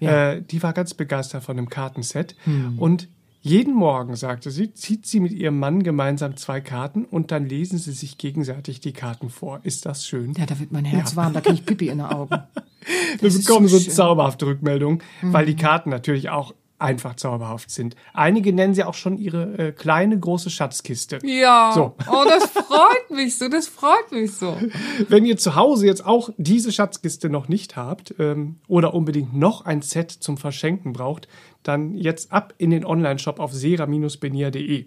Ja. 0.00 0.32
äh, 0.32 0.42
die 0.42 0.62
war 0.62 0.72
ganz 0.72 0.94
begeistert 0.94 1.44
von 1.44 1.56
dem 1.56 1.68
Kartenset 1.68 2.36
und 2.76 3.08
Jeden 3.46 3.74
Morgen, 3.74 4.16
sagte 4.16 4.50
sie, 4.50 4.72
zieht 4.72 5.04
sie 5.04 5.20
mit 5.20 5.30
ihrem 5.30 5.58
Mann 5.58 5.82
gemeinsam 5.82 6.34
zwei 6.38 6.62
Karten 6.62 7.04
und 7.04 7.30
dann 7.30 7.44
lesen 7.46 7.76
sie 7.76 7.92
sich 7.92 8.16
gegenseitig 8.16 8.80
die 8.80 8.94
Karten 8.94 9.28
vor. 9.28 9.60
Ist 9.64 9.84
das 9.84 10.06
schön? 10.06 10.32
Ja, 10.38 10.46
da 10.46 10.58
wird 10.58 10.72
mein 10.72 10.86
Herz 10.86 11.10
ja. 11.10 11.16
warm, 11.16 11.34
da 11.34 11.42
kriege 11.42 11.56
ich 11.56 11.66
Pipi 11.66 11.88
in 11.88 11.98
den 11.98 12.06
Augen. 12.06 12.34
Wir 13.20 13.30
bekommen 13.30 13.68
so, 13.68 13.76
so 13.76 13.90
zauberhafte 13.90 14.46
Rückmeldungen, 14.46 15.02
mhm. 15.20 15.34
weil 15.34 15.44
die 15.44 15.56
Karten 15.56 15.90
natürlich 15.90 16.30
auch 16.30 16.54
einfach 16.78 17.14
zauberhaft 17.14 17.70
sind. 17.70 17.94
Einige 18.12 18.52
nennen 18.52 18.74
sie 18.74 18.84
auch 18.84 18.94
schon 18.94 19.16
ihre 19.16 19.58
äh, 19.58 19.72
kleine 19.72 20.18
große 20.18 20.50
Schatzkiste. 20.50 21.18
Ja. 21.22 21.72
So. 21.74 21.94
Oh, 22.10 22.24
das 22.24 22.44
freut 22.50 23.10
mich 23.10 23.38
so, 23.38 23.48
das 23.48 23.68
freut 23.68 24.10
mich 24.10 24.34
so. 24.34 24.56
Wenn 25.08 25.24
ihr 25.24 25.36
zu 25.36 25.54
Hause 25.54 25.86
jetzt 25.86 26.04
auch 26.04 26.30
diese 26.36 26.72
Schatzkiste 26.72 27.30
noch 27.30 27.48
nicht 27.48 27.76
habt 27.76 28.14
ähm, 28.18 28.58
oder 28.66 28.94
unbedingt 28.94 29.34
noch 29.34 29.64
ein 29.64 29.82
Set 29.82 30.10
zum 30.10 30.36
Verschenken 30.36 30.92
braucht, 30.92 31.28
dann 31.62 31.94
jetzt 31.94 32.32
ab 32.32 32.54
in 32.58 32.70
den 32.70 32.84
Online-Shop 32.84 33.40
auf 33.40 33.52
sera-benia.de. 33.52 34.86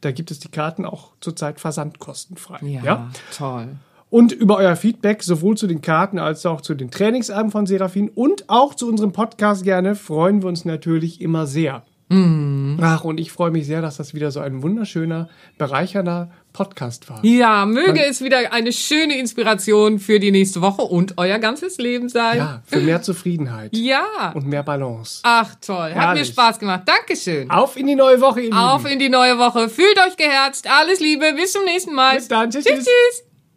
Da 0.00 0.10
gibt 0.10 0.30
es 0.30 0.40
die 0.40 0.48
Karten 0.48 0.84
auch 0.84 1.12
zurzeit 1.20 1.60
versandkostenfrei. 1.60 2.58
Ja, 2.62 2.84
ja? 2.84 3.10
toll 3.36 3.76
und 4.12 4.30
über 4.30 4.58
euer 4.58 4.76
Feedback 4.76 5.22
sowohl 5.22 5.56
zu 5.56 5.66
den 5.66 5.80
Karten 5.80 6.18
als 6.18 6.44
auch 6.44 6.60
zu 6.60 6.74
den 6.74 6.90
Trainingsalben 6.90 7.50
von 7.50 7.64
Serafin 7.64 8.10
und 8.10 8.44
auch 8.50 8.74
zu 8.74 8.86
unserem 8.86 9.12
Podcast 9.12 9.64
gerne 9.64 9.94
freuen 9.94 10.42
wir 10.42 10.50
uns 10.50 10.66
natürlich 10.66 11.22
immer 11.22 11.46
sehr. 11.46 11.82
Mm. 12.10 12.76
Ach, 12.82 13.04
und 13.04 13.18
ich 13.18 13.32
freue 13.32 13.50
mich 13.50 13.66
sehr, 13.66 13.80
dass 13.80 13.96
das 13.96 14.12
wieder 14.12 14.30
so 14.30 14.40
ein 14.40 14.62
wunderschöner, 14.62 15.30
bereichernder 15.56 16.30
Podcast 16.52 17.08
war. 17.08 17.24
Ja, 17.24 17.64
möge 17.64 17.92
Man, 17.94 18.10
es 18.10 18.22
wieder 18.22 18.52
eine 18.52 18.74
schöne 18.74 19.16
Inspiration 19.16 19.98
für 19.98 20.20
die 20.20 20.30
nächste 20.30 20.60
Woche 20.60 20.82
und 20.82 21.14
euer 21.16 21.38
ganzes 21.38 21.78
Leben 21.78 22.10
sein. 22.10 22.36
Ja, 22.36 22.62
für 22.66 22.80
mehr 22.80 23.00
Zufriedenheit. 23.00 23.74
ja. 23.74 24.32
Und 24.34 24.46
mehr 24.46 24.62
Balance. 24.62 25.20
Ach, 25.22 25.54
toll. 25.64 25.88
Herrlich. 25.88 25.96
Hat 25.96 26.14
mir 26.16 26.24
Spaß 26.26 26.58
gemacht. 26.58 26.82
Dankeschön. 26.84 27.50
Auf 27.50 27.78
in 27.78 27.86
die 27.86 27.94
neue 27.94 28.20
Woche, 28.20 28.42
ihr 28.42 28.54
Auf 28.54 28.82
Lieben. 28.82 28.92
in 28.92 28.98
die 28.98 29.08
neue 29.08 29.38
Woche. 29.38 29.70
Fühlt 29.70 29.98
euch 30.06 30.18
geherzt. 30.18 30.68
Alles 30.70 31.00
Liebe. 31.00 31.32
Bis 31.34 31.52
zum 31.52 31.64
nächsten 31.64 31.94
Mal. 31.94 32.16
Bis 32.16 32.28
dann. 32.28 32.50
Tschüss. 32.50 32.64
tschüss. 32.64 32.84
tschüss. 32.84 33.31